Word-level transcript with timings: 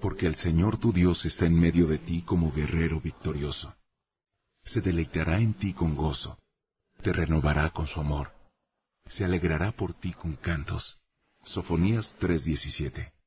porque 0.00 0.26
el 0.26 0.36
Señor 0.36 0.78
tu 0.78 0.92
Dios 0.92 1.24
está 1.24 1.46
en 1.46 1.58
medio 1.58 1.86
de 1.86 1.98
ti 1.98 2.22
como 2.22 2.52
guerrero 2.52 3.00
victorioso. 3.00 3.74
Se 4.64 4.80
deleitará 4.80 5.38
en 5.38 5.54
ti 5.54 5.72
con 5.72 5.94
gozo, 5.94 6.38
te 7.02 7.12
renovará 7.12 7.70
con 7.70 7.86
su 7.86 8.00
amor, 8.00 8.32
se 9.06 9.24
alegrará 9.24 9.72
por 9.72 9.94
ti 9.94 10.12
con 10.12 10.36
cantos. 10.36 10.98
Sofonías 11.42 12.16
3:17 12.18 13.17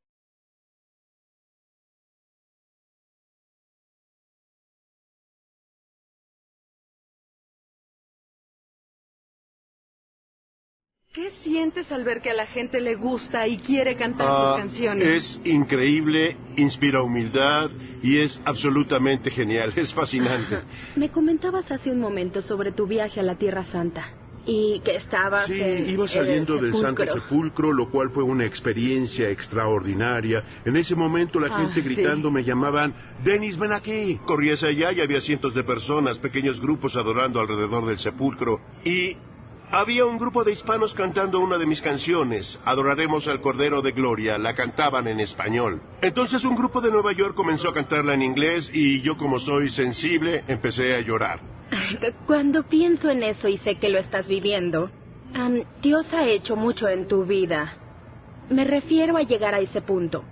¿Qué 11.13 11.29
sientes 11.29 11.91
al 11.91 12.05
ver 12.05 12.21
que 12.21 12.29
a 12.29 12.33
la 12.33 12.45
gente 12.45 12.79
le 12.79 12.95
gusta 12.95 13.45
y 13.45 13.57
quiere 13.57 13.97
cantar 13.97 14.27
tus 14.27 14.49
Ah, 14.51 14.55
canciones? 14.57 15.03
es 15.03 15.41
increíble, 15.43 16.37
inspira 16.55 17.03
humildad 17.03 17.69
y 18.01 18.19
es 18.19 18.39
absolutamente 18.45 19.29
genial, 19.29 19.73
es 19.75 19.93
fascinante. 19.93 20.59
Me 20.95 21.09
comentabas 21.09 21.69
hace 21.69 21.91
un 21.91 21.99
momento 21.99 22.41
sobre 22.41 22.71
tu 22.71 22.87
viaje 22.87 23.19
a 23.19 23.23
la 23.23 23.35
Tierra 23.35 23.65
Santa 23.65 24.07
y 24.45 24.79
que 24.85 24.95
estabas 24.95 25.47
Sí, 25.47 25.61
en- 25.61 25.89
iba 25.89 26.03
en 26.05 26.09
saliendo 26.09 26.55
el 26.55 26.71
del 26.71 26.75
Santo 26.81 27.05
sepulcro. 27.05 27.73
Lo 27.73 27.91
cual 27.91 28.09
fue 28.11 28.23
una 28.23 28.45
experiencia 28.45 29.29
extraordinaria. 29.29 30.61
En 30.63 30.77
ese 30.77 30.95
momento 30.95 31.41
la 31.41 31.47
Ah, 31.53 31.59
gente 31.59 31.81
sí. 31.83 31.93
gritando 31.93 32.31
me 32.31 32.45
llamaban, 32.45 32.95
Denis, 33.21 33.57
ven 33.59 33.73
aquí. 33.73 34.17
Corrí 34.25 34.49
hacia 34.51 34.69
allá 34.69 34.93
y 34.93 35.01
había 35.01 35.19
cientos 35.19 35.53
de 35.53 35.63
personas, 35.65 36.19
pequeños 36.19 36.61
grupos 36.61 36.95
adorando 36.95 37.41
alrededor 37.41 37.85
del 37.85 37.99
sepulcro. 37.99 38.61
Y 38.85 39.17
había 39.71 40.05
un 40.05 40.17
grupo 40.17 40.43
de 40.43 40.51
hispanos 40.51 40.93
cantando 40.93 41.39
una 41.39 41.57
de 41.57 41.65
mis 41.65 41.81
canciones, 41.81 42.59
Adoraremos 42.65 43.27
al 43.27 43.41
Cordero 43.41 43.81
de 43.81 43.91
Gloria, 43.91 44.37
la 44.37 44.53
cantaban 44.53 45.07
en 45.07 45.19
español. 45.19 45.81
Entonces 46.01 46.43
un 46.43 46.55
grupo 46.55 46.81
de 46.81 46.91
Nueva 46.91 47.13
York 47.13 47.35
comenzó 47.35 47.69
a 47.69 47.73
cantarla 47.73 48.13
en 48.13 48.21
inglés 48.21 48.69
y 48.73 49.01
yo 49.01 49.17
como 49.17 49.39
soy 49.39 49.69
sensible 49.69 50.43
empecé 50.47 50.95
a 50.95 51.01
llorar. 51.01 51.39
Cuando 52.27 52.63
pienso 52.63 53.09
en 53.09 53.23
eso 53.23 53.47
y 53.47 53.57
sé 53.57 53.75
que 53.75 53.89
lo 53.89 53.99
estás 53.99 54.27
viviendo, 54.27 54.89
Dios 55.81 56.13
ha 56.13 56.27
hecho 56.27 56.55
mucho 56.55 56.87
en 56.89 57.07
tu 57.07 57.25
vida. 57.25 57.73
Me 58.49 58.65
refiero 58.65 59.15
a 59.17 59.21
llegar 59.21 59.55
a 59.55 59.59
ese 59.59 59.81
punto. 59.81 60.23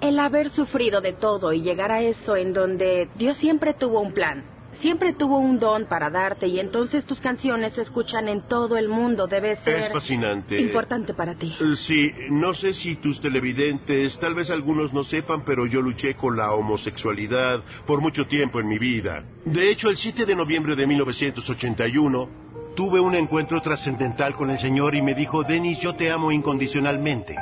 El 0.00 0.18
haber 0.18 0.50
sufrido 0.50 1.00
de 1.00 1.12
todo 1.12 1.52
y 1.52 1.62
llegar 1.62 1.90
a 1.90 2.02
eso 2.02 2.36
en 2.36 2.52
donde 2.52 3.08
Dios 3.16 3.36
siempre 3.38 3.74
tuvo 3.74 4.00
un 4.00 4.12
plan. 4.12 4.53
Siempre 4.80 5.12
tuvo 5.12 5.38
un 5.38 5.58
don 5.58 5.86
para 5.86 6.10
darte 6.10 6.46
y 6.46 6.58
entonces 6.58 7.04
tus 7.04 7.20
canciones 7.20 7.74
se 7.74 7.82
escuchan 7.82 8.28
en 8.28 8.42
todo 8.48 8.76
el 8.76 8.88
mundo. 8.88 9.26
Debe 9.26 9.56
ser 9.56 9.78
Es 9.80 9.92
fascinante. 9.92 10.60
importante 10.60 11.14
para 11.14 11.34
ti. 11.34 11.54
Eh, 11.60 11.76
Sí, 11.76 12.10
no 12.30 12.54
sé 12.54 12.72
si 12.74 12.96
tus 12.96 13.20
televidentes, 13.20 14.18
tal 14.18 14.34
vez 14.34 14.50
algunos 14.50 14.92
no 14.92 15.04
sepan, 15.04 15.44
pero 15.44 15.66
yo 15.66 15.80
luché 15.80 16.14
con 16.14 16.36
la 16.36 16.52
homosexualidad 16.52 17.62
por 17.86 18.00
mucho 18.00 18.26
tiempo 18.26 18.60
en 18.60 18.68
mi 18.68 18.78
vida. 18.78 19.24
De 19.44 19.70
hecho, 19.70 19.88
el 19.90 19.96
7 19.96 20.24
de 20.26 20.34
noviembre 20.34 20.74
de 20.76 20.86
1981, 20.86 22.28
tuve 22.74 23.00
un 23.00 23.14
encuentro 23.14 23.60
trascendental 23.60 24.34
con 24.34 24.50
el 24.50 24.58
Señor 24.58 24.94
y 24.94 25.02
me 25.02 25.14
dijo, 25.14 25.42
Denis, 25.44 25.78
yo 25.80 25.94
te 25.94 26.10
amo 26.10 26.32
incondicionalmente. 26.32 27.36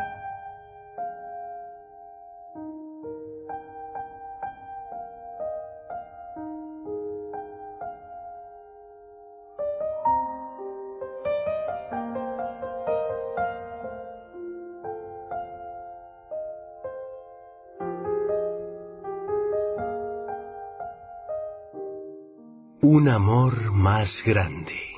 Un 22.95 23.09
amor 23.09 23.73
más 23.73 24.23
grande. 24.23 24.93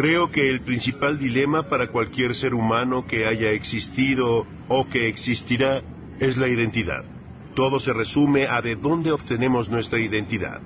Creo 0.00 0.30
que 0.30 0.48
el 0.48 0.60
principal 0.60 1.18
dilema 1.18 1.64
para 1.64 1.88
cualquier 1.88 2.36
ser 2.36 2.54
humano 2.54 3.04
que 3.04 3.26
haya 3.26 3.50
existido 3.50 4.46
o 4.68 4.88
que 4.88 5.08
existirá 5.08 5.82
es 6.20 6.36
la 6.36 6.46
identidad. 6.46 7.04
Todo 7.56 7.80
se 7.80 7.92
resume 7.92 8.46
a 8.46 8.62
de 8.62 8.76
dónde 8.76 9.10
obtenemos 9.10 9.68
nuestra 9.68 9.98
identidad. 9.98 10.60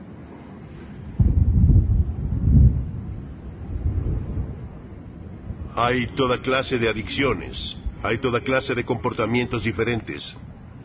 Hay 5.76 6.08
toda 6.08 6.43
clase 6.43 6.76
de 6.76 6.90
adicciones, 6.90 7.75
hay 8.02 8.19
toda 8.19 8.43
clase 8.43 8.75
de 8.75 8.85
comportamientos 8.85 9.64
diferentes. 9.64 10.37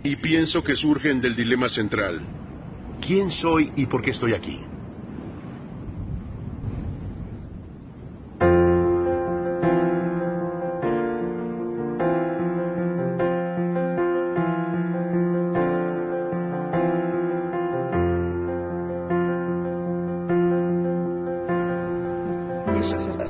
Y 0.06 0.16
pienso 0.16 0.64
que 0.64 0.78
surgen 0.78 1.20
del 1.20 1.36
dilema 1.36 1.68
central. 1.68 2.22
¿Quién 3.06 3.30
soy 3.30 3.74
y 3.76 3.88
por 3.88 4.02
qué 4.02 4.12
estoy 4.12 4.32
aquí? 4.32 4.67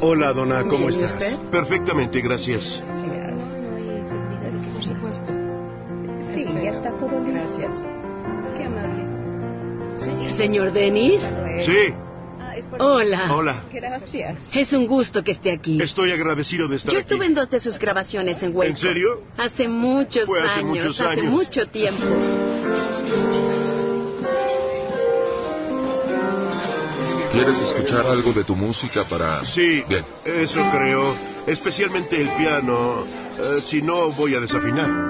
Hola, 0.09 0.31
dona, 0.31 0.61
¿cómo 0.63 0.87
Bien, 0.87 1.01
¿y 1.01 1.03
estás? 1.03 1.11
usted? 1.15 1.35
Perfectamente, 1.51 2.21
gracias. 2.21 2.81
Por 4.73 4.81
supuesto. 4.83 5.29
Sí, 6.33 6.45
ya 6.63 6.69
está 6.71 6.95
todo 6.95 7.19
listo. 7.19 7.33
Gracias. 7.33 7.73
Qué 8.57 8.63
amable. 8.63 10.29
Señor 10.37 10.71
Denis. 10.71 11.21
Sí, 11.59 11.93
Ah. 12.39 12.53
Hola. 12.79 13.35
hola. 13.35 13.63
Gracias. 13.73 14.37
Es 14.55 14.71
un 14.71 14.87
gusto 14.87 15.23
que 15.25 15.31
esté 15.33 15.51
aquí. 15.51 15.81
Estoy 15.81 16.11
agradecido 16.13 16.69
de 16.69 16.77
estar 16.77 16.93
Yo 16.93 16.99
aquí. 16.99 17.03
estuve 17.09 17.25
en 17.25 17.33
dos 17.33 17.49
de 17.49 17.59
sus 17.59 17.77
grabaciones 17.77 18.41
en 18.41 18.55
Waco. 18.55 18.63
¿En 18.69 18.77
serio? 18.77 19.23
Hace 19.37 19.67
muchos 19.67 20.25
Fue 20.25 20.39
hace 20.39 20.61
años. 20.61 20.77
muchos 20.77 21.01
Hace 21.01 21.19
años. 21.19 21.33
mucho 21.33 21.65
tiempo. 21.67 22.03
¿Quieres 27.37 27.61
escuchar 27.61 28.07
algo 28.07 28.33
de 28.33 28.43
tu 28.43 28.55
música 28.55 29.03
para...? 29.03 29.45
Sí, 29.45 29.83
Bien. 29.87 30.03
eso 30.25 30.59
creo. 30.71 31.15
Especialmente 31.45 32.19
el 32.19 32.29
piano. 32.31 33.03
Eh, 33.39 33.61
si 33.63 33.81
no, 33.81 34.11
voy 34.11 34.33
a 34.33 34.39
desafinar. 34.39 35.06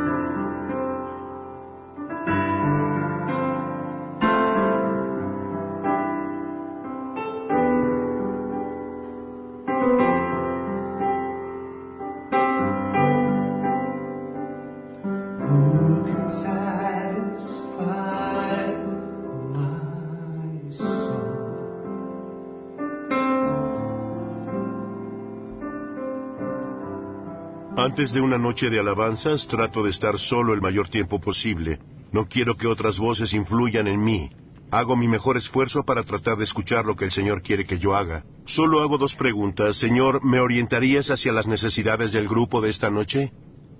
Antes 27.87 28.11
de 28.11 28.19
una 28.19 28.37
noche 28.37 28.69
de 28.69 28.81
alabanzas, 28.81 29.47
trato 29.47 29.81
de 29.81 29.91
estar 29.91 30.19
solo 30.19 30.53
el 30.53 30.59
mayor 30.59 30.89
tiempo 30.89 31.21
posible. 31.21 31.79
No 32.11 32.27
quiero 32.27 32.57
que 32.57 32.67
otras 32.67 32.99
voces 32.99 33.31
influyan 33.31 33.87
en 33.87 34.03
mí. 34.03 34.29
Hago 34.71 34.97
mi 34.97 35.07
mejor 35.07 35.37
esfuerzo 35.37 35.85
para 35.85 36.03
tratar 36.03 36.35
de 36.35 36.43
escuchar 36.43 36.85
lo 36.85 36.97
que 36.97 37.05
el 37.05 37.11
Señor 37.11 37.41
quiere 37.41 37.63
que 37.63 37.79
yo 37.79 37.95
haga. 37.95 38.25
Solo 38.45 38.81
hago 38.81 38.97
dos 38.97 39.15
preguntas. 39.15 39.77
Señor, 39.77 40.21
¿me 40.21 40.41
orientarías 40.41 41.09
hacia 41.11 41.31
las 41.31 41.47
necesidades 41.47 42.11
del 42.11 42.27
grupo 42.27 42.59
de 42.59 42.71
esta 42.71 42.89
noche? 42.89 43.31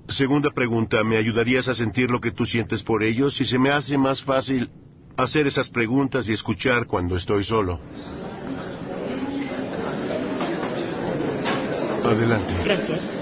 Segunda 0.07 0.51
pregunta, 0.51 1.03
¿me 1.03 1.17
ayudarías 1.17 1.67
a 1.67 1.75
sentir 1.75 2.09
lo 2.09 2.21
que 2.21 2.31
tú 2.31 2.45
sientes 2.45 2.83
por 2.83 3.03
ellos? 3.03 3.41
Y 3.41 3.45
se 3.45 3.59
me 3.59 3.71
hace 3.71 3.97
más 3.97 4.23
fácil 4.23 4.69
hacer 5.17 5.47
esas 5.47 5.69
preguntas 5.69 6.29
y 6.29 6.31
escuchar 6.31 6.87
cuando 6.87 7.17
estoy 7.17 7.43
solo. 7.43 7.81
Adelante. 12.05 12.53
Gracias. 12.63 13.16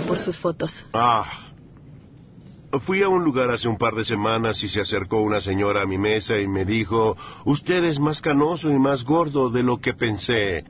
Por 0.00 0.18
sus 0.18 0.38
fotos. 0.38 0.84
Ah. 0.92 1.50
Fui 2.80 3.02
a 3.02 3.08
un 3.08 3.22
lugar 3.22 3.50
hace 3.50 3.68
un 3.68 3.76
par 3.76 3.94
de 3.94 4.04
semanas 4.04 4.62
y 4.62 4.68
se 4.68 4.80
acercó 4.80 5.20
una 5.20 5.40
señora 5.40 5.82
a 5.82 5.86
mi 5.86 5.98
mesa 5.98 6.38
y 6.38 6.48
me 6.48 6.64
dijo, 6.64 7.16
usted 7.44 7.84
es 7.84 8.00
más 8.00 8.22
canoso 8.22 8.70
y 8.70 8.78
más 8.78 9.04
gordo 9.04 9.50
de 9.50 9.62
lo 9.62 9.78
que 9.78 9.92
pensé. 9.92 10.64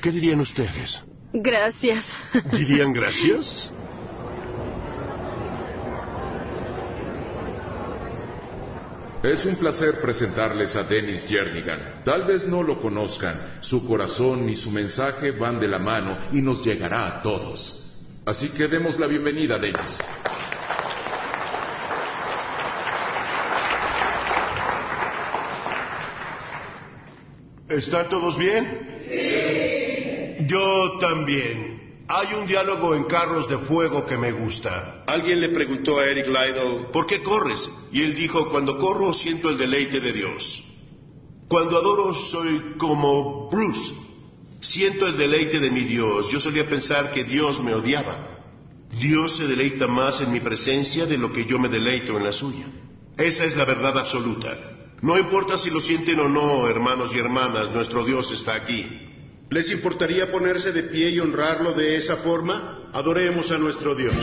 ¿Qué 0.00 0.12
dirían 0.12 0.40
ustedes? 0.40 1.04
Gracias. 1.32 2.04
¿Dirían 2.52 2.92
gracias? 2.92 3.72
Es 9.24 9.44
un 9.44 9.56
placer 9.56 10.00
presentarles 10.00 10.76
a 10.76 10.84
Dennis 10.84 11.26
Jernigan. 11.26 12.02
Tal 12.04 12.24
vez 12.24 12.46
no 12.46 12.62
lo 12.62 12.78
conozcan. 12.78 13.58
Su 13.60 13.84
corazón 13.84 14.48
y 14.48 14.54
su 14.54 14.70
mensaje 14.70 15.32
van 15.32 15.58
de 15.58 15.66
la 15.66 15.80
mano 15.80 16.16
y 16.32 16.40
nos 16.40 16.64
llegará 16.64 17.08
a 17.08 17.22
todos. 17.22 17.85
Así 18.26 18.48
que 18.48 18.66
demos 18.66 18.98
la 18.98 19.06
bienvenida 19.06 19.54
a 19.54 19.58
Dennis. 19.58 20.00
¿Están 27.68 28.08
todos 28.08 28.36
bien? 28.36 28.88
Sí. 29.08 30.44
Yo 30.48 30.98
también. 30.98 32.02
Hay 32.08 32.34
un 32.34 32.48
diálogo 32.48 32.96
en 32.96 33.04
Carros 33.04 33.48
de 33.48 33.58
Fuego 33.58 34.04
que 34.04 34.18
me 34.18 34.32
gusta. 34.32 35.04
Alguien 35.06 35.40
le 35.40 35.50
preguntó 35.50 36.00
a 36.00 36.06
Eric 36.06 36.26
Liddell, 36.26 36.86
¿por 36.92 37.06
qué 37.06 37.22
corres? 37.22 37.70
Y 37.92 38.02
él 38.02 38.16
dijo, 38.16 38.50
cuando 38.50 38.76
corro 38.76 39.14
siento 39.14 39.50
el 39.50 39.56
deleite 39.56 40.00
de 40.00 40.12
Dios. 40.12 40.64
Cuando 41.46 41.78
adoro 41.78 42.12
soy 42.12 42.74
como 42.76 43.48
Bruce. 43.50 43.94
Siento 44.60 45.06
el 45.06 45.16
deleite 45.16 45.60
de 45.60 45.70
mi 45.70 45.84
Dios. 45.84 46.30
Yo 46.30 46.40
solía 46.40 46.68
pensar 46.68 47.12
que 47.12 47.24
Dios 47.24 47.62
me 47.62 47.74
odiaba. 47.74 48.36
Dios 48.98 49.36
se 49.36 49.46
deleita 49.46 49.86
más 49.86 50.20
en 50.20 50.32
mi 50.32 50.40
presencia 50.40 51.06
de 51.06 51.18
lo 51.18 51.32
que 51.32 51.44
yo 51.44 51.58
me 51.58 51.68
deleito 51.68 52.16
en 52.16 52.24
la 52.24 52.32
suya. 52.32 52.66
Esa 53.16 53.44
es 53.44 53.56
la 53.56 53.64
verdad 53.64 53.98
absoluta. 53.98 54.56
No 55.02 55.18
importa 55.18 55.58
si 55.58 55.70
lo 55.70 55.80
sienten 55.80 56.18
o 56.20 56.28
no, 56.28 56.68
hermanos 56.68 57.14
y 57.14 57.18
hermanas, 57.18 57.70
nuestro 57.70 58.04
Dios 58.04 58.30
está 58.30 58.54
aquí. 58.54 58.86
¿Les 59.50 59.70
importaría 59.70 60.30
ponerse 60.30 60.72
de 60.72 60.84
pie 60.84 61.10
y 61.10 61.20
honrarlo 61.20 61.72
de 61.72 61.96
esa 61.96 62.16
forma? 62.16 62.90
Adoremos 62.92 63.50
a 63.50 63.58
nuestro 63.58 63.94
Dios. 63.94 64.14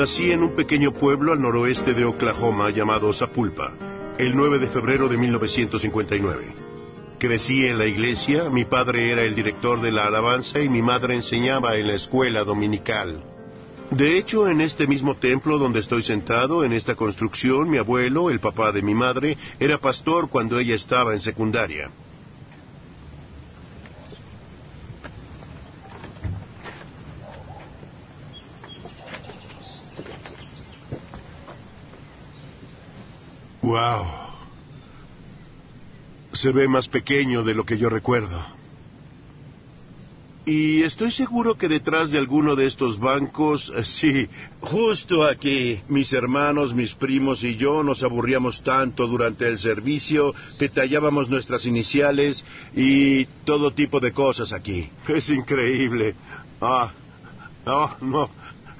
Nací 0.00 0.32
en 0.32 0.42
un 0.42 0.56
pequeño 0.56 0.94
pueblo 0.94 1.34
al 1.34 1.42
noroeste 1.42 1.92
de 1.92 2.06
Oklahoma 2.06 2.70
llamado 2.70 3.12
Sapulpa, 3.12 3.74
el 4.16 4.34
9 4.34 4.58
de 4.58 4.66
febrero 4.68 5.10
de 5.10 5.18
1959. 5.18 6.54
Crecí 7.18 7.66
en 7.66 7.76
la 7.76 7.84
iglesia, 7.84 8.48
mi 8.48 8.64
padre 8.64 9.10
era 9.10 9.24
el 9.24 9.34
director 9.34 9.78
de 9.78 9.92
la 9.92 10.06
alabanza 10.06 10.58
y 10.58 10.70
mi 10.70 10.80
madre 10.80 11.16
enseñaba 11.16 11.76
en 11.76 11.88
la 11.88 11.96
escuela 11.96 12.44
dominical. 12.44 13.22
De 13.90 14.16
hecho, 14.16 14.48
en 14.48 14.62
este 14.62 14.86
mismo 14.86 15.16
templo 15.16 15.58
donde 15.58 15.80
estoy 15.80 16.02
sentado, 16.02 16.64
en 16.64 16.72
esta 16.72 16.94
construcción, 16.94 17.68
mi 17.68 17.76
abuelo, 17.76 18.30
el 18.30 18.40
papá 18.40 18.72
de 18.72 18.80
mi 18.80 18.94
madre, 18.94 19.36
era 19.58 19.76
pastor 19.76 20.30
cuando 20.30 20.58
ella 20.58 20.76
estaba 20.76 21.12
en 21.12 21.20
secundaria. 21.20 21.90
Wow. 33.70 34.04
Se 36.32 36.50
ve 36.50 36.66
más 36.66 36.88
pequeño 36.88 37.44
de 37.44 37.54
lo 37.54 37.64
que 37.64 37.78
yo 37.78 37.88
recuerdo. 37.88 38.44
Y 40.44 40.82
estoy 40.82 41.12
seguro 41.12 41.56
que 41.56 41.68
detrás 41.68 42.10
de 42.10 42.18
alguno 42.18 42.56
de 42.56 42.66
estos 42.66 42.98
bancos, 42.98 43.72
eh, 43.76 43.84
sí, 43.84 44.28
justo 44.60 45.24
aquí, 45.24 45.80
mis 45.86 46.12
hermanos, 46.12 46.74
mis 46.74 46.96
primos 46.96 47.44
y 47.44 47.54
yo 47.54 47.84
nos 47.84 48.02
aburríamos 48.02 48.60
tanto 48.60 49.06
durante 49.06 49.46
el 49.46 49.60
servicio, 49.60 50.34
detallábamos 50.58 51.28
nuestras 51.28 51.64
iniciales 51.64 52.44
y 52.74 53.26
todo 53.44 53.72
tipo 53.72 54.00
de 54.00 54.10
cosas 54.10 54.52
aquí. 54.52 54.88
Es 55.06 55.30
increíble. 55.30 56.16
Ah, 56.60 56.90
no, 57.64 57.96
no, 58.00 58.30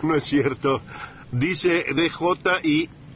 no 0.02 0.16
es 0.16 0.24
cierto. 0.24 0.82
Dice 1.30 1.84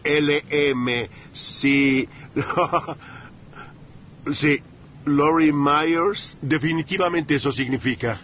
D-J-I-L-M. 0.05 1.09
Sí. 1.33 2.09
sí. 4.33 4.61
Lori 5.07 5.53
Myers. 5.53 6.37
Definitivamente 6.41 7.35
eso 7.35 7.53
significa. 7.53 8.21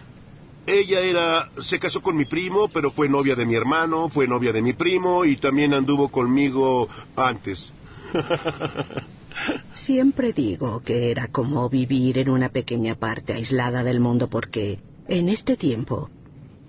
Ella 0.65 0.99
era, 0.99 1.49
se 1.59 1.79
casó 1.79 2.01
con 2.01 2.15
mi 2.15 2.25
primo, 2.25 2.67
pero 2.67 2.91
fue 2.91 3.09
novia 3.09 3.35
de 3.35 3.45
mi 3.45 3.55
hermano, 3.55 4.09
fue 4.09 4.27
novia 4.27 4.53
de 4.53 4.61
mi 4.61 4.73
primo 4.73 5.25
y 5.25 5.37
también 5.37 5.73
anduvo 5.73 6.09
conmigo 6.09 6.87
antes. 7.15 7.73
Siempre 9.73 10.33
digo 10.33 10.81
que 10.81 11.09
era 11.09 11.29
como 11.29 11.67
vivir 11.69 12.19
en 12.19 12.29
una 12.29 12.49
pequeña 12.49 12.95
parte 12.95 13.33
aislada 13.33 13.83
del 13.83 13.99
mundo 13.99 14.29
porque 14.29 14.79
en 15.07 15.29
este 15.29 15.57
tiempo 15.57 16.09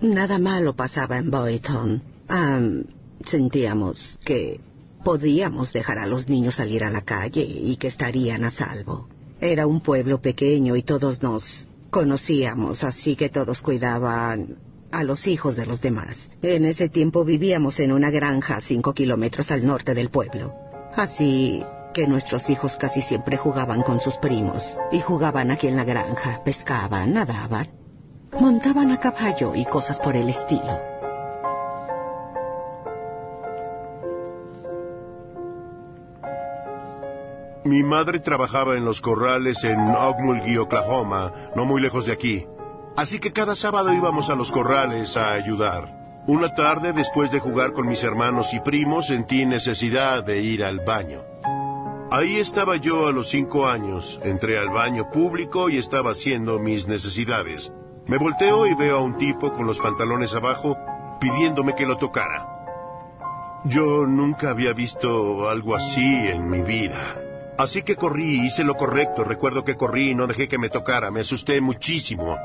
nada 0.01 0.39
malo 0.39 0.75
pasaba 0.75 1.17
en 1.17 1.29
Boyton. 1.29 2.01
Am, 2.27 2.85
sentíamos 3.25 4.17
que 4.25 4.59
podíamos 5.03 5.73
dejar 5.73 5.99
a 5.99 6.07
los 6.07 6.27
niños 6.27 6.55
salir 6.55 6.83
a 6.83 6.89
la 6.89 7.01
calle 7.01 7.41
y 7.41 7.75
que 7.77 7.87
estarían 7.87 8.43
a 8.43 8.51
salvo. 8.51 9.07
Era 9.39 9.67
un 9.67 9.81
pueblo 9.81 10.21
pequeño 10.21 10.75
y 10.75 10.83
todos 10.83 11.21
nos 11.21 11.67
conocíamos, 11.89 12.83
así 12.83 13.15
que 13.15 13.29
todos 13.29 13.61
cuidaban 13.61 14.57
a 14.91 15.03
los 15.03 15.27
hijos 15.27 15.55
de 15.55 15.65
los 15.65 15.81
demás. 15.81 16.17
En 16.41 16.65
ese 16.65 16.87
tiempo 16.87 17.23
vivíamos 17.25 17.79
en 17.79 17.91
una 17.91 18.09
granja 18.09 18.57
a 18.57 18.61
cinco 18.61 18.93
kilómetros 18.93 19.51
al 19.51 19.65
norte 19.65 19.93
del 19.93 20.09
pueblo. 20.09 20.53
Así 20.95 21.63
que 21.93 22.07
nuestros 22.07 22.49
hijos 22.49 22.77
casi 22.77 23.01
siempre 23.01 23.37
jugaban 23.37 23.81
con 23.81 23.99
sus 23.99 24.15
primos 24.17 24.77
y 24.91 25.01
jugaban 25.01 25.51
aquí 25.51 25.67
en 25.67 25.75
la 25.75 25.83
granja, 25.83 26.41
pescaban, 26.43 27.13
nadaban, 27.13 27.69
montaban 28.39 28.91
a 28.91 28.99
caballo 28.99 29.53
y 29.55 29.65
cosas 29.65 29.99
por 29.99 30.15
el 30.15 30.29
estilo. 30.29 30.92
Mi 37.65 37.81
madre 37.81 38.19
trabajaba 38.19 38.75
en 38.75 38.83
los 38.83 38.99
corrales 38.99 39.63
en 39.63 39.79
Ogmulgee, 39.79 40.59
Oklahoma, 40.59 41.31
no 41.55 41.63
muy 41.63 41.81
lejos 41.81 42.05
de 42.05 42.11
aquí. 42.11 42.45
Así 42.97 43.19
que 43.19 43.31
cada 43.31 43.55
sábado 43.55 43.93
íbamos 43.93 44.29
a 44.29 44.35
los 44.35 44.51
corrales 44.51 45.15
a 45.15 45.31
ayudar. 45.31 46.23
Una 46.27 46.53
tarde, 46.53 46.91
después 46.91 47.31
de 47.31 47.39
jugar 47.39 47.71
con 47.71 47.87
mis 47.87 48.03
hermanos 48.03 48.53
y 48.53 48.59
primos, 48.59 49.07
sentí 49.07 49.45
necesidad 49.45 50.23
de 50.23 50.41
ir 50.41 50.63
al 50.63 50.81
baño. 50.81 51.21
Ahí 52.11 52.37
estaba 52.37 52.75
yo 52.75 53.07
a 53.07 53.11
los 53.11 53.29
cinco 53.29 53.65
años. 53.65 54.19
Entré 54.23 54.59
al 54.59 54.69
baño 54.69 55.09
público 55.09 55.69
y 55.69 55.77
estaba 55.77 56.11
haciendo 56.11 56.59
mis 56.59 56.87
necesidades. 56.87 57.71
Me 58.07 58.17
volteo 58.17 58.67
y 58.67 58.75
veo 58.75 58.97
a 58.97 59.01
un 59.01 59.17
tipo 59.17 59.53
con 59.53 59.65
los 59.65 59.79
pantalones 59.79 60.35
abajo 60.35 60.77
pidiéndome 61.19 61.75
que 61.75 61.85
lo 61.85 61.97
tocara. 61.97 62.45
Yo 63.65 64.05
nunca 64.05 64.49
había 64.49 64.73
visto 64.73 65.49
algo 65.49 65.75
así 65.75 66.27
en 66.27 66.49
mi 66.49 66.61
vida. 66.61 67.17
Así 67.57 67.83
que 67.83 67.95
corrí, 67.95 68.47
hice 68.47 68.63
lo 68.63 68.75
correcto. 68.75 69.23
Recuerdo 69.23 69.63
que 69.63 69.75
corrí 69.75 70.11
y 70.11 70.15
no 70.15 70.27
dejé 70.27 70.47
que 70.47 70.57
me 70.57 70.69
tocara. 70.69 71.11
Me 71.11 71.21
asusté 71.21 71.61
muchísimo. 71.61 72.35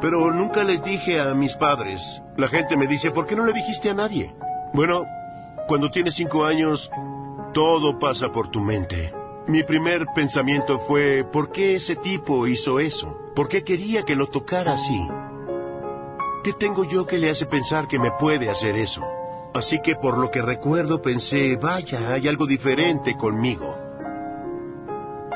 Pero 0.00 0.32
nunca 0.32 0.64
les 0.64 0.82
dije 0.82 1.20
a 1.20 1.34
mis 1.34 1.54
padres. 1.54 2.02
La 2.36 2.48
gente 2.48 2.76
me 2.76 2.86
dice, 2.86 3.10
¿por 3.10 3.26
qué 3.26 3.34
no 3.34 3.46
le 3.46 3.52
dijiste 3.52 3.90
a 3.90 3.94
nadie? 3.94 4.34
Bueno, 4.74 5.06
cuando 5.66 5.90
tienes 5.90 6.14
cinco 6.14 6.44
años, 6.44 6.90
todo 7.54 7.98
pasa 7.98 8.30
por 8.30 8.50
tu 8.50 8.60
mente. 8.60 9.12
Mi 9.46 9.62
primer 9.62 10.06
pensamiento 10.14 10.78
fue, 10.80 11.24
¿por 11.24 11.50
qué 11.50 11.76
ese 11.76 11.96
tipo 11.96 12.46
hizo 12.46 12.80
eso? 12.80 13.16
¿Por 13.34 13.48
qué 13.48 13.62
quería 13.62 14.02
que 14.02 14.14
lo 14.14 14.26
tocara 14.26 14.72
así? 14.72 15.08
¿Qué 16.42 16.52
tengo 16.54 16.84
yo 16.84 17.06
que 17.06 17.18
le 17.18 17.30
hace 17.30 17.46
pensar 17.46 17.88
que 17.88 17.98
me 17.98 18.10
puede 18.12 18.50
hacer 18.50 18.76
eso? 18.76 19.02
Así 19.54 19.80
que 19.82 19.96
por 19.96 20.18
lo 20.18 20.30
que 20.30 20.42
recuerdo 20.42 21.00
pensé, 21.00 21.56
vaya, 21.56 22.12
hay 22.12 22.28
algo 22.28 22.46
diferente 22.46 23.16
conmigo. 23.16 23.83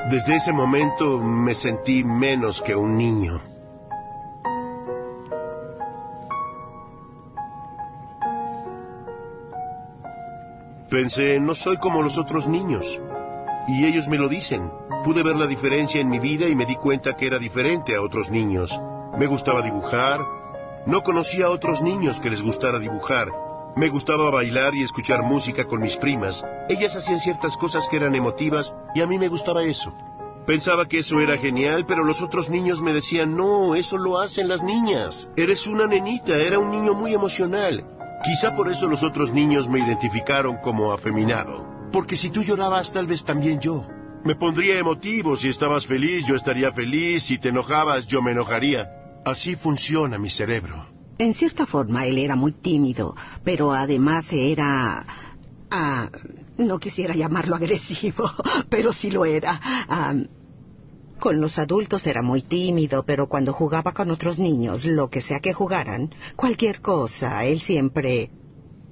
Desde 0.06 0.36
ese 0.36 0.52
momento 0.52 1.20
me 1.20 1.52
sentí 1.52 2.02
menos 2.02 2.62
que 2.62 2.74
un 2.74 2.96
niño. 2.96 3.40
Pensé, 10.88 11.38
no 11.38 11.54
soy 11.54 11.76
como 11.76 12.02
los 12.02 12.16
otros 12.16 12.48
niños. 12.48 12.98
Y 13.68 13.84
ellos 13.84 14.08
me 14.08 14.16
lo 14.16 14.30
dicen. 14.30 14.70
Pude 15.04 15.22
ver 15.22 15.36
la 15.36 15.46
diferencia 15.46 16.00
en 16.00 16.08
mi 16.08 16.18
vida 16.18 16.48
y 16.48 16.56
me 16.56 16.64
di 16.64 16.76
cuenta 16.76 17.14
que 17.14 17.26
era 17.26 17.38
diferente 17.38 17.94
a 17.94 18.00
otros 18.00 18.30
niños. 18.30 18.80
Me 19.18 19.26
gustaba 19.26 19.60
dibujar. 19.60 20.20
No 20.86 21.02
conocía 21.02 21.46
a 21.46 21.50
otros 21.50 21.82
niños 21.82 22.18
que 22.20 22.30
les 22.30 22.42
gustara 22.42 22.78
dibujar. 22.78 23.28
Me 23.78 23.90
gustaba 23.90 24.28
bailar 24.32 24.74
y 24.74 24.82
escuchar 24.82 25.22
música 25.22 25.64
con 25.64 25.80
mis 25.80 25.94
primas. 25.94 26.44
Ellas 26.68 26.96
hacían 26.96 27.20
ciertas 27.20 27.56
cosas 27.56 27.86
que 27.88 27.96
eran 27.96 28.12
emotivas 28.16 28.74
y 28.92 29.02
a 29.02 29.06
mí 29.06 29.18
me 29.18 29.28
gustaba 29.28 29.62
eso. 29.62 29.94
Pensaba 30.44 30.88
que 30.88 30.98
eso 30.98 31.20
era 31.20 31.38
genial, 31.38 31.86
pero 31.86 32.02
los 32.02 32.20
otros 32.20 32.50
niños 32.50 32.82
me 32.82 32.92
decían, 32.92 33.36
no, 33.36 33.76
eso 33.76 33.96
lo 33.96 34.18
hacen 34.18 34.48
las 34.48 34.64
niñas. 34.64 35.28
Eres 35.36 35.68
una 35.68 35.86
nenita, 35.86 36.36
era 36.38 36.58
un 36.58 36.72
niño 36.72 36.92
muy 36.92 37.14
emocional. 37.14 37.84
Quizá 38.24 38.56
por 38.56 38.68
eso 38.68 38.88
los 38.88 39.04
otros 39.04 39.32
niños 39.32 39.68
me 39.68 39.78
identificaron 39.78 40.56
como 40.56 40.90
afeminado. 40.90 41.64
Porque 41.92 42.16
si 42.16 42.30
tú 42.30 42.42
llorabas, 42.42 42.90
tal 42.90 43.06
vez 43.06 43.24
también 43.24 43.60
yo. 43.60 43.86
Me 44.24 44.34
pondría 44.34 44.76
emotivo, 44.76 45.36
si 45.36 45.50
estabas 45.50 45.86
feliz, 45.86 46.26
yo 46.26 46.34
estaría 46.34 46.72
feliz, 46.72 47.22
si 47.22 47.38
te 47.38 47.50
enojabas, 47.50 48.08
yo 48.08 48.22
me 48.22 48.32
enojaría. 48.32 48.90
Así 49.24 49.54
funciona 49.54 50.18
mi 50.18 50.30
cerebro. 50.30 50.97
En 51.18 51.34
cierta 51.34 51.66
forma 51.66 52.06
él 52.06 52.18
era 52.18 52.36
muy 52.36 52.52
tímido, 52.52 53.16
pero 53.44 53.72
además 53.72 54.26
era... 54.30 55.04
ah, 55.70 56.08
no 56.56 56.78
quisiera 56.78 57.14
llamarlo 57.14 57.56
agresivo, 57.56 58.30
pero 58.68 58.92
sí 58.92 59.10
lo 59.10 59.24
era. 59.24 59.60
Ah, 59.62 60.14
con 61.18 61.40
los 61.40 61.58
adultos 61.58 62.06
era 62.06 62.22
muy 62.22 62.42
tímido, 62.42 63.04
pero 63.04 63.28
cuando 63.28 63.52
jugaba 63.52 63.92
con 63.92 64.10
otros 64.10 64.38
niños, 64.38 64.84
lo 64.84 65.10
que 65.10 65.20
sea 65.20 65.40
que 65.40 65.52
jugaran, 65.52 66.14
cualquier 66.36 66.80
cosa, 66.80 67.44
él 67.44 67.60
siempre 67.60 68.30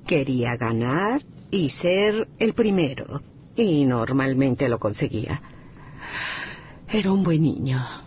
quería 0.04 0.56
ganar 0.56 1.22
y 1.50 1.70
ser 1.70 2.28
el 2.38 2.52
primero. 2.54 3.22
Y 3.54 3.84
normalmente 3.84 4.68
lo 4.68 4.78
conseguía. 4.78 5.40
Era 6.88 7.12
un 7.12 7.22
buen 7.22 7.42
niño. 7.42 8.05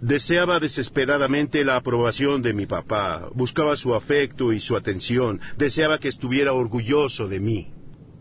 Deseaba 0.00 0.60
desesperadamente 0.60 1.64
la 1.64 1.76
aprobación 1.76 2.40
de 2.40 2.52
mi 2.52 2.66
papá, 2.66 3.28
buscaba 3.34 3.74
su 3.74 3.94
afecto 3.94 4.52
y 4.52 4.60
su 4.60 4.76
atención, 4.76 5.40
deseaba 5.56 5.98
que 5.98 6.08
estuviera 6.08 6.52
orgulloso 6.52 7.26
de 7.28 7.40
mí. 7.40 7.72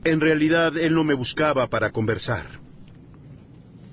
En 0.04 0.20
realidad, 0.20 0.76
él 0.78 0.96
no 0.96 1.04
me 1.04 1.14
buscaba 1.14 1.68
para 1.68 1.92
conversar. 1.92 2.46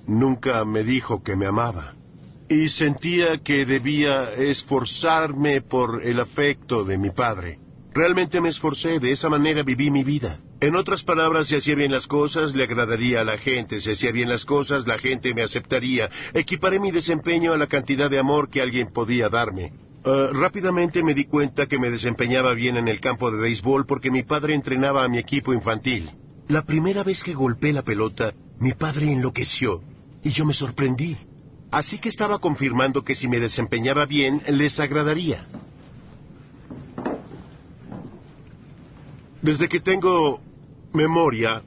Nunca 0.07 0.65
me 0.65 0.83
dijo 0.83 1.21
que 1.21 1.35
me 1.35 1.45
amaba. 1.45 1.93
Y 2.49 2.69
sentía 2.69 3.39
que 3.39 3.65
debía 3.65 4.33
esforzarme 4.33 5.61
por 5.61 6.03
el 6.03 6.19
afecto 6.19 6.85
de 6.85 6.97
mi 6.97 7.09
padre. 7.09 7.59
Realmente 7.93 8.41
me 8.41 8.49
esforcé, 8.49 8.99
de 8.99 9.11
esa 9.11 9.29
manera 9.29 9.63
viví 9.63 9.89
mi 9.89 10.03
vida. 10.03 10.39
En 10.65 10.75
otras 10.75 11.03
palabras, 11.03 11.47
si 11.47 11.55
hacía 11.55 11.75
bien 11.75 11.91
las 11.91 12.07
cosas, 12.07 12.55
le 12.55 12.63
agradaría 12.63 13.21
a 13.21 13.23
la 13.23 13.37
gente. 13.37 13.79
Si 13.79 13.91
hacía 13.91 14.11
bien 14.11 14.29
las 14.29 14.45
cosas, 14.45 14.87
la 14.87 14.97
gente 14.97 15.31
me 15.35 15.43
aceptaría. 15.43 16.09
Equiparé 16.33 16.79
mi 16.79 16.89
desempeño 16.89 17.53
a 17.53 17.57
la 17.59 17.67
cantidad 17.67 18.09
de 18.09 18.17
amor 18.17 18.49
que 18.49 18.63
alguien 18.63 18.91
podía 18.91 19.29
darme. 19.29 19.73
Ah, 20.03 20.29
rápidamente 20.33 21.03
me 21.03 21.13
di 21.13 21.25
cuenta 21.25 21.67
que 21.67 21.77
me 21.77 21.91
desempeñaba 21.91 22.55
bien 22.55 22.77
en 22.77 22.87
el 22.87 22.99
campo 22.99 23.29
de 23.29 23.37
béisbol 23.37 23.85
porque 23.85 24.09
mi 24.09 24.23
padre 24.23 24.55
entrenaba 24.55 25.03
a 25.03 25.07
mi 25.07 25.19
equipo 25.19 25.53
infantil. 25.53 26.09
La 26.47 26.63
primera 26.63 27.03
vez 27.03 27.21
que 27.21 27.35
golpeé 27.35 27.71
la 27.71 27.83
pelota, 27.83 28.33
mi 28.57 28.73
padre 28.73 29.11
enloqueció 29.11 29.83
y 30.23 30.31
yo 30.31 30.45
me 30.45 30.55
sorprendí. 30.55 31.15
Así 31.69 31.99
que 31.99 32.09
estaba 32.09 32.39
confirmando 32.39 33.03
que 33.03 33.13
si 33.13 33.27
me 33.27 33.39
desempeñaba 33.39 34.07
bien, 34.07 34.41
les 34.47 34.79
agradaría. 34.79 35.45
Desde 39.43 39.69
que 39.69 39.79
tengo 39.79 40.41
memoria, 40.95 41.61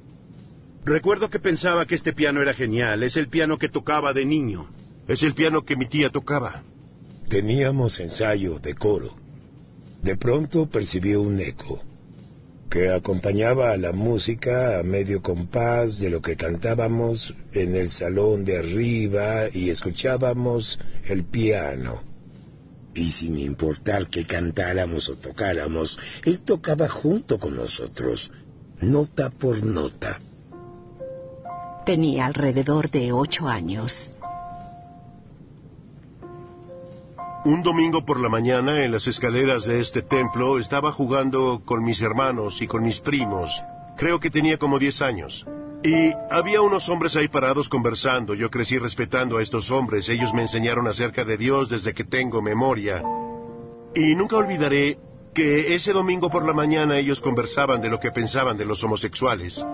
recuerdo 0.85 1.31
que 1.31 1.39
pensaba 1.39 1.87
que 1.87 1.95
este 1.95 2.13
piano 2.13 2.43
era 2.43 2.55
genial. 2.55 3.03
Es 3.03 3.17
el 3.17 3.29
piano 3.29 3.59
que 3.59 3.69
tocaba 3.69 4.13
de 4.13 4.25
niño. 4.25 4.69
Es 5.07 5.23
el 5.23 5.35
piano 5.35 5.65
que 5.65 5.77
mi 5.77 5.87
tía 5.87 6.11
tocaba. 6.11 6.63
Teníamos 7.29 8.01
ensayo 8.01 8.59
de 8.59 8.75
coro. 8.75 9.15
De 10.03 10.17
pronto 10.17 10.69
percibí 10.69 11.15
un 11.15 11.41
eco 11.41 11.83
que 12.69 12.91
acompañaba 12.91 13.73
a 13.73 13.77
la 13.77 13.93
música 13.93 14.79
a 14.79 14.83
medio 14.83 15.23
compás 15.23 15.99
de 16.01 16.11
lo 16.11 16.21
que 16.21 16.37
cantábamos 16.37 17.35
en 17.53 17.75
el 17.75 17.91
salón 17.91 18.45
de 18.45 18.59
arriba 18.59 19.49
y 19.53 19.71
escuchábamos 19.71 20.79
el 21.07 21.25
piano. 21.25 22.03
Y 22.95 23.13
sin 23.13 23.39
importar 23.39 24.09
que 24.09 24.27
cantáramos 24.27 25.09
o 25.09 25.17
tocáramos, 25.17 25.99
él 26.25 26.41
tocaba 26.41 26.89
junto 26.89 27.39
con 27.39 27.57
nosotros, 27.57 28.31
nota 28.81 29.31
por 29.31 29.63
nota. 29.65 30.21
Tenía 31.85 32.27
alrededor 32.27 32.91
de 32.91 33.13
ocho 33.13 33.49
años. 33.49 34.13
Un 37.45 37.63
domingo 37.63 38.05
por 38.05 38.21
la 38.21 38.29
mañana, 38.29 38.83
en 38.83 38.93
las 38.93 39.07
escaleras 39.07 39.65
de 39.65 39.81
este 39.81 40.03
templo, 40.03 40.59
estaba 40.59 40.93
jugando 40.93 41.63
con 41.65 41.85
mis 41.85 42.03
hermanos 42.03 42.61
y 42.61 42.67
con 42.67 42.83
mis 42.83 43.01
primos. 43.01 43.51
Creo 43.97 44.21
que 44.21 44.31
tenía 44.31 44.59
como 44.59 44.79
diez 44.79 45.01
años. 45.01 45.47
Y 45.83 46.13
había 46.31 46.61
unos 46.61 46.89
hombres 46.89 47.17
ahí 47.17 47.29
parados 47.29 47.69
conversando. 47.69 48.35
Yo 48.35 48.51
crecí 48.51 48.79
respetando 48.79 49.39
a 49.39 49.43
estos 49.43 49.71
hombres. 49.71 50.09
Ellos 50.09 50.35
me 50.35 50.43
enseñaron 50.43 50.89
acerca 50.89 51.25
de 51.25 51.37
Dios 51.37 51.69
desde 51.69 51.95
que 51.95 52.05
tengo 52.05 52.43
memoria. 52.43 53.03
Y 53.95 54.15
nunca 54.15 54.37
olvidaré 54.37 54.99
que 55.39 55.77
ese 55.77 55.93
domingo 55.93 56.29
por 56.29 56.45
la 56.45 56.53
mañana 56.53 56.99
ellos 56.99 57.21
conversaban 57.21 57.81
de 57.81 57.89
lo 57.89 58.01
que 58.01 58.11
pensaban 58.11 58.57
de 58.57 58.65
los 58.65 58.83
homosexuales. 58.83 59.65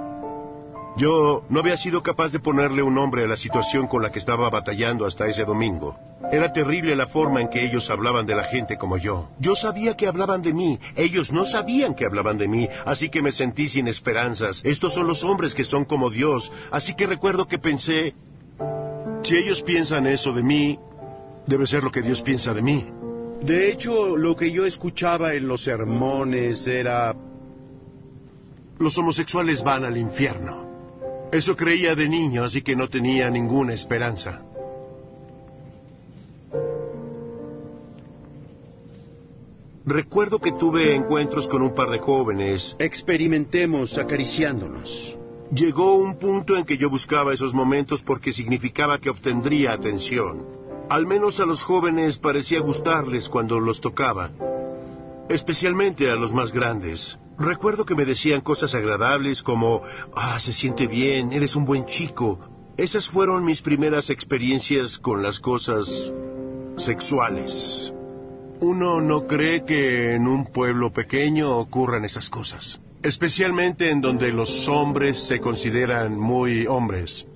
Yo 0.98 1.42
no 1.48 1.60
había 1.60 1.78
sido 1.78 2.02
capaz 2.02 2.32
de 2.32 2.38
ponerle 2.38 2.82
un 2.82 2.94
nombre 2.94 3.24
a 3.24 3.26
la 3.26 3.38
situación 3.38 3.86
con 3.86 4.02
la 4.02 4.12
que 4.12 4.18
estaba 4.18 4.50
batallando 4.50 5.06
hasta 5.06 5.26
ese 5.26 5.46
domingo. 5.46 5.98
Era 6.30 6.52
terrible 6.52 6.94
la 6.94 7.06
forma 7.06 7.40
en 7.40 7.48
que 7.48 7.64
ellos 7.64 7.88
hablaban 7.88 8.26
de 8.26 8.34
la 8.34 8.44
gente 8.44 8.76
como 8.76 8.98
yo. 8.98 9.30
Yo 9.38 9.56
sabía 9.56 9.96
que 9.96 10.06
hablaban 10.06 10.42
de 10.42 10.52
mí, 10.52 10.78
ellos 10.96 11.32
no 11.32 11.46
sabían 11.46 11.94
que 11.94 12.04
hablaban 12.04 12.36
de 12.36 12.46
mí, 12.46 12.68
así 12.84 13.08
que 13.08 13.22
me 13.22 13.32
sentí 13.32 13.70
sin 13.70 13.88
esperanzas. 13.88 14.60
Estos 14.66 14.92
son 14.92 15.06
los 15.06 15.24
hombres 15.24 15.54
que 15.54 15.64
son 15.64 15.86
como 15.86 16.10
Dios, 16.10 16.52
así 16.72 16.94
que 16.94 17.06
recuerdo 17.06 17.48
que 17.48 17.58
pensé, 17.58 18.12
si 19.22 19.34
ellos 19.34 19.62
piensan 19.62 20.06
eso 20.06 20.34
de 20.34 20.42
mí, 20.42 20.78
debe 21.46 21.66
ser 21.66 21.82
lo 21.82 21.90
que 21.90 22.02
Dios 22.02 22.20
piensa 22.20 22.52
de 22.52 22.60
mí. 22.60 22.86
De 23.44 23.70
hecho, 23.70 24.16
lo 24.16 24.34
que 24.34 24.50
yo 24.50 24.64
escuchaba 24.64 25.34
en 25.34 25.46
los 25.46 25.64
sermones 25.64 26.66
era... 26.66 27.14
Los 28.78 28.96
homosexuales 28.96 29.62
van 29.62 29.84
al 29.84 29.98
infierno. 29.98 30.64
Eso 31.30 31.54
creía 31.54 31.94
de 31.94 32.08
niño, 32.08 32.42
así 32.42 32.62
que 32.62 32.74
no 32.74 32.88
tenía 32.88 33.28
ninguna 33.28 33.74
esperanza. 33.74 34.40
Recuerdo 39.84 40.38
que 40.38 40.52
tuve 40.52 40.94
encuentros 40.94 41.46
con 41.46 41.60
un 41.60 41.74
par 41.74 41.90
de 41.90 41.98
jóvenes. 41.98 42.74
Experimentemos 42.78 43.98
acariciándonos. 43.98 45.18
Llegó 45.52 45.96
un 45.96 46.18
punto 46.18 46.56
en 46.56 46.64
que 46.64 46.78
yo 46.78 46.88
buscaba 46.88 47.34
esos 47.34 47.52
momentos 47.52 48.02
porque 48.02 48.32
significaba 48.32 48.98
que 48.98 49.10
obtendría 49.10 49.72
atención. 49.72 50.63
Al 50.88 51.06
menos 51.06 51.40
a 51.40 51.46
los 51.46 51.62
jóvenes 51.62 52.18
parecía 52.18 52.60
gustarles 52.60 53.28
cuando 53.28 53.58
los 53.58 53.80
tocaba, 53.80 54.30
especialmente 55.28 56.10
a 56.10 56.14
los 56.14 56.32
más 56.32 56.52
grandes. 56.52 57.18
Recuerdo 57.38 57.84
que 57.84 57.94
me 57.94 58.04
decían 58.04 58.42
cosas 58.42 58.74
agradables 58.74 59.42
como, 59.42 59.82
ah, 60.14 60.38
se 60.38 60.52
siente 60.52 60.86
bien, 60.86 61.32
eres 61.32 61.56
un 61.56 61.64
buen 61.64 61.86
chico. 61.86 62.38
Esas 62.76 63.08
fueron 63.08 63.44
mis 63.44 63.62
primeras 63.62 64.10
experiencias 64.10 64.98
con 64.98 65.22
las 65.22 65.40
cosas 65.40 66.12
sexuales. 66.76 67.92
Uno 68.60 69.00
no 69.00 69.26
cree 69.26 69.64
que 69.64 70.14
en 70.14 70.28
un 70.28 70.46
pueblo 70.46 70.92
pequeño 70.92 71.56
ocurran 71.58 72.04
esas 72.04 72.28
cosas, 72.28 72.78
especialmente 73.02 73.90
en 73.90 74.00
donde 74.00 74.32
los 74.32 74.68
hombres 74.68 75.18
se 75.26 75.40
consideran 75.40 76.18
muy 76.18 76.66
hombres, 76.66 77.26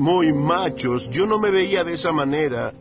muy 0.00 0.32
machos. 0.32 1.08
Yo 1.10 1.26
no 1.26 1.38
me 1.38 1.50
veía 1.50 1.84
de 1.84 1.92
esa 1.92 2.10
manera. 2.10 2.72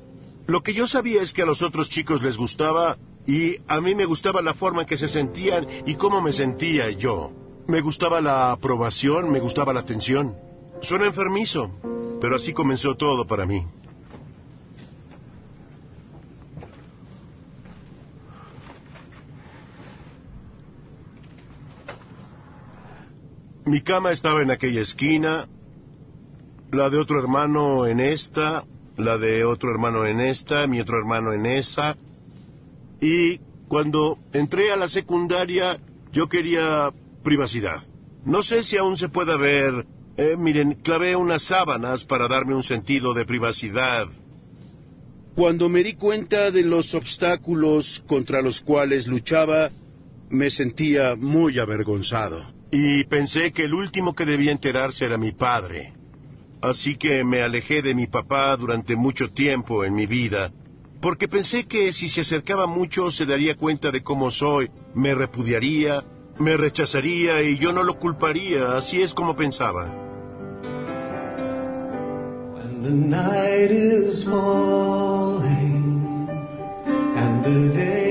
Lo 0.47 0.61
que 0.61 0.73
yo 0.73 0.87
sabía 0.87 1.21
es 1.21 1.33
que 1.33 1.43
a 1.43 1.45
los 1.45 1.61
otros 1.61 1.89
chicos 1.89 2.23
les 2.23 2.37
gustaba 2.37 2.97
y 3.27 3.57
a 3.67 3.79
mí 3.81 3.93
me 3.93 4.05
gustaba 4.05 4.41
la 4.41 4.55
forma 4.55 4.81
en 4.81 4.87
que 4.87 4.97
se 4.97 5.07
sentían 5.07 5.67
y 5.85 5.95
cómo 5.95 6.21
me 6.21 6.31
sentía 6.31 6.89
yo. 6.89 7.31
Me 7.67 7.81
gustaba 7.81 8.21
la 8.21 8.51
aprobación, 8.51 9.31
me 9.31 9.39
gustaba 9.39 9.73
la 9.73 9.81
atención. 9.81 10.35
Suena 10.81 11.05
enfermizo, 11.05 11.69
pero 12.19 12.37
así 12.37 12.53
comenzó 12.53 12.95
todo 12.95 13.27
para 13.27 13.45
mí. 13.45 13.63
Mi 23.65 23.81
cama 23.81 24.11
estaba 24.11 24.41
en 24.41 24.49
aquella 24.49 24.81
esquina, 24.81 25.47
la 26.71 26.89
de 26.89 26.97
otro 26.97 27.19
hermano 27.19 27.87
en 27.87 27.99
esta, 27.99 28.63
la 28.97 29.17
de 29.17 29.43
otro 29.43 29.71
hermano 29.71 30.05
en 30.05 30.19
esta, 30.19 30.67
mi 30.67 30.79
otro 30.79 30.97
hermano 30.97 31.33
en 31.33 31.45
esa. 31.45 31.95
Y 33.01 33.39
cuando 33.67 34.17
entré 34.33 34.71
a 34.71 34.77
la 34.77 34.87
secundaria, 34.87 35.77
yo 36.11 36.27
quería 36.27 36.91
privacidad. 37.23 37.83
No 38.25 38.43
sé 38.43 38.63
si 38.63 38.77
aún 38.77 38.97
se 38.97 39.09
pueda 39.09 39.37
ver. 39.37 39.85
Eh, 40.17 40.35
miren, 40.37 40.73
clavé 40.73 41.15
unas 41.15 41.43
sábanas 41.43 42.03
para 42.03 42.27
darme 42.27 42.53
un 42.53 42.63
sentido 42.63 43.13
de 43.13 43.25
privacidad. 43.25 44.07
Cuando 45.35 45.69
me 45.69 45.83
di 45.83 45.93
cuenta 45.93 46.51
de 46.51 46.63
los 46.63 46.93
obstáculos 46.93 48.03
contra 48.07 48.41
los 48.41 48.59
cuales 48.59 49.07
luchaba, 49.07 49.69
me 50.29 50.49
sentía 50.49 51.15
muy 51.15 51.57
avergonzado. 51.59 52.43
Y 52.71 53.05
pensé 53.05 53.53
que 53.53 53.63
el 53.63 53.73
último 53.73 54.13
que 54.13 54.25
debía 54.25 54.51
enterarse 54.51 55.05
era 55.05 55.17
mi 55.17 55.31
padre. 55.31 55.93
Así 56.61 56.97
que 56.97 57.23
me 57.23 57.41
alejé 57.41 57.81
de 57.81 57.95
mi 57.95 58.07
papá 58.07 58.55
durante 58.57 58.95
mucho 58.95 59.29
tiempo 59.29 59.85
en 59.85 59.95
mi 59.95 60.05
vida, 60.05 60.51
porque 61.01 61.27
pensé 61.27 61.65
que 61.65 61.93
si 61.93 62.09
se 62.09 62.21
acercaba 62.21 62.67
mucho 62.67 63.11
se 63.11 63.25
daría 63.25 63.55
cuenta 63.55 63.91
de 63.91 64.03
cómo 64.03 64.29
soy, 64.29 64.69
me 64.93 65.15
repudiaría, 65.15 66.03
me 66.37 66.57
rechazaría 66.57 67.41
y 67.41 67.57
yo 67.57 67.71
no 67.71 67.83
lo 67.83 67.97
culparía, 67.97 68.75
así 68.75 69.01
es 69.01 69.13
como 69.13 69.35
pensaba. 69.35 70.09
Falling 77.49 78.08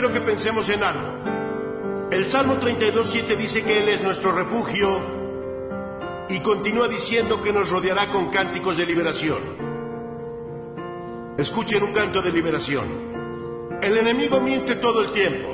quiero 0.00 0.14
que 0.14 0.22
pensemos 0.22 0.66
en 0.70 0.82
algo. 0.82 2.08
El 2.10 2.24
Salmo 2.30 2.54
32.7 2.54 3.36
dice 3.36 3.62
que 3.62 3.82
Él 3.82 3.88
es 3.90 4.02
nuestro 4.02 4.32
refugio 4.32 4.98
y 6.26 6.40
continúa 6.40 6.88
diciendo 6.88 7.42
que 7.42 7.52
nos 7.52 7.68
rodeará 7.68 8.08
con 8.08 8.30
cánticos 8.30 8.78
de 8.78 8.86
liberación. 8.86 9.38
Escuchen 11.36 11.82
un 11.82 11.92
canto 11.92 12.22
de 12.22 12.32
liberación. 12.32 13.78
El 13.82 13.98
enemigo 13.98 14.40
miente 14.40 14.76
todo 14.76 15.02
el 15.02 15.12
tiempo. 15.12 15.50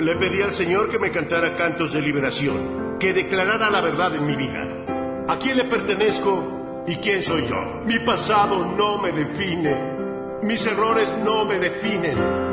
Le 0.00 0.16
pedí 0.16 0.42
al 0.42 0.52
Señor 0.52 0.90
que 0.90 0.98
me 0.98 1.10
cantara 1.10 1.56
cantos 1.56 1.94
de 1.94 2.02
liberación, 2.02 2.98
que 2.98 3.14
declarara 3.14 3.70
la 3.70 3.80
verdad 3.80 4.16
en 4.16 4.26
mi 4.26 4.36
vida. 4.36 5.24
¿A 5.28 5.38
quién 5.38 5.56
le 5.56 5.64
pertenezco 5.64 6.84
y 6.86 6.96
quién 6.96 7.22
soy 7.22 7.48
yo? 7.48 7.80
Mi 7.86 8.00
pasado 8.00 8.66
no 8.76 8.98
me 8.98 9.12
define. 9.12 10.42
Mis 10.42 10.66
errores 10.66 11.10
no 11.24 11.46
me 11.46 11.58
definen. 11.58 12.49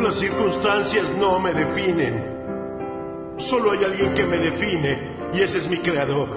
Las 0.00 0.18
circunstancias 0.18 1.10
no 1.18 1.38
me 1.38 1.52
definen. 1.52 3.34
Solo 3.36 3.72
hay 3.72 3.84
alguien 3.84 4.14
que 4.14 4.24
me 4.24 4.38
define 4.38 5.30
y 5.34 5.42
ese 5.42 5.58
es 5.58 5.68
mi 5.68 5.78
creador. 5.78 6.28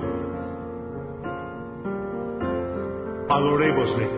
Adorémosle. 3.29 4.09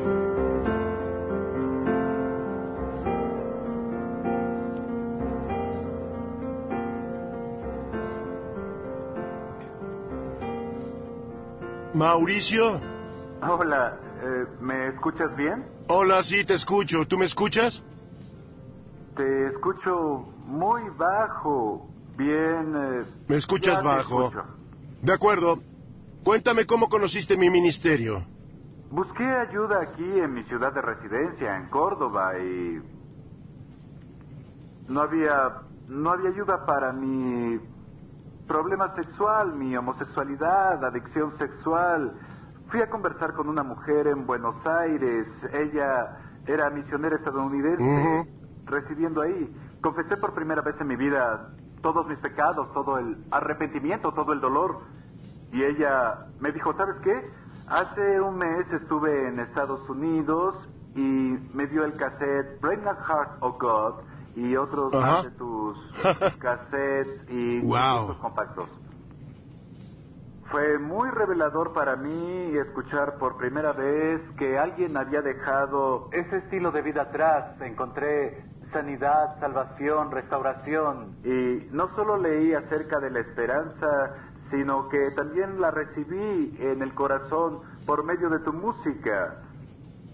Mauricio. 11.93 12.81
Hola, 13.41 13.99
eh, 14.21 14.45
¿me 14.59 14.87
escuchas 14.87 15.35
bien? 15.37 15.65
Hola, 15.87 16.23
sí, 16.23 16.43
te 16.43 16.55
escucho. 16.55 17.05
¿Tú 17.07 17.17
me 17.17 17.25
escuchas? 17.25 17.83
Te 19.15 19.47
escucho 19.47 20.25
muy 20.45 20.83
bajo. 20.97 21.89
Bien. 22.17 22.73
eh, 22.75 23.05
¿Me 23.27 23.37
escuchas 23.37 23.81
bajo? 23.83 24.27
escucho. 24.27 24.43
De 25.01 25.13
acuerdo. 25.13 25.59
Cuéntame 26.23 26.65
cómo 26.65 26.89
conociste 26.89 27.37
mi 27.37 27.49
ministerio. 27.49 28.25
Busqué 28.89 29.23
ayuda 29.23 29.81
aquí 29.81 30.19
en 30.19 30.33
mi 30.33 30.43
ciudad 30.43 30.73
de 30.73 30.81
residencia, 30.81 31.55
en 31.57 31.67
Córdoba, 31.69 32.37
y 32.39 32.81
no 34.87 35.01
había 35.01 35.51
no 35.87 36.11
había 36.11 36.29
ayuda 36.29 36.65
para 36.65 36.91
mi 36.91 37.59
problema 38.47 38.95
sexual, 38.95 39.53
mi 39.53 39.75
homosexualidad, 39.77 40.83
adicción 40.83 41.37
sexual. 41.37 42.13
Fui 42.69 42.81
a 42.81 42.89
conversar 42.89 43.33
con 43.33 43.49
una 43.49 43.63
mujer 43.63 44.07
en 44.07 44.25
Buenos 44.25 44.55
Aires. 44.65 45.27
Ella 45.53 46.11
era 46.47 46.69
misionera 46.71 47.17
estadounidense, 47.17 47.83
Ujú. 47.83 48.27
Residiendo 48.65 49.21
ahí. 49.21 49.53
Confesé 49.81 50.17
por 50.17 50.33
primera 50.33 50.61
vez 50.61 50.75
en 50.79 50.87
mi 50.87 50.95
vida 50.95 51.49
todos 51.81 52.07
mis 52.07 52.17
pecados, 52.19 52.71
todo 52.73 52.97
el 52.97 53.17
arrepentimiento, 53.31 54.11
todo 54.13 54.33
el 54.33 54.39
dolor. 54.41 54.79
Y 55.51 55.63
ella 55.63 56.25
me 56.39 56.51
dijo, 56.51 56.73
¿sabes 56.75 56.95
qué? 57.03 57.29
Hace 57.67 58.21
un 58.21 58.37
mes 58.37 58.65
estuve 58.73 59.27
en 59.27 59.39
Estados 59.39 59.87
Unidos 59.89 60.55
y 60.95 61.01
me 61.53 61.67
dio 61.67 61.83
el 61.85 61.93
cassette 61.93 62.59
Break 62.61 62.79
My 62.79 62.91
Heart, 63.07 63.29
Oh 63.41 63.57
God, 63.59 64.03
y 64.35 64.55
otros 64.55 64.93
más 64.93 65.23
de 65.23 65.31
tus 65.31 65.77
cassettes 66.39 67.29
y 67.29 67.61
Wow. 67.61 68.17
compactos. 68.19 68.69
Fue 70.51 70.77
muy 70.77 71.09
revelador 71.09 71.73
para 71.73 71.95
mí 71.95 72.55
escuchar 72.55 73.17
por 73.17 73.35
primera 73.37 73.73
vez 73.73 74.21
que 74.37 74.57
alguien 74.57 74.95
había 74.95 75.21
dejado 75.21 76.07
ese 76.13 76.37
estilo 76.37 76.71
de 76.71 76.81
vida 76.83 77.01
atrás. 77.03 77.59
Encontré 77.61 78.43
sanidad, 78.71 79.39
salvación, 79.39 80.11
restauración. 80.11 81.15
Y 81.23 81.67
no 81.71 81.89
solo 81.95 82.17
leí 82.17 82.53
acerca 82.53 82.99
de 82.99 83.09
la 83.11 83.19
esperanza, 83.19 84.13
sino 84.49 84.89
que 84.89 85.11
también 85.11 85.59
la 85.59 85.71
recibí 85.71 86.55
en 86.59 86.81
el 86.81 86.93
corazón 86.93 87.61
por 87.85 88.03
medio 88.03 88.29
de 88.29 88.39
tu 88.39 88.53
música. 88.53 89.41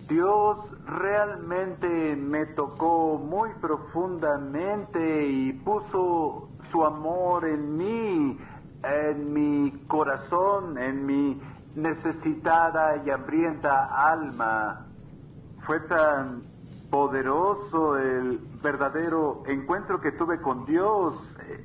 Dios 0.07 0.57
realmente 0.85 2.15
me 2.15 2.45
tocó 2.47 3.17
muy 3.17 3.51
profundamente 3.61 5.25
y 5.25 5.53
puso 5.53 6.49
su 6.71 6.85
amor 6.85 7.45
en 7.45 7.77
mí, 7.77 8.37
en 8.83 9.33
mi 9.33 9.71
corazón, 9.87 10.77
en 10.77 11.05
mi 11.05 11.41
necesitada 11.75 12.97
y 13.05 13.09
hambrienta 13.09 14.11
alma. 14.11 14.87
Fue 15.65 15.79
tan 15.81 16.50
poderoso 16.91 17.97
el 17.97 18.39
verdadero 18.61 19.43
encuentro 19.47 20.01
que 20.01 20.11
tuve 20.11 20.41
con 20.41 20.65
Dios. 20.65 21.15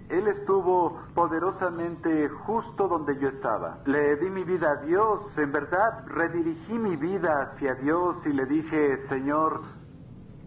Él 0.09 0.29
estuvo 0.29 1.03
poderosamente 1.15 2.29
justo 2.29 2.87
donde 2.89 3.19
yo 3.19 3.29
estaba. 3.29 3.79
Le 3.85 4.17
di 4.17 4.31
mi 4.31 4.45
vida 4.45 4.71
a 4.71 4.77
Dios, 4.77 5.21
en 5.37 5.53
verdad 5.53 6.07
redirigí 6.07 6.79
mi 6.79 6.97
vida 6.97 7.43
hacia 7.43 7.75
Dios 7.75 8.17
y 8.25 8.33
le 8.33 8.47
dije, 8.47 9.07
Señor, 9.09 9.63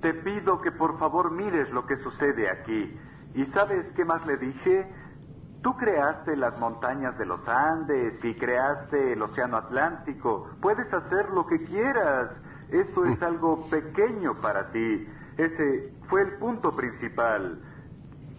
te 0.01 0.13
pido 0.13 0.61
que 0.61 0.71
por 0.71 0.97
favor 0.97 1.29
mires 1.31 1.69
lo 1.71 1.85
que 1.85 1.97
sucede 1.97 2.49
aquí. 2.49 2.97
¿Y 3.35 3.45
sabes 3.47 3.85
qué 3.95 4.05
más 4.05 4.25
le 4.25 4.37
dije? 4.37 4.89
Tú 5.61 5.75
creaste 5.75 6.37
las 6.37 6.57
montañas 6.57 7.17
de 7.17 7.25
los 7.25 7.45
Andes 7.49 8.23
y 8.23 8.33
creaste 8.35 9.11
el 9.11 9.21
Océano 9.21 9.57
Atlántico. 9.57 10.47
Puedes 10.61 10.91
hacer 10.93 11.29
lo 11.31 11.45
que 11.45 11.61
quieras. 11.65 12.29
Eso 12.71 13.05
es 13.05 13.21
algo 13.21 13.67
pequeño 13.69 14.39
para 14.41 14.71
ti. 14.71 15.07
Ese 15.37 15.93
fue 16.07 16.21
el 16.21 16.37
punto 16.37 16.71
principal. 16.71 17.59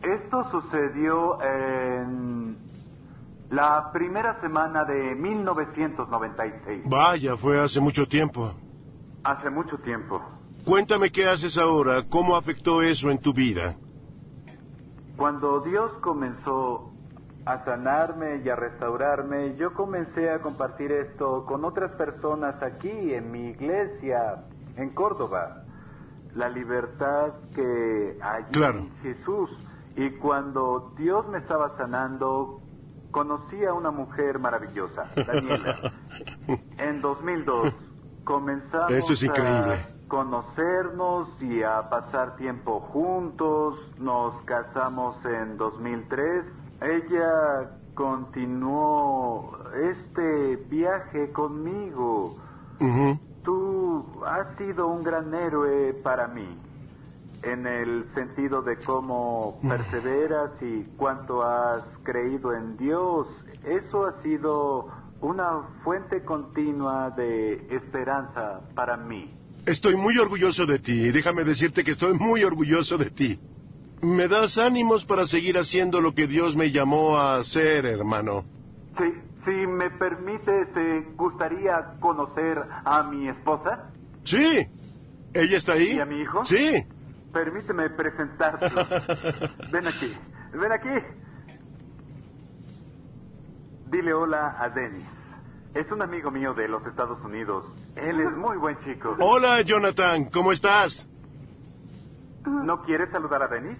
Esto 0.02 0.50
sucedió 0.50 1.42
en 1.42 2.56
la 3.50 3.90
primera 3.92 4.40
semana 4.40 4.84
de 4.84 5.14
1996. 5.14 6.84
Vaya, 6.88 7.36
fue 7.36 7.60
hace 7.60 7.80
mucho 7.80 8.06
tiempo. 8.06 8.54
Hace 9.24 9.50
mucho 9.50 9.76
tiempo. 9.78 10.22
Cuéntame 10.64 11.10
qué 11.10 11.26
haces 11.26 11.58
ahora, 11.58 12.04
cómo 12.08 12.36
afectó 12.36 12.82
eso 12.82 13.10
en 13.10 13.18
tu 13.18 13.32
vida. 13.32 13.76
Cuando 15.16 15.60
Dios 15.60 15.92
comenzó 16.00 16.89
a 17.46 17.64
sanarme 17.64 18.42
y 18.44 18.48
a 18.48 18.56
restaurarme, 18.56 19.56
yo 19.56 19.72
comencé 19.74 20.30
a 20.30 20.40
compartir 20.40 20.92
esto 20.92 21.44
con 21.46 21.64
otras 21.64 21.92
personas 21.92 22.62
aquí 22.62 23.14
en 23.14 23.30
mi 23.30 23.48
iglesia 23.50 24.44
en 24.76 24.90
Córdoba. 24.90 25.64
La 26.34 26.48
libertad 26.48 27.32
que 27.54 28.18
hay 28.22 28.44
Claro. 28.52 28.86
Jesús. 29.02 29.50
Y 29.96 30.10
cuando 30.18 30.92
Dios 30.96 31.26
me 31.28 31.38
estaba 31.38 31.76
sanando, 31.76 32.60
conocí 33.10 33.64
a 33.64 33.72
una 33.72 33.90
mujer 33.90 34.38
maravillosa, 34.38 35.06
Daniela. 35.16 35.92
En 36.78 37.00
2002 37.00 37.72
comenzamos 38.24 38.90
Eso 38.92 39.12
es 39.14 39.22
increíble. 39.22 39.74
a 39.74 40.08
conocernos 40.08 41.28
y 41.42 41.62
a 41.62 41.88
pasar 41.88 42.36
tiempo 42.36 42.80
juntos. 42.80 43.78
Nos 43.98 44.40
casamos 44.44 45.16
en 45.24 45.56
2003. 45.56 46.44
Ella 46.82 47.70
continuó 47.94 49.58
este 49.90 50.56
viaje 50.68 51.30
conmigo. 51.32 52.36
Tú 53.44 54.06
has 54.26 54.56
sido 54.56 54.88
un 54.88 55.02
gran 55.02 55.34
héroe 55.34 55.94
para 56.02 56.28
mí, 56.28 56.58
en 57.42 57.66
el 57.66 58.06
sentido 58.14 58.62
de 58.62 58.76
cómo 58.78 59.58
perseveras 59.68 60.50
y 60.62 60.84
cuánto 60.96 61.42
has 61.42 61.84
creído 62.02 62.54
en 62.54 62.76
Dios. 62.76 63.26
Eso 63.64 64.06
ha 64.06 64.22
sido 64.22 64.88
una 65.20 65.62
fuente 65.84 66.24
continua 66.24 67.10
de 67.10 67.66
esperanza 67.70 68.60
para 68.74 68.96
mí. 68.96 69.34
Estoy 69.66 69.96
muy 69.96 70.16
orgulloso 70.18 70.64
de 70.64 70.78
ti. 70.78 71.10
Déjame 71.10 71.44
decirte 71.44 71.84
que 71.84 71.90
estoy 71.90 72.18
muy 72.18 72.42
orgulloso 72.44 72.96
de 72.96 73.10
ti. 73.10 73.38
Me 74.02 74.28
das 74.28 74.56
ánimos 74.56 75.04
para 75.04 75.26
seguir 75.26 75.58
haciendo 75.58 76.00
lo 76.00 76.14
que 76.14 76.26
Dios 76.26 76.56
me 76.56 76.70
llamó 76.70 77.18
a 77.18 77.36
hacer, 77.36 77.84
hermano. 77.84 78.44
Si, 78.96 79.04
si 79.44 79.66
me 79.66 79.90
permite, 79.90 80.66
¿te 80.66 81.00
gustaría 81.16 81.96
conocer 82.00 82.62
a 82.84 83.02
mi 83.02 83.28
esposa? 83.28 83.90
Sí. 84.24 84.66
¿Ella 85.34 85.56
está 85.58 85.74
ahí? 85.74 85.96
¿Y 85.96 86.00
a 86.00 86.06
mi 86.06 86.20
hijo? 86.20 86.44
Sí. 86.44 86.84
Permíteme 87.32 87.90
presentártelo. 87.90 88.86
Ven 89.70 89.86
aquí, 89.86 90.16
ven 90.52 90.72
aquí. 90.72 91.06
Dile 93.90 94.12
hola 94.12 94.56
a 94.58 94.68
Dennis. 94.70 95.06
Es 95.74 95.90
un 95.92 96.02
amigo 96.02 96.30
mío 96.30 96.52
de 96.54 96.66
los 96.66 96.84
Estados 96.86 97.22
Unidos. 97.24 97.64
Él 97.94 98.20
es 98.20 98.36
muy 98.36 98.56
buen 98.56 98.76
chico. 98.80 99.16
Hola, 99.20 99.62
Jonathan. 99.62 100.24
¿Cómo 100.32 100.50
estás? 100.50 101.06
¿No 102.44 102.82
quieres 102.82 103.10
saludar 103.10 103.42
a 103.42 103.48
Dennis? 103.48 103.78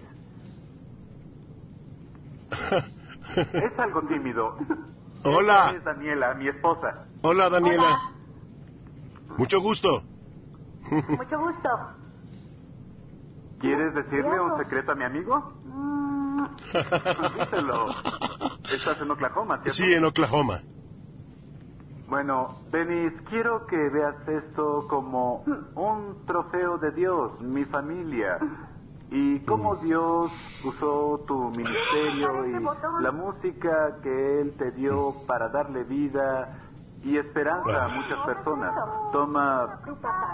Es 3.53 3.79
algo 3.79 4.03
tímido. 4.03 4.57
Hola. 5.25 5.67
Esta 5.67 5.77
Es 5.77 5.85
Daniela, 5.85 6.35
mi 6.35 6.49
esposa. 6.49 7.07
Hola, 7.23 7.49
Daniela. 7.49 8.01
Mucho 9.37 9.61
gusto. 9.61 10.03
Mucho 10.91 11.39
gusto. 11.39 11.69
¿Quieres 13.61 13.95
decirle 13.95 14.41
un 14.41 14.57
secreto 14.57 14.93
a 14.93 14.95
mi 14.95 15.05
amigo? 15.05 15.61
Mm, 15.65 16.45
Díselo. 17.39 17.87
Estás 18.73 19.01
en 19.01 19.11
Oklahoma, 19.11 19.59
¿cierto? 19.59 19.73
Sí, 19.73 19.93
en 19.93 20.05
Oklahoma. 20.05 20.63
Bueno, 22.09 22.49
Denis, 22.73 23.13
quiero 23.29 23.67
que 23.67 23.77
veas 23.77 24.17
esto 24.27 24.87
como 24.89 25.45
un 25.77 26.25
trofeo 26.27 26.79
de 26.79 26.91
Dios, 26.91 27.41
mi 27.41 27.65
familia, 27.67 28.39
y 29.11 29.41
cómo 29.41 29.77
Dios 29.77 30.31
usó 30.65 31.25
tu 31.27 31.51
ministerio 31.51 32.47
y 32.47 33.03
la 33.03 33.11
música 33.11 33.97
que 34.03 34.41
Él 34.41 34.55
te 34.57 34.71
dio 34.71 35.15
para 35.27 35.49
darle 35.49 35.83
vida 35.83 36.61
y 37.03 37.17
esperanza 37.17 37.87
a 37.87 37.89
muchas 37.89 38.19
personas. 38.25 38.75
Toma 39.13 39.81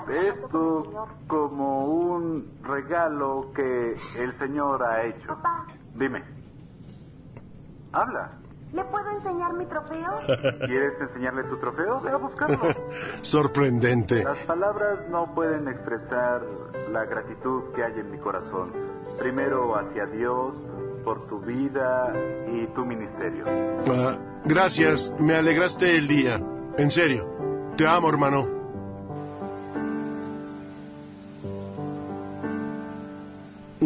esto 0.09 1.09
como 1.27 1.87
un 1.87 2.53
regalo 2.63 3.53
que 3.55 3.95
el 4.19 4.39
Señor 4.39 4.83
ha 4.85 5.05
hecho. 5.05 5.39
Dime. 5.95 6.23
Habla. 7.93 8.33
¿Le 8.73 8.85
puedo 8.85 9.11
enseñar 9.11 9.55
mi 9.55 9.67
trofeo? 9.67 10.19
¿Quieres 10.67 11.01
enseñarle 11.01 11.45
tu 11.45 11.57
trofeo? 11.59 12.01
Ve 12.01 12.11
a 12.11 12.17
buscarlo. 12.17 12.59
Sorprendente. 13.23 14.25
Las 14.25 14.39
palabras 14.39 14.99
no 15.11 15.35
pueden 15.35 15.69
expresar 15.69 16.43
la 16.91 17.05
gratitud 17.05 17.73
que 17.75 17.85
hay 17.85 17.99
en 17.99 18.11
mi 18.11 18.19
corazón. 18.19 18.73
Primero 19.19 19.77
hacia 19.77 20.07
Dios 20.07 20.55
por 21.05 21.27
tu 21.29 21.41
vida 21.41 22.13
y 22.53 22.67
tu 22.75 22.85
ministerio. 22.85 23.45
Ah, 23.89 24.19
gracias. 24.45 25.13
Me 25.19 25.35
alegraste 25.35 25.97
el 25.97 26.09
día. 26.09 26.41
En 26.77 26.91
serio. 26.91 27.25
Te 27.77 27.87
amo, 27.87 28.09
hermano. 28.09 28.56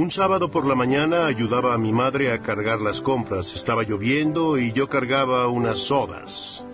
Un 0.00 0.10
sábado 0.10 0.50
por 0.50 0.64
la 0.64 0.74
mañana 0.74 1.26
ayudaba 1.26 1.74
a 1.74 1.78
mi 1.78 1.92
madre 1.92 2.32
a 2.32 2.40
cargar 2.40 2.80
las 2.80 3.02
compras. 3.02 3.52
Estaba 3.52 3.82
lloviendo 3.82 4.56
y 4.56 4.72
yo 4.72 4.88
cargaba 4.88 5.46
unas 5.48 5.78
sodas. 5.78 6.64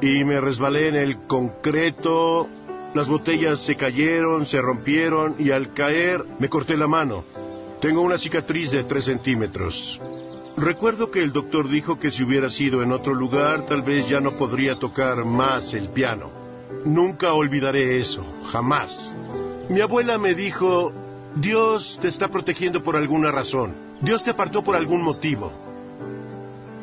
Y 0.00 0.24
me 0.24 0.40
resbalé 0.40 0.88
en 0.88 0.96
el 0.96 1.18
concreto. 1.28 2.48
Las 2.94 3.06
botellas 3.06 3.64
se 3.64 3.76
cayeron, 3.76 4.44
se 4.44 4.60
rompieron 4.60 5.36
y 5.38 5.52
al 5.52 5.72
caer 5.72 6.24
me 6.40 6.48
corté 6.48 6.76
la 6.76 6.88
mano. 6.88 7.22
Tengo 7.80 8.00
una 8.00 8.18
cicatriz 8.18 8.72
de 8.72 8.82
tres 8.82 9.04
centímetros. 9.04 10.00
Recuerdo 10.56 11.12
que 11.12 11.22
el 11.22 11.32
doctor 11.32 11.68
dijo 11.68 12.00
que 12.00 12.10
si 12.10 12.24
hubiera 12.24 12.50
sido 12.50 12.82
en 12.82 12.90
otro 12.90 13.14
lugar 13.14 13.66
tal 13.66 13.82
vez 13.82 14.08
ya 14.08 14.20
no 14.20 14.32
podría 14.32 14.74
tocar 14.74 15.24
más 15.24 15.74
el 15.74 15.90
piano. 15.90 16.32
Nunca 16.84 17.34
olvidaré 17.34 18.00
eso, 18.00 18.26
jamás. 18.50 19.14
Mi 19.68 19.80
abuela 19.80 20.18
me 20.18 20.34
dijo, 20.34 20.92
Dios 21.36 21.98
te 22.00 22.08
está 22.08 22.28
protegiendo 22.28 22.82
por 22.82 22.96
alguna 22.96 23.30
razón. 23.30 23.74
Dios 24.00 24.22
te 24.22 24.30
apartó 24.30 24.62
por 24.62 24.76
algún 24.76 25.02
motivo. 25.02 25.50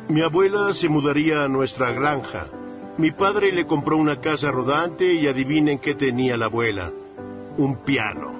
Mi 0.08 0.22
abuela 0.22 0.72
se 0.74 0.88
mudaría 0.88 1.44
a 1.44 1.48
nuestra 1.48 1.92
granja. 1.92 2.48
Mi 2.98 3.12
padre 3.12 3.52
le 3.52 3.66
compró 3.66 3.96
una 3.96 4.20
casa 4.20 4.50
rodante 4.50 5.14
y 5.14 5.28
adivinen 5.28 5.78
qué 5.78 5.94
tenía 5.94 6.36
la 6.36 6.46
abuela. 6.46 6.90
Un 7.58 7.76
piano. 7.84 8.32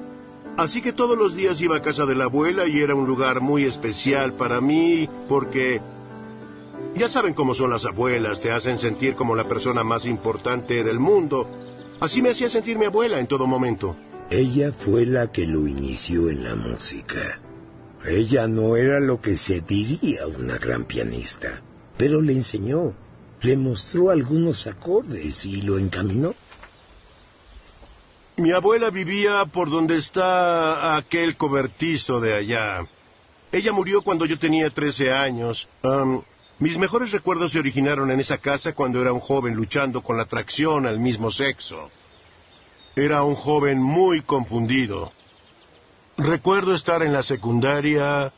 Así 0.57 0.83
que 0.83 0.93
todos 0.93 1.17
los 1.17 1.35
días 1.37 1.61
iba 1.61 1.77
a 1.77 1.83
casa 1.83 2.05
de 2.05 2.17
la 2.17 2.25
abuela 2.25 2.67
y 2.67 2.81
era 2.81 2.95
un 2.95 3.07
lugar 3.07 3.41
muy 3.41 3.65
especial 3.65 4.33
para 4.33 4.61
mí 4.61 5.09
porque 5.29 5.81
Ya 6.97 7.09
saben 7.09 7.35
cómo 7.35 7.55
son 7.55 7.71
las 7.71 7.87
abuelas, 7.87 8.41
te 8.41 8.51
hacen 8.51 8.77
sentir 8.77 9.15
como 9.15 9.37
la 9.37 9.45
persona 9.45 9.85
más 9.85 10.07
importante 10.07 10.83
del 10.83 10.99
mundo. 10.99 11.49
Así 12.01 12.21
me 12.21 12.31
hacía 12.31 12.51
sentir 12.51 12.79
mi 12.79 12.87
abuela 12.87 13.21
en 13.21 13.29
todo 13.29 13.47
momento. 13.47 13.95
Ella 14.31 14.73
fue 14.73 15.07
la 15.07 15.33
que 15.33 15.45
lo 15.45 15.67
inició 15.67 16.31
en 16.31 16.45
la 16.45 16.55
música. 16.55 17.41
Ella 18.07 18.47
no 18.47 18.77
era 18.77 19.01
lo 19.01 19.21
que 19.21 19.37
se 19.37 19.61
diría 19.61 20.29
una 20.29 20.57
gran 20.57 20.85
pianista, 20.85 21.61
pero 21.97 22.23
le 22.23 22.35
enseñó, 22.35 22.95
le 23.43 23.57
mostró 23.57 24.11
algunos 24.11 24.69
acordes 24.69 25.45
y 25.45 25.63
lo 25.63 25.79
encaminó. 25.79 26.37
Mi 28.37 28.53
abuela 28.53 28.91
vivía 28.91 29.45
por 29.47 29.69
donde 29.69 29.97
está 29.97 30.97
aquel 30.97 31.37
cobertizo 31.37 32.21
de 32.21 32.35
allá. 32.35 32.87
Ella 33.51 33.73
murió 33.73 34.01
cuando 34.03 34.27
yo 34.27 34.39
tenía 34.39 34.71
13 34.71 35.11
años. 35.11 35.69
Mis 36.61 36.79
mejores 36.79 37.11
recuerdos 37.11 37.51
se 37.51 37.59
originaron 37.59 38.13
en 38.13 38.21
esa 38.21 38.39
casa 38.39 38.75
cuando 38.75 39.03
era 39.03 39.13
un 39.13 39.19
joven 39.19 39.55
luchando 39.55 40.03
con 40.03 40.17
la 40.17 40.23
atracción 40.23 40.87
al 40.87 41.01
mismo 41.01 41.33
sexo. 41.33 41.91
Era 43.01 43.23
un 43.23 43.35
joven 43.35 43.81
muy 43.81 44.21
confundido. 44.21 45.11
Recuerdo 46.19 46.75
estar 46.75 47.03
en 47.03 47.15
la 47.15 47.23
secundaria 47.23 48.31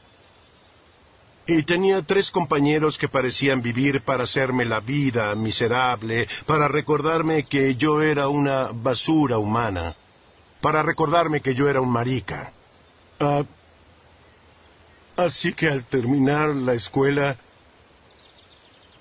y 1.48 1.64
tenía 1.64 2.02
tres 2.02 2.30
compañeros 2.30 2.96
que 2.96 3.08
parecían 3.08 3.60
vivir 3.60 4.02
para 4.02 4.22
hacerme 4.22 4.64
la 4.64 4.78
vida 4.78 5.34
miserable, 5.34 6.28
para 6.46 6.68
recordarme 6.68 7.42
que 7.42 7.74
yo 7.74 8.00
era 8.00 8.28
una 8.28 8.70
basura 8.72 9.38
humana, 9.38 9.96
para 10.60 10.82
recordarme 10.84 11.40
que 11.40 11.56
yo 11.56 11.68
era 11.68 11.80
un 11.80 11.90
marica. 11.90 12.52
Ah, 13.18 13.42
así 15.16 15.52
que 15.54 15.68
al 15.68 15.84
terminar 15.86 16.54
la 16.54 16.74
escuela, 16.74 17.36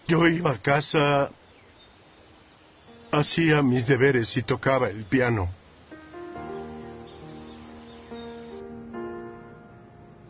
yo 0.07 0.27
iba 0.27 0.53
a 0.53 0.57
casa, 0.57 1.29
hacía 3.11 3.61
mis 3.61 3.85
deberes 3.87 4.35
y 4.37 4.43
tocaba 4.43 4.89
el 4.89 5.03
piano. 5.03 5.49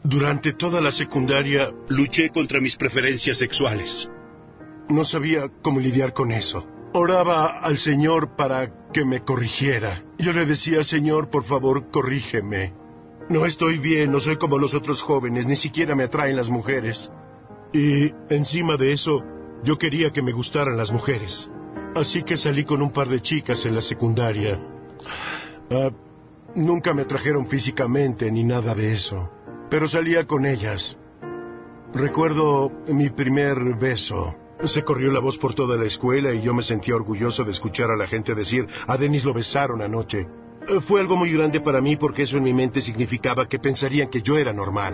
Durante 0.03 0.53
toda 0.53 0.81
la 0.81 0.91
secundaria 0.91 1.71
luché 1.89 2.29
contra 2.29 2.59
mis 2.59 2.75
preferencias 2.75 3.37
sexuales. 3.37 4.09
No 4.89 5.05
sabía 5.05 5.49
cómo 5.61 5.79
lidiar 5.79 6.13
con 6.13 6.31
eso. 6.31 6.67
Oraba 6.93 7.59
al 7.59 7.77
Señor 7.77 8.35
para 8.35 8.89
que 8.91 9.05
me 9.05 9.21
corrigiera. 9.21 10.03
Yo 10.17 10.33
le 10.33 10.45
decía, 10.45 10.83
Señor, 10.83 11.29
por 11.29 11.45
favor, 11.45 11.89
corrígeme. 11.91 12.73
No 13.29 13.45
estoy 13.45 13.77
bien, 13.77 14.11
no 14.11 14.19
soy 14.19 14.35
como 14.37 14.57
los 14.57 14.73
otros 14.73 15.01
jóvenes, 15.01 15.45
ni 15.45 15.55
siquiera 15.55 15.95
me 15.95 16.03
atraen 16.03 16.35
las 16.35 16.49
mujeres. 16.49 17.09
Y 17.71 18.11
encima 18.29 18.75
de 18.75 18.91
eso, 18.91 19.23
yo 19.63 19.77
quería 19.77 20.11
que 20.11 20.21
me 20.21 20.33
gustaran 20.33 20.75
las 20.75 20.91
mujeres. 20.91 21.49
Así 21.95 22.23
que 22.23 22.37
salí 22.37 22.63
con 22.63 22.81
un 22.81 22.91
par 22.91 23.09
de 23.09 23.21
chicas 23.21 23.65
en 23.65 23.75
la 23.75 23.81
secundaria. 23.81 24.59
Ah, 25.69 25.91
nunca 26.55 26.93
me 26.93 27.01
atrajeron 27.01 27.47
físicamente 27.47 28.31
ni 28.31 28.43
nada 28.43 28.73
de 28.73 28.93
eso, 28.93 29.29
pero 29.69 29.87
salía 29.87 30.25
con 30.25 30.45
ellas. 30.45 30.97
Recuerdo 31.93 32.71
mi 32.87 33.09
primer 33.09 33.75
beso. 33.75 34.35
Se 34.63 34.83
corrió 34.83 35.11
la 35.11 35.19
voz 35.19 35.37
por 35.37 35.53
toda 35.53 35.75
la 35.75 35.85
escuela 35.85 36.33
y 36.33 36.41
yo 36.41 36.53
me 36.53 36.61
sentía 36.61 36.95
orgulloso 36.95 37.43
de 37.43 37.51
escuchar 37.51 37.89
a 37.91 37.97
la 37.97 38.07
gente 38.07 38.35
decir, 38.35 38.67
a 38.87 38.95
Denis 38.95 39.25
lo 39.25 39.33
besaron 39.33 39.81
anoche. 39.81 40.27
Eh, 40.67 40.79
Fue 40.79 41.01
algo 41.01 41.17
muy 41.17 41.33
grande 41.33 41.59
para 41.59 41.81
mí 41.81 41.97
porque 41.97 42.21
eso 42.21 42.37
en 42.37 42.43
mi 42.43 42.53
mente 42.53 42.81
significaba 42.81 43.47
que 43.47 43.59
pensarían 43.59 44.09
que 44.09 44.21
yo 44.21 44.37
era 44.37 44.53
normal. 44.53 44.93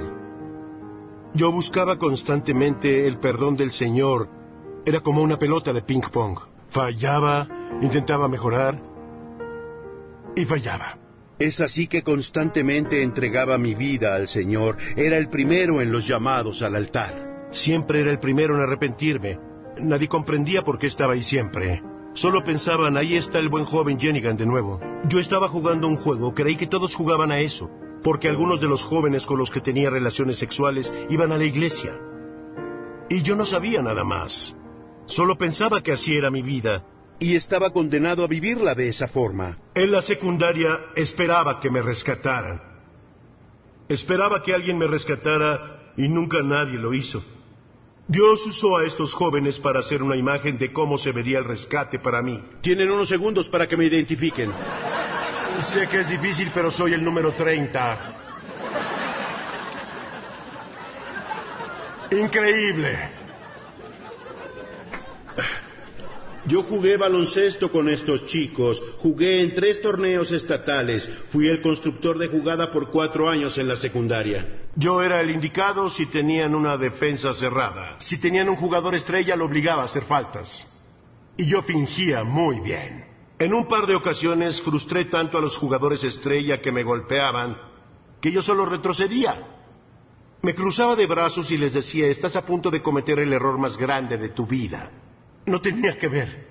Yo 1.34 1.52
buscaba 1.52 2.00
constantemente 2.00 3.08
el 3.08 3.20
perdón 3.20 3.58
del 3.58 3.72
Señor. 3.72 4.30
Era 4.86 5.02
como 5.02 5.22
una 5.22 5.38
pelota 5.38 5.74
de 5.74 5.82
ping 5.82 6.02
pong. 6.12 6.40
Fallaba, 6.70 7.48
intentaba 7.82 8.28
mejorar 8.28 8.80
y 10.36 10.46
fallaba. 10.46 10.98
Es 11.40 11.62
así 11.62 11.88
que 11.88 12.02
constantemente 12.02 13.04
entregaba 13.04 13.58
mi 13.58 13.76
vida 13.76 14.16
al 14.16 14.28
Señor. 14.28 14.78
Era 14.96 15.18
el 15.18 15.30
primero 15.30 15.82
en 15.82 15.92
los 15.92 16.08
llamados 16.08 16.62
al 16.62 16.76
altar. 16.76 17.50
Siempre 17.52 18.02
era 18.02 18.12
el 18.12 18.20
primero 18.20 18.56
en 18.56 18.62
arrepentirme. 18.62 19.40
Nadie 19.80 20.08
comprendía 20.08 20.64
por 20.64 20.80
qué 20.80 20.88
estaba 20.88 21.14
ahí 21.14 21.24
siempre. 21.24 21.82
Solo 22.14 22.44
pensaban, 22.44 22.98
ahí 22.98 23.16
está 23.16 23.38
el 23.38 23.50
buen 23.50 23.66
joven 23.66 24.00
Jennigan 24.00 24.36
de 24.36 24.48
nuevo. 24.48 24.80
Yo 25.08 25.20
estaba 25.20 25.48
jugando 25.48 25.88
un 25.88 25.98
juego, 25.98 26.34
creí 26.34 26.56
que 26.56 26.66
todos 26.66 26.96
jugaban 26.96 27.32
a 27.32 27.40
eso, 27.40 27.70
porque 28.04 28.28
algunos 28.28 28.60
de 28.60 28.68
los 28.68 28.84
jóvenes 28.84 29.28
con 29.28 29.38
los 29.38 29.52
que 29.52 29.62
tenía 29.62 29.92
relaciones 29.92 30.40
sexuales 30.40 30.92
iban 31.10 31.32
a 31.32 31.38
la 31.38 31.46
iglesia. 31.46 31.94
Y 33.08 33.22
yo 33.22 33.36
no 33.36 33.46
sabía 33.46 33.84
nada 33.84 34.04
más. 34.04 34.56
Solo 35.08 35.38
pensaba 35.38 35.82
que 35.82 35.92
así 35.92 36.16
era 36.16 36.30
mi 36.30 36.42
vida. 36.42 36.84
Y 37.20 37.36
estaba 37.36 37.72
condenado 37.72 38.24
a 38.24 38.28
vivirla 38.28 38.76
de 38.76 38.90
esa 38.90 39.08
forma. 39.08 39.58
En 39.74 39.92
la 39.92 40.02
secundaria 40.02 40.80
esperaba 40.96 41.60
que 41.60 41.72
me 41.72 41.82
rescataran. 41.82 42.62
Esperaba 43.90 44.44
que 44.44 44.54
alguien 44.54 44.78
me 44.78 44.86
rescatara 44.86 45.94
y 45.98 46.08
nunca 46.08 46.42
nadie 46.44 46.78
lo 46.78 46.94
hizo. 46.94 47.24
Dios 48.08 48.46
usó 48.46 48.78
a 48.78 48.86
estos 48.86 49.14
jóvenes 49.14 49.60
para 49.60 49.80
hacer 49.80 50.04
una 50.04 50.16
imagen 50.16 50.58
de 50.58 50.72
cómo 50.72 50.98
se 50.98 51.12
vería 51.12 51.40
el 51.40 51.46
rescate 51.46 52.00
para 52.00 52.22
mí. 52.22 52.42
Tienen 52.62 52.92
unos 52.92 53.10
segundos 53.10 53.50
para 53.50 53.68
que 53.68 53.76
me 53.76 53.86
identifiquen. 53.86 54.52
Sé 55.60 55.88
que 55.88 56.02
es 56.02 56.10
difícil, 56.10 56.52
pero 56.54 56.70
soy 56.70 56.94
el 56.94 57.04
número 57.04 57.34
30. 57.34 58.14
Increíble. 62.12 63.17
Yo 66.48 66.64
jugué 66.64 66.96
baloncesto 66.96 67.70
con 67.70 67.90
estos 67.90 68.26
chicos, 68.26 68.82
jugué 69.00 69.42
en 69.42 69.54
tres 69.54 69.82
torneos 69.82 70.32
estatales, 70.32 71.10
fui 71.30 71.50
el 71.50 71.60
constructor 71.60 72.18
de 72.18 72.28
jugada 72.28 72.72
por 72.72 72.90
cuatro 72.90 73.30
años 73.30 73.58
en 73.58 73.68
la 73.68 73.76
secundaria. 73.76 74.68
Yo 74.74 75.02
era 75.02 75.20
el 75.20 75.32
indicado 75.32 75.90
si 75.90 76.06
tenían 76.06 76.56
una 76.56 76.78
defensa 76.78 77.34
cerrada. 77.34 77.98
Si 78.00 78.18
tenían 78.18 78.48
un 78.48 78.56
jugador 78.56 78.96
estrella, 78.96 79.36
lo 79.36 79.46
obligaba 79.46 79.82
a 79.82 79.86
hacer 79.86 80.04
faltas. 80.04 80.66
Y 81.36 81.48
yo 81.48 81.64
fingía 81.64 82.24
muy 82.24 82.62
bien. 82.62 83.06
En 83.40 83.54
un 83.54 83.68
par 83.68 83.86
de 83.86 83.96
ocasiones 83.96 84.62
frustré 84.62 85.06
tanto 85.06 85.38
a 85.38 85.42
los 85.42 85.58
jugadores 85.58 86.04
estrella 86.04 86.62
que 86.62 86.72
me 86.72 86.84
golpeaban 86.84 87.58
que 88.22 88.32
yo 88.32 88.42
solo 88.42 88.66
retrocedía. 88.66 89.48
Me 90.42 90.56
cruzaba 90.56 90.96
de 90.96 91.08
brazos 91.08 91.52
y 91.52 91.58
les 91.58 91.74
decía, 91.74 92.08
estás 92.08 92.36
a 92.36 92.46
punto 92.46 92.72
de 92.72 92.82
cometer 92.82 93.20
el 93.20 93.34
error 93.34 93.60
más 93.60 93.76
grande 93.76 94.18
de 94.18 94.30
tu 94.30 94.48
vida. 94.48 94.90
No 95.48 95.62
tenía 95.62 95.98
que 95.98 96.10
ver. 96.10 96.46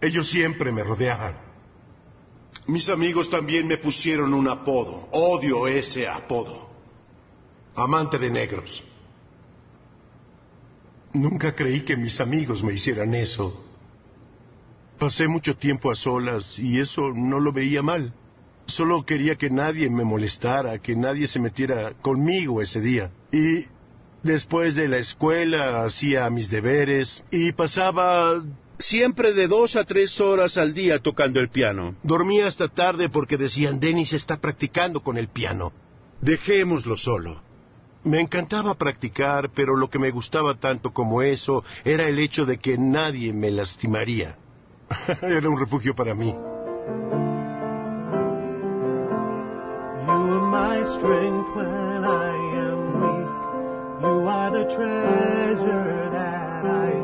Ellos 0.00 0.28
siempre 0.28 0.72
me 0.72 0.82
rodeaban. 0.82 1.36
Mis 2.66 2.88
amigos 2.88 3.28
también 3.30 3.68
me 3.68 3.76
pusieron 3.76 4.32
un 4.32 4.48
apodo. 4.48 5.08
Odio 5.12 5.68
ese 5.68 6.08
apodo. 6.08 6.70
Amante 7.74 8.18
de 8.18 8.30
negros. 8.30 8.82
Nunca 11.12 11.54
creí 11.54 11.82
que 11.82 11.96
mis 11.96 12.18
amigos 12.18 12.64
me 12.64 12.72
hicieran 12.72 13.14
eso. 13.14 13.64
Pasé 14.98 15.28
mucho 15.28 15.54
tiempo 15.56 15.90
a 15.90 15.94
solas 15.94 16.58
y 16.58 16.80
eso 16.80 17.12
no 17.14 17.38
lo 17.38 17.52
veía 17.52 17.82
mal. 17.82 18.14
Solo 18.66 19.04
quería 19.04 19.36
que 19.36 19.50
nadie 19.50 19.90
me 19.90 20.04
molestara, 20.04 20.78
que 20.78 20.96
nadie 20.96 21.28
se 21.28 21.38
metiera 21.38 21.92
conmigo 22.00 22.62
ese 22.62 22.80
día. 22.80 23.10
Y 23.30 23.66
después 24.22 24.74
de 24.74 24.88
la 24.88 24.98
escuela 24.98 25.84
hacía 25.84 26.28
mis 26.30 26.50
deberes 26.50 27.24
y 27.30 27.52
pasaba 27.52 28.42
Siempre 28.78 29.32
de 29.32 29.48
dos 29.48 29.74
a 29.74 29.84
tres 29.84 30.20
horas 30.20 30.58
al 30.58 30.74
día 30.74 30.98
tocando 30.98 31.40
el 31.40 31.48
piano. 31.48 31.94
Dormía 32.02 32.46
hasta 32.46 32.68
tarde 32.68 33.08
porque 33.08 33.38
decían, 33.38 33.80
Denis 33.80 34.12
está 34.12 34.36
practicando 34.36 35.00
con 35.00 35.16
el 35.16 35.28
piano. 35.28 35.72
Dejémoslo 36.20 36.98
solo. 36.98 37.40
Me 38.04 38.20
encantaba 38.20 38.74
practicar, 38.74 39.50
pero 39.54 39.76
lo 39.76 39.88
que 39.88 39.98
me 39.98 40.10
gustaba 40.10 40.56
tanto 40.56 40.92
como 40.92 41.22
eso 41.22 41.64
era 41.84 42.06
el 42.06 42.18
hecho 42.18 42.44
de 42.44 42.58
que 42.58 42.76
nadie 42.76 43.32
me 43.32 43.50
lastimaría. 43.50 44.36
era 45.22 45.48
un 45.48 45.58
refugio 45.58 45.94
para 45.94 46.14
mí. 46.14 46.34
You 50.06 50.40
my 50.40 50.82
treasure 54.74 56.10
that 56.10 56.64
I 56.64 56.96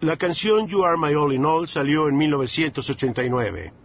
La 0.00 0.18
canción 0.18 0.68
You 0.68 0.84
Are 0.84 0.96
My 0.98 1.14
All 1.14 1.32
in 1.32 1.46
All 1.46 1.66
salió 1.66 2.08
en 2.08 2.18
1989. 2.18 3.83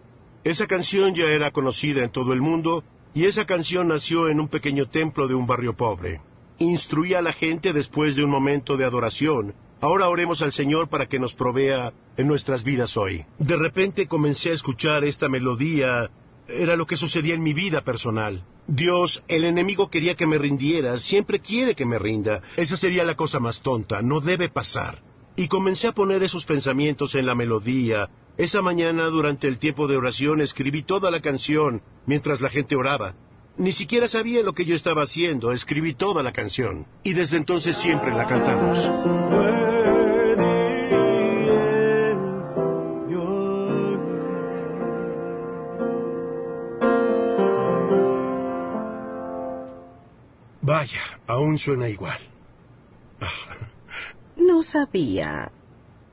Esa 0.49 0.65
canción 0.65 1.13
ya 1.13 1.25
era 1.25 1.51
conocida 1.51 2.03
en 2.03 2.09
todo 2.09 2.33
el 2.33 2.41
mundo 2.41 2.83
Y 3.13 3.25
esa 3.25 3.45
canción 3.45 3.87
nació 3.87 4.29
en 4.29 4.39
un 4.39 4.47
pequeño 4.47 4.87
templo 4.87 5.27
de 5.27 5.35
un 5.35 5.45
barrio 5.45 5.75
pobre. 5.75 6.21
Instruía 6.57 7.19
a 7.19 7.21
la 7.21 7.33
gente 7.33 7.71
después 7.71 8.15
de 8.15 8.23
un 8.23 8.31
momento 8.31 8.75
de 8.75 8.83
adoración. 8.83 9.53
Ahora 9.79 10.09
oremos 10.09 10.41
al 10.41 10.51
Señor 10.51 10.89
para 10.89 11.05
que 11.05 11.19
nos 11.19 11.35
provea 11.35 11.93
en 12.17 12.27
nuestras 12.27 12.63
vidas 12.63 12.97
hoy. 12.97 13.25
De 13.37 13.57
repente 13.57 14.07
comencé 14.07 14.49
a 14.49 14.55
escuchar 14.55 15.03
esta 15.03 15.29
melodía. 15.29 16.09
Era 16.47 16.75
lo 16.75 16.87
que 16.87 16.97
sucedía 16.97 17.35
en 17.35 17.43
mi 17.43 17.53
vida 17.53 17.81
personal. 17.81 18.43
Dios, 18.65 19.21
el 19.27 19.43
enemigo 19.43 19.91
quería 19.91 20.15
que 20.15 20.25
me 20.25 20.39
rindiera, 20.39 20.97
siempre 20.97 21.39
quiere 21.39 21.75
que 21.75 21.85
me 21.85 21.99
rinda. 21.99 22.41
Esa 22.57 22.75
sería 22.75 23.03
la 23.03 23.15
cosa 23.15 23.39
más 23.39 23.61
tonta, 23.61 24.01
no 24.01 24.19
debe 24.19 24.49
pasar. 24.49 25.08
Y 25.39 25.47
comencé 25.47 25.87
a 25.87 25.93
poner 25.93 26.21
esos 26.21 26.45
pensamientos 26.45 27.15
en 27.15 27.25
la 27.25 27.33
melodía. 27.33 28.09
Esa 28.35 28.61
mañana, 28.61 29.05
durante 29.05 29.47
el 29.47 29.57
tiempo 29.57 29.87
de 29.87 29.95
oración, 29.95 30.41
escribí 30.41 30.83
toda 30.83 31.09
la 31.09 31.21
canción 31.21 31.81
mientras 32.05 32.41
la 32.41 32.49
gente 32.49 32.75
oraba. 32.75 33.13
Ni 33.55 33.71
siquiera 33.71 34.09
sabía 34.09 34.43
lo 34.43 34.51
que 34.51 34.65
yo 34.65 34.75
estaba 34.75 35.03
haciendo, 35.03 35.53
escribí 35.53 35.93
toda 35.93 36.23
la 36.23 36.33
canción. 36.33 36.87
Y 37.03 37.13
desde 37.13 37.37
entonces 37.37 37.77
siempre 37.77 38.11
la 38.11 38.27
cantamos. 38.27 38.79
Vaya, 50.61 51.21
aún 51.27 51.57
suena 51.57 51.87
igual. 51.87 52.28
No 54.59 54.63
sabía 54.63 55.53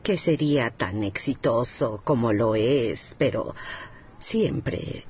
que 0.04 0.16
sería 0.16 0.70
tan 0.70 1.02
exitoso 1.02 2.00
como 2.04 2.32
lo 2.32 2.54
es, 2.54 3.00
pero 3.18 3.56
siempre 4.20 5.02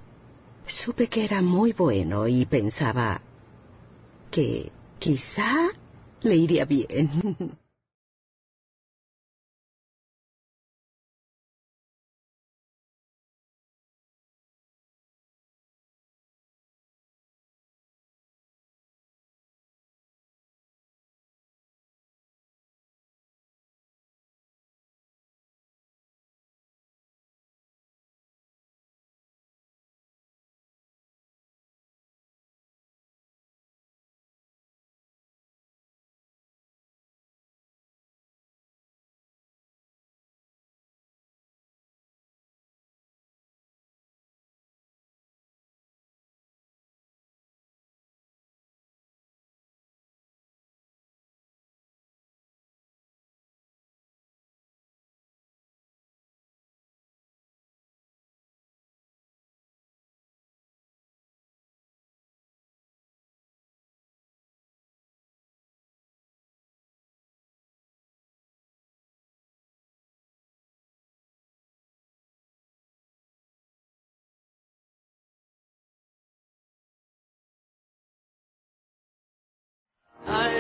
supe 0.67 1.09
que 1.09 1.27
era 1.27 1.43
muy 1.43 1.75
bueno 1.75 2.27
y 2.29 2.47
pensaba 2.47 3.21
que 4.31 4.73
quizá 4.99 5.69
le 6.23 6.35
iría 6.35 6.65
bien. 6.65 7.59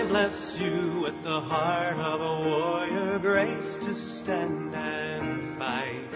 Bless 0.08 0.56
you 0.60 1.00
with 1.02 1.20
the 1.24 1.40
heart 1.40 1.96
of 1.96 2.20
a 2.20 2.48
warrior, 2.48 3.18
grace 3.18 3.74
to 3.84 4.22
stand 4.22 4.72
and 4.72 5.58
fight. 5.58 6.14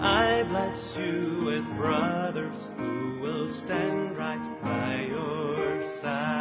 I 0.00 0.42
bless 0.46 0.96
you 0.98 1.42
with 1.46 1.78
brothers 1.78 2.58
who 2.76 3.18
will 3.22 3.62
stand 3.64 4.18
right 4.18 4.62
by 4.62 5.06
your 5.08 6.00
side. 6.02 6.37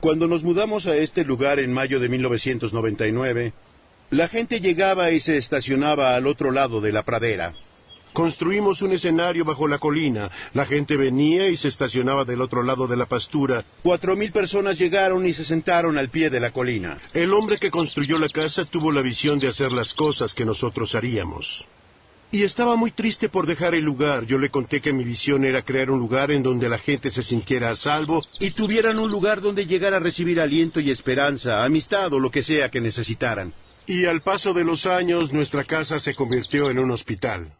Cuando 0.00 0.28
nos 0.28 0.44
mudamos 0.44 0.86
a 0.86 0.94
este 0.94 1.24
lugar 1.24 1.58
en 1.58 1.72
mayo 1.72 1.98
de 1.98 2.08
1999, 2.08 3.52
la 4.10 4.28
gente 4.28 4.60
llegaba 4.60 5.10
y 5.10 5.18
se 5.18 5.36
estacionaba 5.36 6.14
al 6.14 6.28
otro 6.28 6.52
lado 6.52 6.80
de 6.80 6.92
la 6.92 7.02
pradera. 7.02 7.52
Construimos 8.12 8.80
un 8.80 8.92
escenario 8.92 9.44
bajo 9.44 9.66
la 9.66 9.78
colina. 9.78 10.30
La 10.54 10.66
gente 10.66 10.96
venía 10.96 11.48
y 11.48 11.56
se 11.56 11.68
estacionaba 11.68 12.24
del 12.24 12.40
otro 12.40 12.62
lado 12.62 12.86
de 12.86 12.96
la 12.96 13.06
pastura. 13.06 13.64
Cuatro 13.82 14.16
mil 14.16 14.30
personas 14.30 14.78
llegaron 14.78 15.26
y 15.26 15.32
se 15.32 15.44
sentaron 15.44 15.98
al 15.98 16.08
pie 16.08 16.30
de 16.30 16.40
la 16.40 16.52
colina. 16.52 16.96
El 17.12 17.34
hombre 17.34 17.58
que 17.58 17.70
construyó 17.70 18.18
la 18.18 18.28
casa 18.28 18.64
tuvo 18.64 18.92
la 18.92 19.02
visión 19.02 19.38
de 19.38 19.48
hacer 19.48 19.72
las 19.72 19.94
cosas 19.94 20.32
que 20.32 20.44
nosotros 20.44 20.94
haríamos. 20.94 21.66
Y 22.30 22.42
estaba 22.42 22.76
muy 22.76 22.90
triste 22.90 23.30
por 23.30 23.46
dejar 23.46 23.74
el 23.74 23.84
lugar. 23.84 24.26
Yo 24.26 24.36
le 24.36 24.50
conté 24.50 24.82
que 24.82 24.92
mi 24.92 25.02
visión 25.02 25.44
era 25.44 25.62
crear 25.62 25.90
un 25.90 25.98
lugar 25.98 26.30
en 26.30 26.42
donde 26.42 26.68
la 26.68 26.76
gente 26.78 27.10
se 27.10 27.22
sintiera 27.22 27.70
a 27.70 27.76
salvo 27.76 28.22
y 28.38 28.50
tuvieran 28.50 28.98
un 28.98 29.10
lugar 29.10 29.40
donde 29.40 29.64
llegar 29.64 29.94
a 29.94 29.98
recibir 29.98 30.38
aliento 30.38 30.78
y 30.78 30.90
esperanza, 30.90 31.64
amistad 31.64 32.12
o 32.12 32.18
lo 32.18 32.30
que 32.30 32.42
sea 32.42 32.68
que 32.68 32.82
necesitaran. 32.82 33.54
Y 33.86 34.04
al 34.04 34.20
paso 34.20 34.52
de 34.52 34.64
los 34.64 34.84
años 34.84 35.32
nuestra 35.32 35.64
casa 35.64 35.98
se 35.98 36.14
convirtió 36.14 36.70
en 36.70 36.78
un 36.78 36.90
hospital. 36.90 37.50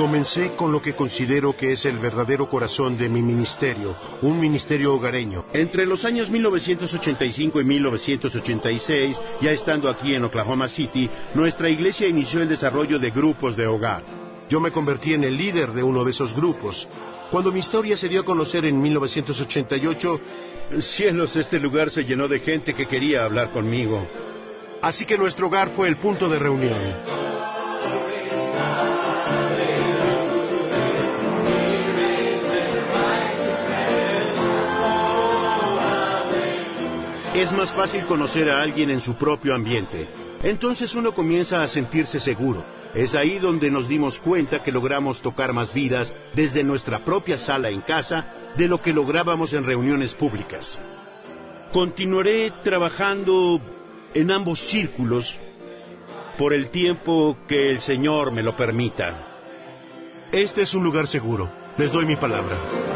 Comencé 0.00 0.56
con 0.56 0.72
lo 0.72 0.80
que 0.80 0.94
considero 0.94 1.54
que 1.54 1.72
es 1.72 1.84
el 1.84 1.98
verdadero 1.98 2.48
corazón 2.48 2.96
de 2.96 3.06
mi 3.10 3.20
ministerio, 3.20 3.94
un 4.22 4.40
ministerio 4.40 4.94
hogareño. 4.94 5.44
Entre 5.52 5.84
los 5.84 6.06
años 6.06 6.30
1985 6.30 7.60
y 7.60 7.64
1986, 7.64 9.20
ya 9.42 9.50
estando 9.50 9.90
aquí 9.90 10.14
en 10.14 10.24
Oklahoma 10.24 10.68
City, 10.68 11.10
nuestra 11.34 11.68
iglesia 11.68 12.08
inició 12.08 12.40
el 12.40 12.48
desarrollo 12.48 12.98
de 12.98 13.10
grupos 13.10 13.58
de 13.58 13.66
hogar. 13.66 14.02
Yo 14.48 14.58
me 14.58 14.72
convertí 14.72 15.12
en 15.12 15.24
el 15.24 15.36
líder 15.36 15.72
de 15.72 15.82
uno 15.82 16.02
de 16.02 16.12
esos 16.12 16.34
grupos. 16.34 16.88
Cuando 17.30 17.52
mi 17.52 17.60
historia 17.60 17.94
se 17.94 18.08
dio 18.08 18.22
a 18.22 18.24
conocer 18.24 18.64
en 18.64 18.80
1988, 18.80 20.20
Cielos, 20.80 21.36
este 21.36 21.58
lugar 21.60 21.90
se 21.90 22.04
llenó 22.06 22.26
de 22.26 22.40
gente 22.40 22.72
que 22.72 22.86
quería 22.86 23.24
hablar 23.24 23.50
conmigo. 23.50 24.08
así 24.80 25.04
que 25.04 25.18
nuestro 25.18 25.48
hogar 25.48 25.72
fue 25.76 25.88
el 25.88 25.98
punto 25.98 26.26
de 26.26 26.38
reunión. 26.38 27.19
Es 37.40 37.52
más 37.52 37.72
fácil 37.72 38.04
conocer 38.04 38.50
a 38.50 38.60
alguien 38.60 38.90
en 38.90 39.00
su 39.00 39.14
propio 39.14 39.54
ambiente. 39.54 40.06
Entonces 40.42 40.94
uno 40.94 41.12
comienza 41.12 41.62
a 41.62 41.68
sentirse 41.68 42.20
seguro. 42.20 42.62
Es 42.94 43.14
ahí 43.14 43.38
donde 43.38 43.70
nos 43.70 43.88
dimos 43.88 44.20
cuenta 44.20 44.62
que 44.62 44.70
logramos 44.70 45.22
tocar 45.22 45.54
más 45.54 45.72
vidas 45.72 46.12
desde 46.34 46.62
nuestra 46.62 46.98
propia 46.98 47.38
sala 47.38 47.70
en 47.70 47.80
casa 47.80 48.26
de 48.58 48.68
lo 48.68 48.82
que 48.82 48.92
lográbamos 48.92 49.54
en 49.54 49.64
reuniones 49.64 50.12
públicas. 50.12 50.78
Continuaré 51.72 52.52
trabajando 52.62 53.58
en 54.12 54.30
ambos 54.30 54.60
círculos 54.60 55.38
por 56.36 56.52
el 56.52 56.68
tiempo 56.68 57.38
que 57.48 57.70
el 57.70 57.80
Señor 57.80 58.32
me 58.32 58.42
lo 58.42 58.54
permita. 58.54 59.14
Este 60.30 60.60
es 60.60 60.74
un 60.74 60.84
lugar 60.84 61.06
seguro. 61.06 61.50
Les 61.78 61.90
doy 61.90 62.04
mi 62.04 62.16
palabra. 62.16 62.89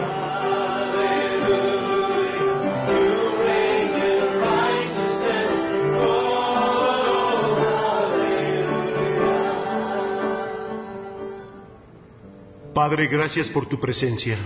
Padre, 12.74 13.06
gracias 13.06 13.48
por 13.50 13.66
tu 13.66 13.78
presencia. 13.78 14.36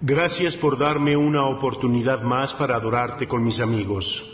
Gracias 0.00 0.56
por 0.56 0.78
darme 0.78 1.16
una 1.16 1.46
oportunidad 1.46 2.22
más 2.22 2.54
para 2.54 2.76
adorarte 2.76 3.26
con 3.26 3.42
mis 3.42 3.58
amigos. 3.58 4.24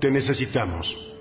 Te 0.00 0.10
necesitamos. 0.10 1.14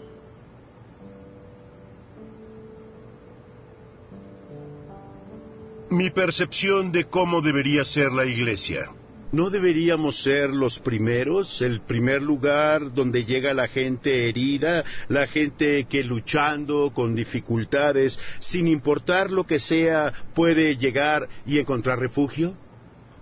Mi 5.90 6.10
percepción 6.10 6.94
de 6.94 7.04
cómo 7.04 7.42
debería 7.42 7.84
ser 7.84 8.14
la 8.14 8.26
iglesia. 8.26 8.90
¿No 9.34 9.50
deberíamos 9.50 10.22
ser 10.22 10.52
los 10.52 10.78
primeros, 10.78 11.64
el 11.64 11.82
primer 11.82 12.22
lugar 12.22 12.94
donde 12.94 13.26
llega 13.26 13.56
la 13.56 13.68
gente 13.68 14.30
herida, 14.30 14.84
la 15.08 15.26
gente 15.26 15.86
que 15.86 16.04
luchando 16.04 16.92
con 16.94 17.16
dificultades, 17.16 18.20
sin 18.38 18.68
importar 18.68 19.32
lo 19.32 19.48
que 19.48 19.58
sea, 19.58 20.14
puede 20.36 20.78
llegar 20.78 21.28
y 21.48 21.58
encontrar 21.58 21.98
refugio? 21.98 22.54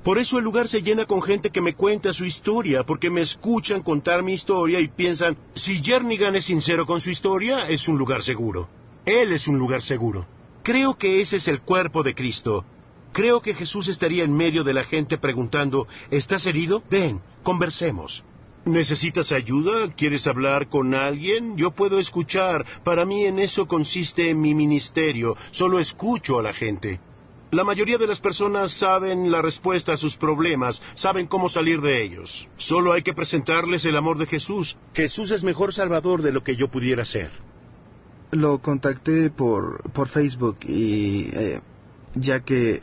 Por 0.04 0.18
eso 0.18 0.38
el 0.38 0.44
lugar 0.44 0.68
se 0.68 0.82
llena 0.82 1.06
con 1.06 1.22
gente 1.22 1.50
que 1.50 1.62
me 1.62 1.76
cuenta 1.76 2.12
su 2.12 2.26
historia, 2.26 2.84
porque 2.84 3.10
me 3.10 3.22
escuchan 3.22 3.82
contar 3.82 4.22
mi 4.22 4.34
historia 4.34 4.82
y 4.82 4.90
piensan, 4.90 5.38
si 5.56 5.82
Jernigan 5.82 6.36
es 6.36 6.44
sincero 6.44 6.86
con 6.86 7.00
su 7.00 7.10
historia, 7.10 7.70
es 7.70 7.88
un 7.88 7.98
lugar 7.98 8.22
seguro. 8.22 8.68
Él 9.06 9.32
es 9.32 9.48
un 9.48 9.58
lugar 9.58 9.82
seguro. 9.82 10.28
Creo 10.62 10.98
que 10.98 11.22
ese 11.22 11.38
es 11.38 11.48
el 11.48 11.62
cuerpo 11.62 12.04
de 12.04 12.14
Cristo. 12.14 12.66
Creo 13.12 13.42
que 13.42 13.54
Jesús 13.54 13.88
estaría 13.88 14.24
en 14.24 14.34
medio 14.34 14.64
de 14.64 14.74
la 14.74 14.84
gente 14.84 15.18
preguntando, 15.18 15.88
¿estás 16.10 16.46
herido? 16.46 16.82
Ven, 16.90 17.22
conversemos. 17.44 18.24
¿Necesitas 18.66 19.32
ayuda? 19.32 19.92
¿Quieres 19.96 20.28
hablar 20.28 20.70
con 20.70 20.94
alguien? 20.94 21.58
Yo 21.58 21.72
puedo 21.72 22.00
escuchar. 22.00 22.66
Para 22.84 23.06
mí 23.06 23.26
en 23.26 23.40
eso 23.40 23.68
consiste 23.68 24.34
mi 24.36 24.54
ministerio. 24.54 25.36
Solo 25.52 25.80
escucho 25.80 26.38
a 26.38 26.44
la 26.44 26.54
gente. 26.54 27.00
La 27.52 27.66
mayoría 27.66 27.98
de 27.98 28.08
las 28.08 28.22
personas 28.22 28.72
saben 28.72 29.30
la 29.30 29.42
respuesta 29.42 29.94
a 29.94 29.98
sus 29.98 30.16
problemas, 30.16 30.82
saben 30.94 31.28
cómo 31.28 31.50
salir 31.50 31.82
de 31.82 32.02
ellos. 32.02 32.48
Solo 32.56 32.94
hay 32.94 33.02
que 33.02 33.14
presentarles 33.14 33.84
el 33.84 33.98
amor 33.98 34.18
de 34.18 34.28
Jesús. 34.28 34.78
Jesús 34.94 35.32
es 35.32 35.44
mejor 35.44 35.74
salvador 35.74 36.22
de 36.22 36.32
lo 36.32 36.44
que 36.44 36.56
yo 36.56 36.70
pudiera 36.70 37.04
ser. 37.04 37.30
Lo 38.32 38.62
contacté 38.62 39.32
por, 39.32 39.92
por 39.92 40.08
Facebook 40.08 40.60
y 40.66 41.30
eh, 41.34 41.62
ya 42.16 42.42
que 42.42 42.80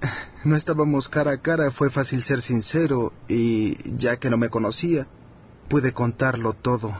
no 0.44 0.56
estábamos 0.56 1.08
cara 1.08 1.32
a 1.32 1.38
cara 1.38 1.70
fue 1.70 1.90
fácil 1.90 2.22
ser 2.22 2.42
sincero 2.42 3.12
y 3.28 3.76
ya 3.96 4.16
que 4.18 4.30
no 4.30 4.36
me 4.36 4.48
conocía 4.48 5.06
pude 5.68 5.92
contarlo 5.92 6.52
todo. 6.52 6.92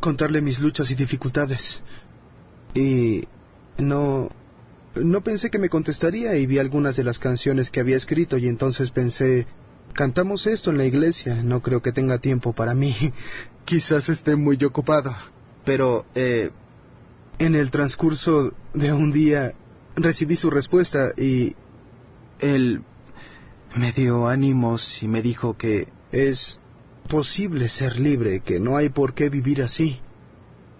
Contarle 0.00 0.40
mis 0.40 0.60
luchas 0.60 0.90
y 0.90 0.94
dificultades. 0.94 1.82
Y 2.74 3.24
no... 3.78 4.30
No 4.94 5.20
pensé 5.20 5.50
que 5.50 5.58
me 5.58 5.68
contestaría 5.68 6.36
y 6.36 6.46
vi 6.46 6.58
algunas 6.58 6.96
de 6.96 7.04
las 7.04 7.18
canciones 7.18 7.70
que 7.70 7.80
había 7.80 7.98
escrito 7.98 8.38
y 8.38 8.48
entonces 8.48 8.90
pensé, 8.90 9.46
cantamos 9.92 10.46
esto 10.46 10.70
en 10.70 10.78
la 10.78 10.86
iglesia, 10.86 11.42
no 11.42 11.60
creo 11.60 11.82
que 11.82 11.92
tenga 11.92 12.16
tiempo 12.16 12.54
para 12.54 12.72
mí, 12.72 12.94
quizás 13.66 14.08
esté 14.08 14.36
muy 14.36 14.56
ocupado. 14.64 15.14
Pero, 15.66 16.06
eh, 16.14 16.50
en 17.38 17.54
el 17.54 17.70
transcurso 17.70 18.54
de 18.72 18.92
un 18.94 19.12
día 19.12 19.52
recibí 19.96 20.36
su 20.36 20.48
respuesta 20.48 21.12
y 21.16 21.54
él 22.40 22.82
me 23.76 23.92
dio 23.92 24.28
ánimos 24.28 25.02
y 25.02 25.08
me 25.08 25.22
dijo 25.22 25.56
que 25.56 25.88
es 26.12 26.58
posible 27.08 27.68
ser 27.68 27.98
libre, 27.98 28.40
que 28.40 28.58
no 28.58 28.76
hay 28.76 28.88
por 28.88 29.14
qué 29.14 29.28
vivir 29.28 29.62
así. 29.62 30.00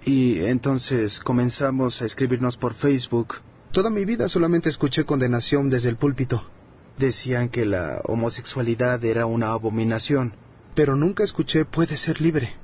Y 0.05 0.41
entonces 0.45 1.21
comenzamos 1.21 2.01
a 2.01 2.07
escribirnos 2.07 2.57
por 2.57 2.75
Facebook. 2.75 3.37
Toda 3.73 3.91
mi 3.91 4.05
vida 4.05 4.29
solamente 4.29 4.69
escuché 4.69 5.05
condenación 5.05 5.69
desde 5.69 5.89
el 5.89 5.97
púlpito. 5.97 6.45
Decían 6.99 7.49
que 7.49 7.67
la 7.67 8.01
homosexualidad 8.05 9.05
era 9.05 9.27
una 9.27 9.51
abominación, 9.51 10.35
pero 10.75 10.97
nunca 10.97 11.25
escuché 11.25 11.65
puede 11.65 11.97
ser 11.97 12.21
libre. 12.21 12.55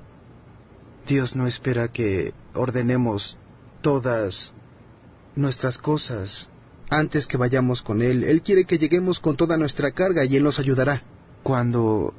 Dios 1.07 1.35
no 1.35 1.47
espera 1.47 1.89
que 1.89 2.33
ordenemos 2.55 3.37
todas 3.83 4.55
nuestras 5.35 5.79
cosas 5.79 6.49
antes 6.93 7.27
que 7.27 7.39
vayamos 7.39 7.83
con 7.83 8.03
Él. 8.03 8.23
Él 8.25 8.43
quiere 8.43 8.65
que 8.65 8.79
lleguemos 8.79 9.19
con 9.19 9.37
toda 9.37 9.57
nuestra 9.57 9.93
carga 9.93 10.25
y 10.25 10.37
Él 10.37 10.45
nos 10.45 10.59
ayudará. 10.59 11.03
Cuando 11.43 12.15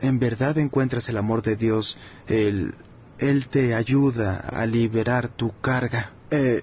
en 0.00 0.18
verdad 0.18 0.58
encuentras 0.58 1.08
el 1.08 1.16
amor 1.16 1.42
de 1.42 1.56
Dios, 1.56 1.96
Él, 2.26 2.74
Él 3.18 3.48
te 3.48 3.74
ayuda 3.74 4.36
a 4.36 4.66
liberar 4.66 5.28
tu 5.28 5.58
carga. 5.60 6.12
Eh, 6.30 6.62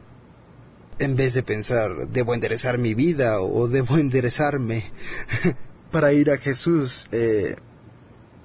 en 0.99 1.16
vez 1.16 1.34
de 1.34 1.43
pensar, 1.43 2.07
debo 2.09 2.34
enderezar 2.36 2.78
mi 2.78 2.93
vida 2.93 3.41
o 3.41 3.68
debo 3.68 3.97
enderezarme 3.97 4.84
para 5.91 6.13
ir 6.13 6.30
a 6.30 6.38
Jesús, 6.38 7.07
eh, 7.11 7.55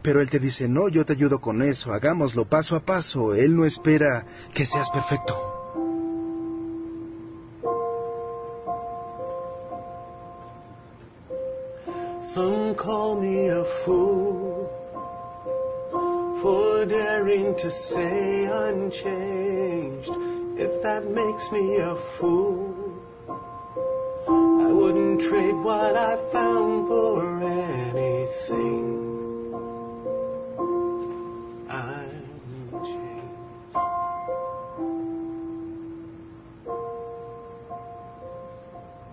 pero 0.03 0.23
Él 0.23 0.31
te 0.31 0.39
dice, 0.39 0.67
no, 0.67 0.89
yo 0.89 1.05
te 1.05 1.13
ayudo 1.13 1.41
con 1.41 1.63
eso, 1.63 1.93
hagámoslo 1.93 2.47
paso 2.47 2.75
a 2.75 2.81
paso. 2.81 3.35
Él 3.35 3.55
no 3.55 3.67
espera 3.67 4.25
que 4.55 4.65
seas 4.65 4.89
perfecto. 4.89 5.50
Some 12.35 12.77
call 12.77 13.21
me 13.21 13.49
a 13.49 13.65
fool 13.85 14.71
for 16.41 16.87
daring 16.87 17.57
to 17.57 17.71
say 17.73 18.45
unchanged. 18.45 20.11
If 20.57 20.81
that 20.83 21.11
makes 21.11 21.51
me 21.51 21.79
a 21.79 21.97
fool, 22.21 22.73
I 24.29 24.71
wouldn't 24.71 25.23
trade 25.23 25.57
what 25.57 25.97
I 25.97 26.19
found 26.31 26.87
for 26.87 27.43
anything. 27.43 29.00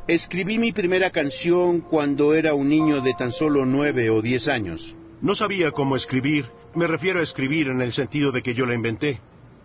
Escribí 0.08 0.58
mi 0.58 0.72
primera 0.72 1.10
canción 1.10 1.82
cuando 1.82 2.34
era 2.34 2.54
un 2.54 2.70
niño 2.70 3.02
de 3.02 3.14
tan 3.14 3.34
solo 3.34 3.66
nueve 3.66 4.10
o 4.10 4.22
diez 4.22 4.48
años. 4.48 4.96
No 5.22 5.36
sabía 5.36 5.72
cómo 5.72 5.98
escribir. 5.98 6.46
Me 6.76 6.88
refiero 6.88 7.20
a 7.20 7.24
escribir 7.24 7.68
en 7.68 7.82
el 7.82 7.92
sentido 7.92 8.32
de 8.32 8.42
que 8.42 8.54
yo 8.54 8.66
la 8.66 8.74
inventé. 8.74 9.20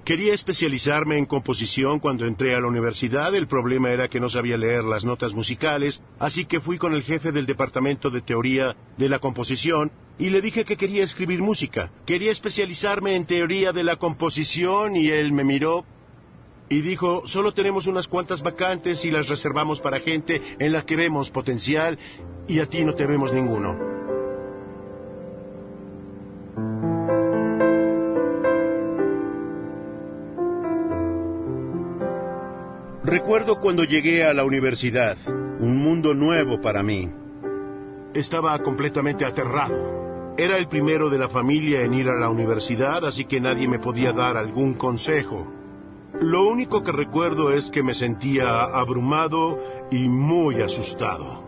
Quería 0.04 0.34
especializarme 0.34 1.16
en 1.16 1.26
composición 1.26 2.00
cuando 2.00 2.26
entré 2.26 2.56
a 2.56 2.60
la 2.60 2.66
universidad. 2.66 3.32
El 3.36 3.46
problema 3.46 3.92
era 3.92 4.08
que 4.08 4.18
no 4.18 4.28
sabía 4.28 4.56
leer 4.56 4.82
las 4.82 5.04
notas 5.04 5.32
musicales, 5.32 6.02
así 6.18 6.44
que 6.44 6.60
fui 6.60 6.76
con 6.76 6.92
el 6.94 7.04
jefe 7.04 7.30
del 7.30 7.46
departamento 7.46 8.10
de 8.10 8.22
teoría 8.22 8.74
de 8.98 9.08
la 9.08 9.20
composición 9.20 9.92
y 10.18 10.30
le 10.30 10.40
dije 10.40 10.64
que 10.64 10.76
quería 10.76 11.04
escribir 11.04 11.40
música. 11.40 11.92
Quería 12.04 12.32
especializarme 12.32 13.14
en 13.14 13.26
teoría 13.26 13.70
de 13.70 13.84
la 13.84 13.94
composición 13.94 14.96
y 14.96 15.08
él 15.08 15.32
me 15.32 15.44
miró 15.44 15.84
y 16.68 16.80
dijo, 16.80 17.26
solo 17.26 17.52
tenemos 17.52 17.86
unas 17.86 18.08
cuantas 18.08 18.42
vacantes 18.42 19.04
y 19.04 19.10
las 19.10 19.28
reservamos 19.28 19.80
para 19.80 20.00
gente 20.00 20.40
en 20.58 20.72
la 20.72 20.86
que 20.86 20.96
vemos 20.96 21.30
potencial 21.30 21.98
y 22.48 22.60
a 22.60 22.66
ti 22.66 22.84
no 22.84 22.94
te 22.94 23.06
vemos 23.06 23.32
ninguno. 23.32 23.92
Recuerdo 33.04 33.60
cuando 33.60 33.84
llegué 33.84 34.24
a 34.24 34.32
la 34.32 34.44
universidad, 34.44 35.18
un 35.60 35.76
mundo 35.76 36.14
nuevo 36.14 36.60
para 36.60 36.82
mí. 36.82 37.10
Estaba 38.14 38.58
completamente 38.62 39.24
aterrado. 39.24 40.34
Era 40.38 40.56
el 40.56 40.66
primero 40.68 41.10
de 41.10 41.18
la 41.18 41.28
familia 41.28 41.82
en 41.82 41.92
ir 41.94 42.08
a 42.08 42.18
la 42.18 42.30
universidad, 42.30 43.04
así 43.04 43.26
que 43.26 43.40
nadie 43.40 43.68
me 43.68 43.78
podía 43.78 44.12
dar 44.12 44.36
algún 44.36 44.74
consejo. 44.74 45.61
Lo 46.20 46.46
único 46.46 46.82
que 46.82 46.92
recuerdo 46.92 47.52
es 47.52 47.70
que 47.70 47.82
me 47.82 47.94
sentía 47.94 48.64
abrumado 48.64 49.58
y 49.90 50.08
muy 50.08 50.60
asustado. 50.60 51.42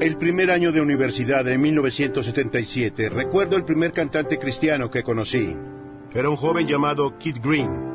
El 0.00 0.16
primer 0.16 0.50
año 0.50 0.70
de 0.70 0.80
universidad 0.80 1.46
en 1.48 1.60
1977, 1.60 3.08
recuerdo 3.08 3.56
el 3.56 3.64
primer 3.64 3.92
cantante 3.92 4.38
cristiano 4.38 4.90
que 4.90 5.02
conocí. 5.02 5.56
Era 6.12 6.30
un 6.30 6.36
joven 6.36 6.66
llamado 6.66 7.18
Kid 7.18 7.38
Green. 7.42 7.94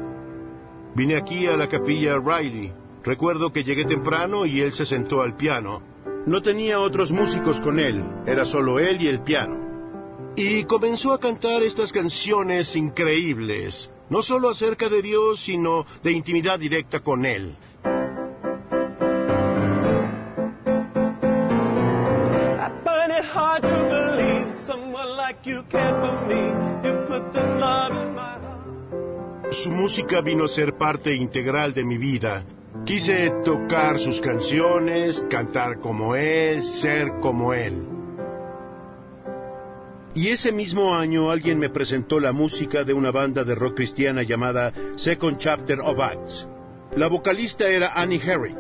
Vine 0.96 1.16
aquí 1.16 1.46
a 1.46 1.56
la 1.56 1.68
capilla 1.68 2.18
Riley. 2.18 2.74
Recuerdo 3.04 3.54
que 3.54 3.64
llegué 3.64 3.86
temprano 3.86 4.46
y 4.46 4.62
él 4.62 4.74
se 4.74 4.86
sentó 4.86 5.22
al 5.22 5.36
piano. 5.36 5.82
No 6.26 6.42
tenía 6.42 6.80
otros 6.80 7.12
músicos 7.12 7.62
con 7.62 7.80
él, 7.80 8.04
era 8.26 8.44
solo 8.44 8.80
él 8.80 9.02
y 9.02 9.08
el 9.08 9.22
piano. 9.22 9.69
Y 10.42 10.64
comenzó 10.64 11.12
a 11.12 11.20
cantar 11.20 11.64
estas 11.64 11.92
canciones 11.92 12.74
increíbles, 12.78 13.92
no 14.10 14.24
solo 14.24 14.48
acerca 14.48 14.88
de 14.88 15.02
Dios, 15.02 15.42
sino 15.42 15.86
de 16.02 16.14
intimidad 16.14 16.58
directa 16.58 17.02
con 17.02 17.26
Él. 17.26 17.58
Su 29.52 29.72
música 29.72 30.22
vino 30.22 30.46
a 30.46 30.48
ser 30.48 30.78
parte 30.78 31.14
integral 31.14 31.74
de 31.74 31.84
mi 31.84 31.98
vida. 31.98 32.46
Quise 32.86 33.30
tocar 33.44 34.00
sus 34.00 34.22
canciones, 34.22 35.22
cantar 35.30 35.82
como 35.82 36.16
Él, 36.16 36.64
ser 36.64 37.20
como 37.20 37.54
Él. 37.54 37.99
Y 40.20 40.32
ese 40.32 40.52
mismo 40.52 40.94
año 40.94 41.32
alguien 41.32 41.58
me 41.58 41.70
presentó 41.70 42.20
la 42.20 42.34
música 42.34 42.84
de 42.84 42.94
una 42.94 43.10
banda 43.10 43.46
de 43.46 43.56
rock 43.56 43.76
cristiana 43.76 44.22
llamada 44.22 44.74
Second 44.98 45.38
Chapter 45.38 45.80
of 45.80 45.98
Acts. 45.98 46.46
La 46.98 47.08
vocalista 47.08 47.70
era 47.70 47.94
Annie 47.94 48.20
Herring. 48.22 48.58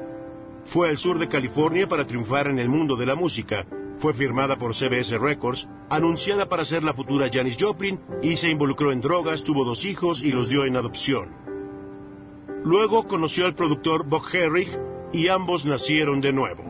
Fue 0.64 0.88
al 0.88 0.98
sur 0.98 1.20
de 1.20 1.28
California 1.28 1.86
para 1.86 2.08
triunfar 2.08 2.48
en 2.48 2.60
el 2.60 2.70
mundo 2.70 2.96
de 2.96 3.06
la 3.06 3.16
música. 3.16 3.66
Fue 3.98 4.14
firmada 4.14 4.56
por 4.56 4.74
CBS 4.74 5.18
Records, 5.18 5.68
anunciada 5.90 6.48
para 6.48 6.64
ser 6.64 6.82
la 6.82 6.94
futura 6.94 7.30
Janis 7.30 7.58
Joplin 7.60 8.00
y 8.22 8.38
se 8.38 8.50
involucró 8.50 8.94
en 8.94 9.02
drogas, 9.02 9.44
tuvo 9.44 9.66
dos 9.66 9.84
hijos 9.84 10.24
y 10.24 10.32
los 10.32 10.48
dio 10.48 10.64
en 10.64 10.78
adopción. 10.78 11.28
Luego 12.64 13.06
conoció 13.06 13.46
al 13.46 13.56
productor 13.56 14.08
Bob 14.08 14.24
Herring 14.32 14.78
y 15.12 15.28
ambos 15.28 15.66
nacieron 15.66 16.22
de 16.22 16.32
nuevo. 16.32 16.64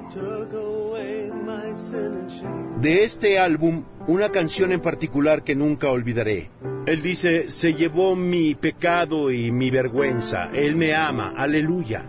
De 2.81 3.03
este 3.03 3.37
álbum, 3.37 3.83
una 4.09 4.29
canción 4.29 4.71
en 4.71 4.81
particular 4.81 5.43
que 5.43 5.55
nunca 5.55 5.91
olvidaré. 5.91 6.49
Él 6.87 7.03
dice, 7.03 7.47
se 7.47 7.75
llevó 7.75 8.15
mi 8.15 8.55
pecado 8.55 9.29
y 9.29 9.51
mi 9.51 9.69
vergüenza. 9.69 10.49
Él 10.51 10.75
me 10.75 10.95
ama. 10.95 11.33
Aleluya. 11.37 12.05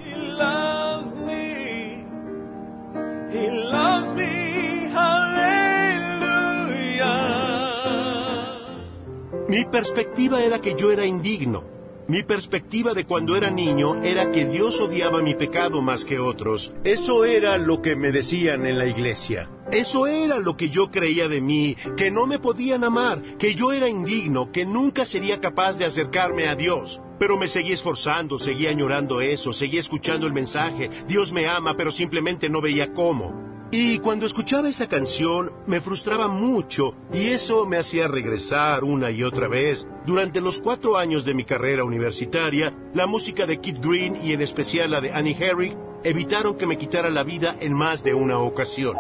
Mi 9.49 9.65
perspectiva 9.67 10.41
era 10.41 10.59
que 10.59 10.75
yo 10.77 10.91
era 10.91 11.05
indigno. 11.05 11.70
Mi 12.11 12.25
perspectiva 12.25 12.93
de 12.93 13.05
cuando 13.05 13.37
era 13.37 13.51
niño 13.51 14.03
era 14.03 14.33
que 14.33 14.45
Dios 14.45 14.81
odiaba 14.81 15.23
mi 15.23 15.37
pecado 15.37 15.81
más 15.81 16.05
que 16.05 16.19
otros. 16.19 16.73
Eso 16.83 17.25
era 17.25 17.57
lo 17.57 17.81
que 17.81 17.95
me 17.95 18.11
decían 18.11 18.67
en 18.67 18.79
la 18.79 18.87
iglesia. 18.87 19.49
Eso 19.71 20.09
era 20.09 20.41
lo 20.41 20.57
que 20.57 20.71
yo 20.71 20.91
creía 20.91 21.29
de 21.29 21.41
mí, 21.41 21.77
que 21.97 22.11
no 22.11 22.27
me 22.27 22.41
podían 22.41 22.83
amar, 22.83 23.23
que 23.39 23.55
yo 23.55 23.71
era 23.71 23.89
indigno, 23.89 24.51
que 24.51 24.67
nunca 24.67 25.05
sería 25.05 25.41
capaz 25.41 25.75
de 25.75 25.85
acercarme 25.85 26.49
a 26.49 26.57
Dios. 26.57 27.01
Pero 27.21 27.39
me 27.39 27.47
seguí 27.47 27.71
esforzando, 27.71 28.41
seguí 28.41 28.67
añorando 28.67 29.21
eso, 29.21 29.53
seguí 29.53 29.79
escuchando 29.79 30.27
el 30.27 30.33
mensaje. 30.33 30.91
Dios 31.07 31.33
me 31.33 31.47
ama, 31.47 31.77
pero 31.77 31.93
simplemente 31.93 32.49
no 32.49 32.61
veía 32.61 32.93
cómo. 32.93 33.60
Y 33.73 34.01
cuando 34.01 34.27
escuchaba 34.27 34.69
esa 34.69 34.89
canción 34.89 35.53
me 35.67 35.81
frustraba 35.81 36.27
mucho 36.27 36.93
y 37.13 37.29
eso 37.29 37.67
me 37.67 37.79
hacía 37.79 38.09
regresar 38.09 38.83
una 38.83 39.13
y 39.13 39.23
otra 39.23 39.47
vez. 39.47 39.87
Durante 40.05 40.41
los 40.41 40.61
cuatro 40.61 40.99
años 40.99 41.25
de 41.25 41.35
mi 41.35 41.45
carrera 41.45 41.85
universitaria, 41.85 42.75
la 42.95 43.07
música 43.07 43.47
de 43.47 43.61
Kid 43.61 43.79
Green 43.81 44.19
y 44.25 44.33
en 44.33 44.43
especial 44.43 44.91
la 44.91 45.01
de 45.01 45.13
Annie 45.13 45.37
Herrick 45.39 45.77
evitaron 46.03 46.57
que 46.57 46.67
me 46.67 46.79
quitara 46.79 47.11
la 47.11 47.23
vida 47.23 47.55
en 47.61 47.73
más 47.73 48.03
de 48.03 48.13
una 48.13 48.41
ocasión. 48.41 48.97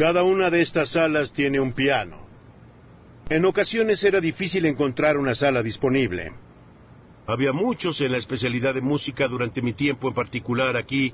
Cada 0.00 0.22
una 0.22 0.48
de 0.48 0.62
estas 0.62 0.92
salas 0.92 1.30
tiene 1.30 1.60
un 1.60 1.74
piano. 1.74 2.26
En 3.28 3.44
ocasiones 3.44 4.02
era 4.02 4.18
difícil 4.18 4.64
encontrar 4.64 5.18
una 5.18 5.34
sala 5.34 5.62
disponible. 5.62 6.32
Había 7.26 7.52
muchos 7.52 8.00
en 8.00 8.12
la 8.12 8.16
especialidad 8.16 8.72
de 8.72 8.80
música 8.80 9.28
durante 9.28 9.60
mi 9.60 9.74
tiempo 9.74 10.08
en 10.08 10.14
particular 10.14 10.74
aquí. 10.74 11.12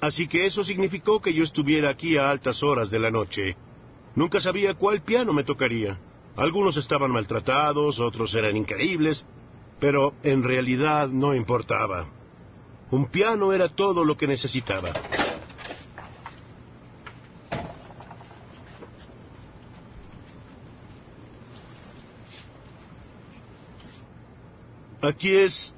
Así 0.00 0.26
que 0.28 0.46
eso 0.46 0.64
significó 0.64 1.20
que 1.20 1.34
yo 1.34 1.44
estuviera 1.44 1.90
aquí 1.90 2.16
a 2.16 2.30
altas 2.30 2.62
horas 2.62 2.90
de 2.90 3.00
la 3.00 3.10
noche. 3.10 3.54
Nunca 4.14 4.40
sabía 4.40 4.72
cuál 4.72 5.02
piano 5.02 5.34
me 5.34 5.44
tocaría. 5.44 5.98
Algunos 6.36 6.78
estaban 6.78 7.10
maltratados, 7.10 8.00
otros 8.00 8.34
eran 8.34 8.56
increíbles, 8.56 9.26
pero 9.78 10.14
en 10.22 10.42
realidad 10.42 11.08
no 11.08 11.34
importaba. 11.34 12.08
Un 12.90 13.08
piano 13.08 13.52
era 13.52 13.68
todo 13.68 14.06
lo 14.06 14.16
que 14.16 14.26
necesitaba. 14.26 14.94
Aquí 25.08 25.34
es 25.34 25.74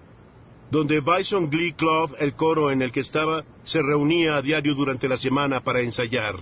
donde 0.73 1.01
Bison 1.01 1.49
Glee 1.51 1.73
Club, 1.73 2.17
el 2.19 2.35
coro 2.35 2.73
en 2.73 2.83
el 2.83 2.91
que 2.91 2.99
estaba, 2.99 3.45
se 3.63 3.81
reunía 3.81 4.37
a 4.37 4.43
diario 4.43 4.75
durante 4.75 5.09
la 5.09 5.17
semana 5.17 5.61
para 5.61 5.83
ensayar. 5.83 6.35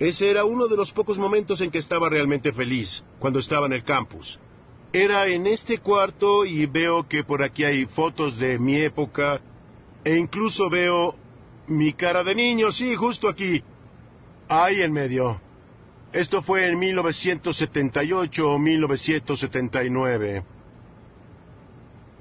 Ese 0.00 0.30
era 0.30 0.44
uno 0.44 0.66
de 0.66 0.76
los 0.76 0.90
pocos 0.90 1.16
momentos 1.16 1.60
en 1.60 1.70
que 1.70 1.78
estaba 1.78 2.08
realmente 2.08 2.52
feliz, 2.52 3.04
cuando 3.20 3.38
estaba 3.38 3.66
en 3.66 3.74
el 3.74 3.84
campus. 3.84 4.40
Era 4.92 5.28
en 5.28 5.46
este 5.46 5.78
cuarto 5.78 6.44
y 6.44 6.66
veo 6.66 7.08
que 7.08 7.22
por 7.22 7.40
aquí 7.40 7.62
hay 7.62 7.86
fotos 7.86 8.36
de 8.36 8.58
mi 8.58 8.80
época 8.80 9.40
e 10.04 10.16
incluso 10.16 10.68
veo 10.68 11.14
mi 11.68 11.92
cara 11.92 12.24
de 12.24 12.34
niño, 12.34 12.72
sí, 12.72 12.96
justo 12.96 13.28
aquí, 13.28 13.62
ahí 14.48 14.82
en 14.82 14.92
medio. 14.92 15.40
Esto 16.12 16.42
fue 16.42 16.66
en 16.66 16.80
1978 16.80 18.50
o 18.50 18.58
1979. 18.58 20.53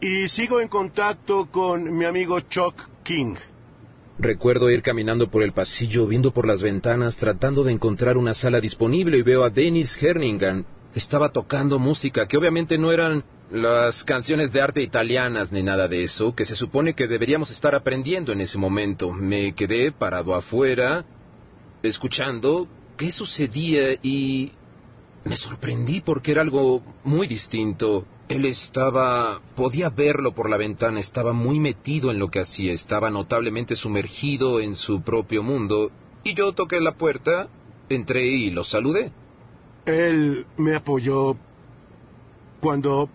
Y 0.04 0.28
sigo 0.28 0.60
en 0.60 0.68
contacto 0.68 1.50
con 1.50 1.98
mi 1.98 2.04
amigo 2.04 2.38
Chuck 2.42 2.76
King. 3.04 3.36
Recuerdo 4.20 4.70
ir 4.70 4.82
caminando 4.82 5.32
por 5.32 5.44
el 5.44 5.54
pasillo, 5.54 6.08
viendo 6.08 6.32
por 6.32 6.46
las 6.46 6.62
ventanas, 6.62 7.16
tratando 7.16 7.64
de 7.64 7.72
encontrar 7.72 8.18
una 8.18 8.34
sala 8.34 8.60
disponible 8.60 9.18
y 9.18 9.22
veo 9.22 9.46
a 9.46 9.50
Dennis 9.50 9.98
Herningan. 10.04 10.66
Estaba 10.94 11.30
tocando 11.30 11.80
música 11.80 12.28
que 12.28 12.36
obviamente 12.36 12.78
no 12.78 12.92
eran 12.92 13.24
las 13.50 14.04
canciones 14.04 14.52
de 14.52 14.62
arte 14.62 14.82
italianas 14.82 15.54
ni 15.54 15.64
nada 15.64 15.88
de 15.88 16.04
eso, 16.04 16.36
que 16.36 16.44
se 16.44 16.58
supone 16.58 16.96
que 16.96 17.08
deberíamos 17.08 17.50
estar 17.50 17.74
aprendiendo 17.74 18.34
en 18.34 18.42
ese 18.42 18.58
momento. 18.58 19.14
Me 19.14 19.56
quedé 19.56 19.94
parado 19.94 20.36
afuera, 20.36 21.06
escuchando 21.82 22.68
qué 22.98 23.10
sucedía 23.10 23.94
y 24.02 24.52
me 25.24 25.38
sorprendí 25.38 26.02
porque 26.02 26.34
era 26.34 26.42
algo 26.42 26.84
muy 27.06 27.26
distinto. 27.26 28.06
Él 28.30 28.46
estaba... 28.46 29.42
podía 29.56 29.90
verlo 29.90 30.34
por 30.34 30.50
la 30.50 30.58
ventana, 30.58 31.00
estaba 31.00 31.34
muy 31.34 31.60
metido 31.60 32.12
en 32.12 32.20
lo 32.20 32.30
que 32.30 32.40
hacía, 32.40 32.74
estaba 32.74 33.10
notablemente 33.10 33.76
sumergido 33.76 34.60
en 34.60 34.76
su 34.76 35.02
propio 35.02 35.44
mundo. 35.44 35.92
Y 36.24 36.34
yo 36.34 36.54
toqué 36.54 36.80
la 36.80 36.94
puerta, 36.94 37.48
entré 37.90 38.26
y 38.28 38.50
lo 38.50 38.64
saludé. 38.64 39.12
Él 39.86 40.46
me 40.58 40.76
apoyó 40.76 41.36
cuando 42.62 43.10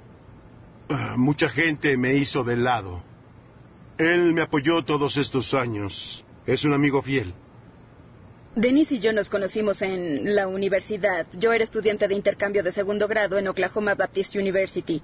ah, 0.90 1.14
mucha 1.16 1.48
gente 1.48 1.96
me 1.96 2.14
hizo 2.14 2.44
de 2.44 2.56
lado. 2.56 3.02
Él 3.96 4.34
me 4.34 4.42
apoyó 4.42 4.84
todos 4.84 5.16
estos 5.16 5.54
años. 5.54 6.24
Es 6.46 6.64
un 6.64 6.74
amigo 6.74 7.02
fiel. 7.02 7.34
Dennis 8.58 8.90
y 8.90 8.98
yo 8.98 9.12
nos 9.12 9.28
conocimos 9.28 9.82
en 9.82 10.34
la 10.34 10.48
universidad. 10.48 11.28
Yo 11.34 11.52
era 11.52 11.62
estudiante 11.62 12.08
de 12.08 12.16
intercambio 12.16 12.64
de 12.64 12.72
segundo 12.72 13.06
grado 13.06 13.38
en 13.38 13.46
Oklahoma 13.46 13.94
Baptist 13.94 14.34
University. 14.34 15.00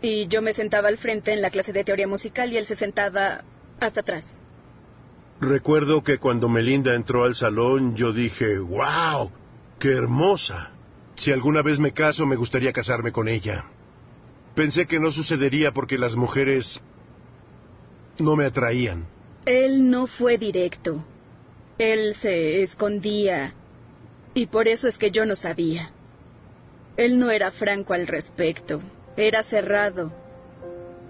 Y 0.00 0.28
yo 0.28 0.40
me 0.42 0.52
sentaba 0.52 0.86
al 0.86 0.96
frente 0.96 1.32
en 1.32 1.42
la 1.42 1.50
clase 1.50 1.72
de 1.72 1.82
teoría 1.82 2.06
musical 2.06 2.52
y 2.52 2.56
él 2.56 2.66
se 2.66 2.76
sentaba 2.76 3.42
hasta 3.80 3.98
atrás. 3.98 4.38
Recuerdo 5.40 6.04
que 6.04 6.18
cuando 6.18 6.48
Melinda 6.48 6.94
entró 6.94 7.24
al 7.24 7.34
salón 7.34 7.96
yo 7.96 8.12
dije, 8.12 8.58
¡Wow! 8.60 9.32
¡Qué 9.80 9.90
hermosa! 9.90 10.70
Si 11.16 11.32
alguna 11.32 11.62
vez 11.62 11.80
me 11.80 11.92
caso 11.92 12.26
me 12.26 12.36
gustaría 12.36 12.72
casarme 12.72 13.10
con 13.10 13.26
ella. 13.26 13.64
Pensé 14.54 14.86
que 14.86 15.00
no 15.00 15.10
sucedería 15.10 15.72
porque 15.72 15.98
las 15.98 16.14
mujeres 16.14 16.80
no 18.20 18.36
me 18.36 18.44
atraían. 18.44 19.04
Él 19.46 19.90
no 19.90 20.06
fue 20.06 20.38
directo. 20.38 21.04
Él 21.78 22.14
se 22.20 22.62
escondía. 22.62 23.54
Y 24.34 24.46
por 24.46 24.68
eso 24.68 24.88
es 24.88 24.98
que 24.98 25.10
yo 25.10 25.26
no 25.26 25.36
sabía. 25.36 25.90
Él 26.96 27.18
no 27.18 27.30
era 27.30 27.50
franco 27.50 27.94
al 27.94 28.06
respecto. 28.06 28.80
Era 29.16 29.42
cerrado. 29.42 30.12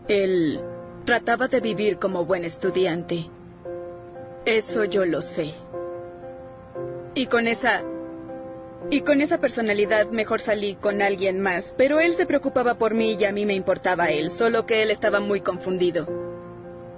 Él 0.09 0.61
trataba 1.05 1.49
de 1.49 1.61
vivir 1.61 1.99
como 1.99 2.25
buen 2.25 2.45
estudiante. 2.45 3.27
Eso 4.45 4.85
yo 4.85 5.05
lo 5.05 5.23
sé. 5.23 5.55
Y 7.15 7.27
con 7.27 7.47
esa... 7.47 7.83
Y 8.91 9.01
con 9.01 9.23
esa 9.23 9.39
personalidad 9.39 10.09
mejor 10.09 10.43
salí 10.43 10.75
con 10.75 11.01
alguien 11.01 11.41
más, 11.41 11.73
pero 11.79 12.01
él 12.01 12.17
se 12.17 12.27
preocupaba 12.27 12.75
por 12.75 12.93
mí 12.93 13.17
y 13.19 13.25
a 13.25 13.33
mí 13.33 13.47
me 13.47 13.55
importaba 13.55 14.11
él, 14.11 14.29
solo 14.29 14.67
que 14.67 14.83
él 14.83 14.91
estaba 14.91 15.21
muy 15.21 15.41
confundido. 15.41 16.34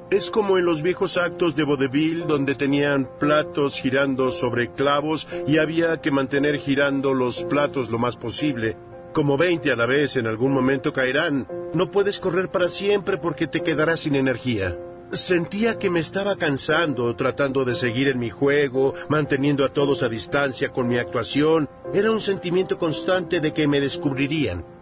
Es 0.08 0.30
como 0.30 0.56
en 0.56 0.64
los 0.64 0.82
viejos 0.82 1.16
actos 1.16 1.56
de 1.56 1.64
vodevil 1.64 2.28
donde 2.28 2.54
tenían 2.54 3.08
platos 3.18 3.80
girando 3.80 4.30
sobre 4.30 4.72
clavos 4.72 5.26
y 5.48 5.58
había 5.58 6.00
que 6.00 6.12
mantener 6.12 6.58
girando 6.58 7.12
los 7.12 7.42
platos 7.46 7.90
lo 7.90 7.98
más 7.98 8.14
posible. 8.14 8.76
Como 9.12 9.36
veinte 9.36 9.72
a 9.72 9.76
la 9.76 9.86
vez 9.86 10.14
en 10.14 10.28
algún 10.28 10.52
momento 10.52 10.92
caerán. 10.92 11.48
No 11.74 11.90
puedes 11.90 12.20
correr 12.20 12.52
para 12.52 12.68
siempre 12.68 13.18
porque 13.18 13.48
te 13.48 13.62
quedarás 13.62 14.00
sin 14.00 14.14
energía. 14.14 14.78
Sentía 15.10 15.76
que 15.76 15.90
me 15.90 16.00
estaba 16.00 16.36
cansando 16.36 17.16
tratando 17.16 17.64
de 17.64 17.74
seguir 17.74 18.06
en 18.06 18.20
mi 18.20 18.30
juego, 18.30 18.94
manteniendo 19.08 19.64
a 19.64 19.72
todos 19.72 20.04
a 20.04 20.08
distancia 20.08 20.68
con 20.68 20.86
mi 20.86 20.98
actuación. 20.98 21.68
Era 21.92 22.12
un 22.12 22.20
sentimiento 22.20 22.78
constante 22.78 23.40
de 23.40 23.52
que 23.52 23.66
me 23.66 23.80
descubrirían. 23.80 24.75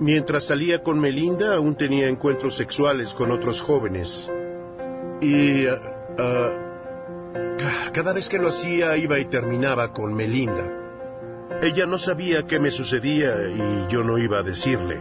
Mientras 0.00 0.46
salía 0.46 0.82
con 0.82 1.00
Melinda, 1.00 1.56
aún 1.56 1.74
tenía 1.74 2.08
encuentros 2.08 2.56
sexuales 2.56 3.12
con 3.14 3.30
otros 3.32 3.60
jóvenes. 3.60 4.30
Y... 5.20 5.66
ah, 5.66 6.50
ca- 7.58 7.90
cada 7.92 8.12
vez 8.12 8.28
que 8.28 8.38
lo 8.38 8.48
hacía 8.48 8.96
iba 8.96 9.18
y 9.18 9.24
terminaba 9.24 9.92
con 9.92 10.14
Melinda. 10.14 10.74
Ella 11.62 11.86
no 11.86 11.98
sabía 11.98 12.44
qué 12.44 12.60
me 12.60 12.70
sucedía 12.70 13.34
y 13.48 13.86
yo 13.92 14.04
no 14.04 14.18
iba 14.18 14.38
a 14.38 14.42
decirle. 14.44 15.00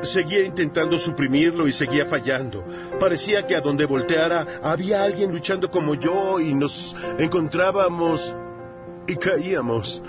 Seguía 0.00 0.42
intentando 0.44 0.98
suprimirlo 0.98 1.68
y 1.68 1.72
seguía 1.72 2.06
fallando. 2.06 2.64
Parecía 2.98 3.46
que 3.46 3.56
a 3.56 3.60
donde 3.60 3.84
volteara 3.84 4.60
había 4.62 5.02
alguien 5.02 5.30
luchando 5.32 5.70
como 5.70 5.94
yo 5.94 6.40
y 6.40 6.54
nos 6.54 6.94
encontrábamos 7.18 8.34
y 9.06 9.16
caíamos. 9.16 10.02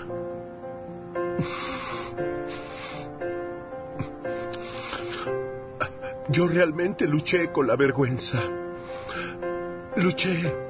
Yo 6.30 6.46
realmente 6.46 7.06
luché 7.06 7.50
con 7.50 7.66
la 7.66 7.74
vergüenza. 7.76 8.38
Luché. 9.96 10.67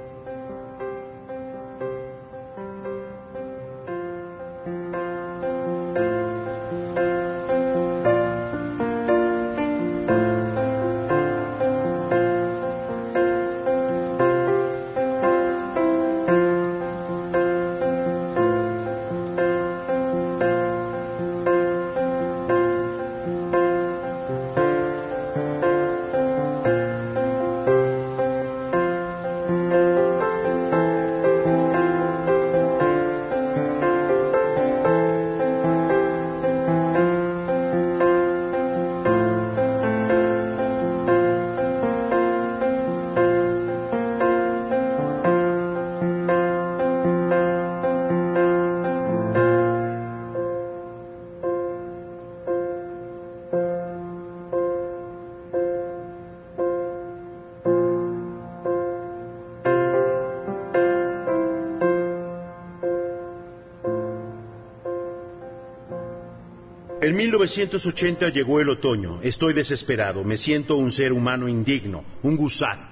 1980 67.19 68.29
llegó 68.29 68.61
el 68.61 68.69
otoño. 68.69 69.19
Estoy 69.23 69.53
desesperado. 69.53 70.23
Me 70.23 70.37
siento 70.37 70.77
un 70.77 70.93
ser 70.93 71.13
humano 71.13 71.49
indigno, 71.49 72.05
un 72.23 72.37
gusano. 72.37 72.87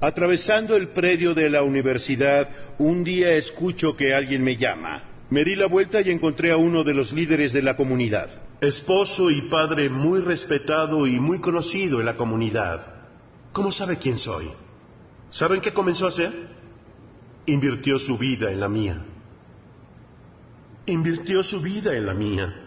Atravesando 0.00 0.76
el 0.76 0.88
predio 0.88 1.34
de 1.34 1.50
la 1.50 1.62
universidad, 1.62 2.48
un 2.78 3.04
día 3.04 3.34
escucho 3.34 3.94
que 3.94 4.14
alguien 4.14 4.42
me 4.42 4.56
llama. 4.56 5.02
Me 5.28 5.44
di 5.44 5.56
la 5.56 5.66
vuelta 5.66 6.00
y 6.00 6.10
encontré 6.10 6.52
a 6.52 6.56
uno 6.56 6.84
de 6.84 6.94
los 6.94 7.12
líderes 7.12 7.52
de 7.52 7.60
la 7.60 7.76
comunidad. 7.76 8.30
Esposo 8.62 9.30
y 9.30 9.42
padre 9.42 9.90
muy 9.90 10.20
respetado 10.20 11.06
y 11.06 11.20
muy 11.20 11.40
conocido 11.40 12.00
en 12.00 12.06
la 12.06 12.16
comunidad. 12.16 12.94
¿Cómo 13.52 13.72
sabe 13.72 13.98
quién 13.98 14.18
soy? 14.18 14.46
¿Saben 15.30 15.60
qué 15.60 15.74
comenzó 15.74 16.06
a 16.06 16.10
hacer? 16.10 16.32
Invirtió 17.44 17.98
su 17.98 18.16
vida 18.16 18.50
en 18.50 18.60
la 18.60 18.68
mía. 18.70 19.04
Invirtió 20.86 21.42
su 21.42 21.60
vida 21.60 21.94
en 21.94 22.06
la 22.06 22.14
mía. 22.14 22.65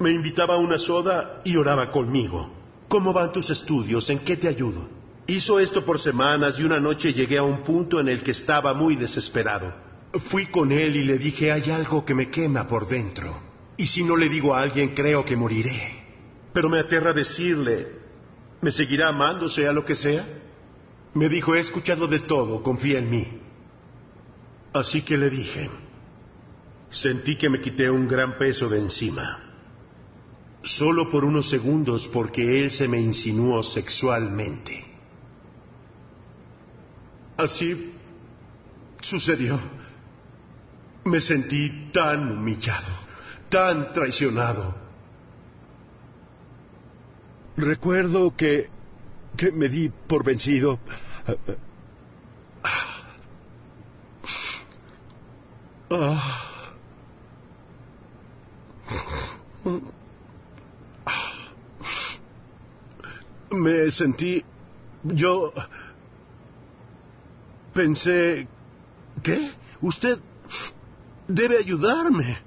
Me 0.00 0.10
invitaba 0.10 0.54
a 0.54 0.56
una 0.56 0.78
soda 0.78 1.42
y 1.44 1.56
oraba 1.56 1.90
conmigo. 1.90 2.50
¿Cómo 2.88 3.12
van 3.12 3.32
tus 3.32 3.50
estudios? 3.50 4.08
¿En 4.08 4.20
qué 4.20 4.38
te 4.38 4.48
ayudo? 4.48 4.88
Hizo 5.26 5.60
esto 5.60 5.84
por 5.84 6.00
semanas 6.00 6.58
y 6.58 6.64
una 6.64 6.80
noche 6.80 7.12
llegué 7.12 7.36
a 7.36 7.42
un 7.42 7.58
punto 7.58 8.00
en 8.00 8.08
el 8.08 8.22
que 8.22 8.30
estaba 8.30 8.72
muy 8.72 8.96
desesperado. 8.96 9.74
Fui 10.30 10.46
con 10.46 10.72
él 10.72 10.96
y 10.96 11.04
le 11.04 11.18
dije, 11.18 11.52
hay 11.52 11.70
algo 11.70 12.02
que 12.02 12.14
me 12.14 12.30
quema 12.30 12.66
por 12.66 12.88
dentro. 12.88 13.42
Y 13.76 13.88
si 13.88 14.02
no 14.02 14.16
le 14.16 14.30
digo 14.30 14.54
a 14.54 14.62
alguien, 14.62 14.94
creo 14.94 15.22
que 15.22 15.36
moriré. 15.36 16.02
Pero 16.54 16.70
me 16.70 16.80
aterra 16.80 17.12
decirle, 17.12 17.86
¿me 18.62 18.72
seguirá 18.72 19.08
amando 19.08 19.50
sea 19.50 19.70
lo 19.70 19.84
que 19.84 19.96
sea? 19.96 20.26
Me 21.12 21.28
dijo, 21.28 21.54
he 21.54 21.60
escuchado 21.60 22.06
de 22.06 22.20
todo, 22.20 22.62
confía 22.62 23.00
en 23.00 23.10
mí. 23.10 23.28
Así 24.72 25.02
que 25.02 25.18
le 25.18 25.28
dije, 25.28 25.68
sentí 26.88 27.36
que 27.36 27.50
me 27.50 27.60
quité 27.60 27.90
un 27.90 28.08
gran 28.08 28.38
peso 28.38 28.66
de 28.66 28.78
encima. 28.78 29.49
Solo 30.62 31.10
por 31.10 31.24
unos 31.24 31.48
segundos 31.48 32.06
porque 32.08 32.64
él 32.64 32.70
se 32.70 32.86
me 32.86 33.00
insinuó 33.00 33.62
sexualmente. 33.62 34.84
Así 37.36 37.94
sucedió. 39.00 39.58
Me 41.04 41.20
sentí 41.20 41.90
tan 41.92 42.30
humillado, 42.30 42.88
tan 43.48 43.92
traicionado. 43.94 44.74
Recuerdo 47.56 48.36
que, 48.36 48.68
que 49.36 49.50
me 49.50 49.68
di 49.70 49.88
por 49.88 50.24
vencido. 50.24 50.78
Ah. 55.90 56.40
Me 63.50 63.90
sentí... 63.90 64.44
Yo... 65.02 65.52
Pensé... 67.74 68.48
¿Qué? 69.22 69.50
Usted 69.80 70.18
debe 71.28 71.58
ayudarme. 71.58 72.38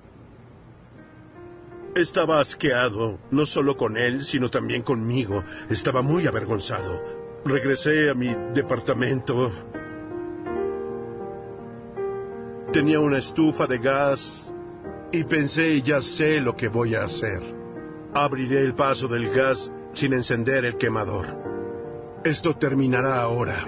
Estaba 1.96 2.40
asqueado, 2.40 3.20
no 3.30 3.46
solo 3.46 3.78
con 3.78 3.98
él, 3.98 4.24
sino 4.24 4.50
también 4.50 4.82
conmigo. 4.82 5.44
Estaba 5.70 6.02
muy 6.02 6.26
avergonzado. 6.26 7.02
Regresé 7.46 8.10
a 8.10 8.14
mi 8.14 8.34
departamento. 8.54 9.52
Tenía 12.72 13.00
una 13.00 13.20
estufa 13.20 13.68
de 13.68 13.78
gas 13.78 14.52
y 15.12 15.24
pensé, 15.26 15.80
ya 15.84 16.02
sé 16.02 16.42
lo 16.42 16.56
que 16.56 16.68
voy 16.68 16.96
a 16.96 17.04
hacer. 17.04 17.42
Abriré 18.14 18.62
el 18.62 18.74
paso 18.74 19.08
del 19.08 19.30
gas 19.30 19.70
sin 19.94 20.14
encender 20.14 20.66
el 20.66 20.78
quemador. 20.78 21.26
Esto 22.24 22.56
terminará 22.56 23.22
ahora. 23.22 23.66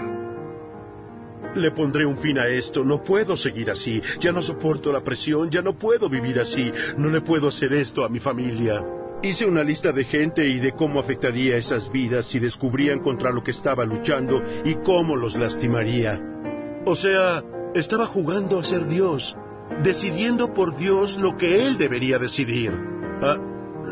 Le 1.55 1.71
pondré 1.71 2.05
un 2.05 2.17
fin 2.17 2.38
a 2.38 2.47
esto. 2.47 2.84
No 2.84 3.03
puedo 3.03 3.38
seguir 3.38 3.71
así. 3.71 4.01
Ya 4.19 4.32
no 4.32 4.41
soporto 4.41 4.91
la 4.91 5.01
presión. 5.01 5.49
Ya 5.49 5.61
no 5.61 5.78
puedo 5.78 6.09
vivir 6.09 6.39
así. 6.39 6.71
No 6.97 7.09
le 7.09 7.21
puedo 7.21 7.47
hacer 7.47 7.73
esto 7.73 8.03
a 8.03 8.09
mi 8.09 8.19
familia. 8.19 8.84
Hice 9.23 9.45
una 9.45 9.63
lista 9.63 9.91
de 9.91 10.03
gente 10.03 10.45
y 10.45 10.59
de 10.59 10.73
cómo 10.73 10.99
afectaría 10.99 11.55
esas 11.55 11.91
vidas 11.91 12.26
si 12.26 12.39
descubrían 12.39 12.99
contra 12.99 13.32
lo 13.32 13.43
que 13.43 13.51
estaba 13.51 13.86
luchando 13.86 14.41
y 14.63 14.76
cómo 14.76 15.15
los 15.15 15.36
lastimaría. 15.36 16.21
O 16.86 16.95
sea, 16.95 17.43
estaba 17.73 18.05
jugando 18.05 18.59
a 18.59 18.63
ser 18.63 18.86
Dios, 18.86 19.36
decidiendo 19.84 20.53
por 20.53 20.76
Dios 20.76 21.17
lo 21.17 21.36
que 21.38 21.65
Él 21.65 21.78
debería 21.78 22.19
decidir. 22.19 22.71
Ah, 23.21 23.38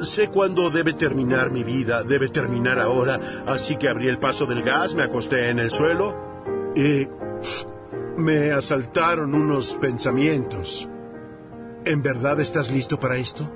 sé 0.06 0.30
cuándo 0.30 0.70
debe 0.70 0.93
terminar 0.93 1.51
mi 1.51 1.64
vida, 1.64 2.04
debe 2.04 2.30
terminar 2.30 2.80
ahora, 2.80 3.43
así 3.45 3.76
que 3.78 3.89
abrí 3.89 4.08
el 4.08 4.18
paso 4.18 4.45
del 4.45 4.62
gas, 4.64 4.95
me 4.95 5.04
acosté 5.04 5.49
en 5.49 5.60
el 5.60 5.72
suelo 5.72 6.16
y 6.76 7.08
me 8.18 8.51
asaltaron 8.51 9.34
unos 9.34 9.76
pensamientos. 9.76 10.88
¿En 11.86 12.01
verdad 12.01 12.39
estás 12.39 12.72
listo 12.72 12.99
para 12.99 13.18
esto? 13.18 13.49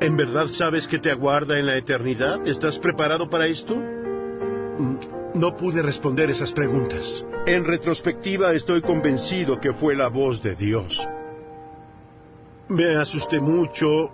¿En 0.00 0.16
verdad 0.16 0.46
sabes 0.48 0.86
que 0.86 0.98
te 0.98 1.10
aguarda 1.10 1.58
en 1.58 1.66
la 1.66 1.76
eternidad? 1.76 2.46
¿Estás 2.46 2.78
preparado 2.78 3.28
para 3.28 3.46
esto? 3.46 3.74
Mm, 3.76 4.96
No 5.34 5.56
pude 5.56 5.82
responder 5.82 6.30
esas 6.30 6.52
preguntas. 6.52 7.24
En 7.46 7.64
retrospectiva 7.64 8.52
estoy 8.54 8.80
convencido 8.80 9.60
que 9.60 9.72
fue 9.72 9.94
la 9.94 10.08
voz 10.08 10.42
de 10.42 10.54
Dios. 10.54 11.06
Me 12.68 12.96
asusté 12.96 13.40
mucho, 13.40 14.10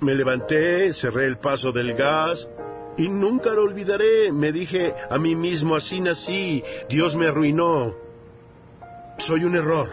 me 0.00 0.14
levanté, 0.14 0.92
cerré 0.92 1.26
el 1.26 1.38
paso 1.38 1.72
del 1.72 1.94
gas 1.94 2.48
y 2.96 3.08
nunca 3.08 3.52
lo 3.52 3.62
olvidaré. 3.62 4.32
Me 4.32 4.52
dije 4.52 4.94
a 5.08 5.18
mí 5.18 5.34
mismo, 5.34 5.74
así 5.74 6.00
nací, 6.00 6.62
Dios 6.88 7.16
me 7.16 7.26
arruinó. 7.26 7.94
Soy 9.18 9.44
un 9.44 9.56
error. 9.56 9.88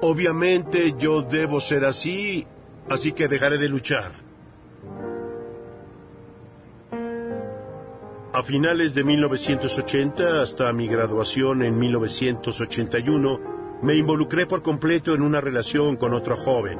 Obviamente 0.00 0.94
yo 0.98 1.22
debo 1.22 1.60
ser 1.60 1.84
así, 1.84 2.46
así 2.88 3.12
que 3.12 3.28
dejaré 3.28 3.58
de 3.58 3.68
luchar. 3.68 4.12
A 8.32 8.42
finales 8.42 8.94
de 8.94 9.02
1980 9.02 10.40
hasta 10.40 10.72
mi 10.72 10.86
graduación 10.86 11.62
en 11.62 11.78
1981, 11.78 13.80
me 13.82 13.94
involucré 13.94 14.46
por 14.46 14.62
completo 14.62 15.14
en 15.14 15.22
una 15.22 15.40
relación 15.40 15.96
con 15.96 16.12
otro 16.12 16.36
joven. 16.36 16.78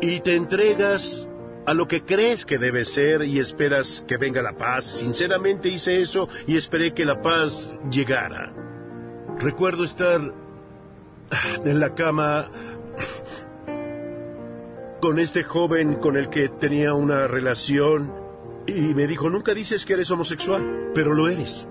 Y 0.00 0.20
te 0.20 0.34
entregas 0.34 1.28
a 1.66 1.74
lo 1.74 1.88
que 1.88 2.02
crees 2.02 2.44
que 2.44 2.58
debe 2.58 2.84
ser 2.84 3.22
y 3.22 3.38
esperas 3.38 4.04
que 4.06 4.16
venga 4.16 4.42
la 4.42 4.56
paz. 4.56 4.84
Sinceramente 4.98 5.68
hice 5.68 6.00
eso 6.00 6.28
y 6.46 6.56
esperé 6.56 6.92
que 6.92 7.04
la 7.04 7.20
paz 7.22 7.72
llegara. 7.90 8.52
Recuerdo 9.38 9.84
estar 9.84 10.20
en 11.64 11.80
la 11.80 11.94
cama 11.94 12.50
con 15.00 15.18
este 15.18 15.42
joven 15.42 15.96
con 15.96 16.16
el 16.16 16.28
que 16.28 16.48
tenía 16.48 16.94
una 16.94 17.26
relación 17.26 18.12
y 18.66 18.94
me 18.94 19.06
dijo, 19.06 19.28
nunca 19.28 19.52
dices 19.52 19.84
que 19.84 19.94
eres 19.94 20.10
homosexual, 20.10 20.90
pero 20.94 21.12
lo 21.12 21.28
eres. 21.28 21.66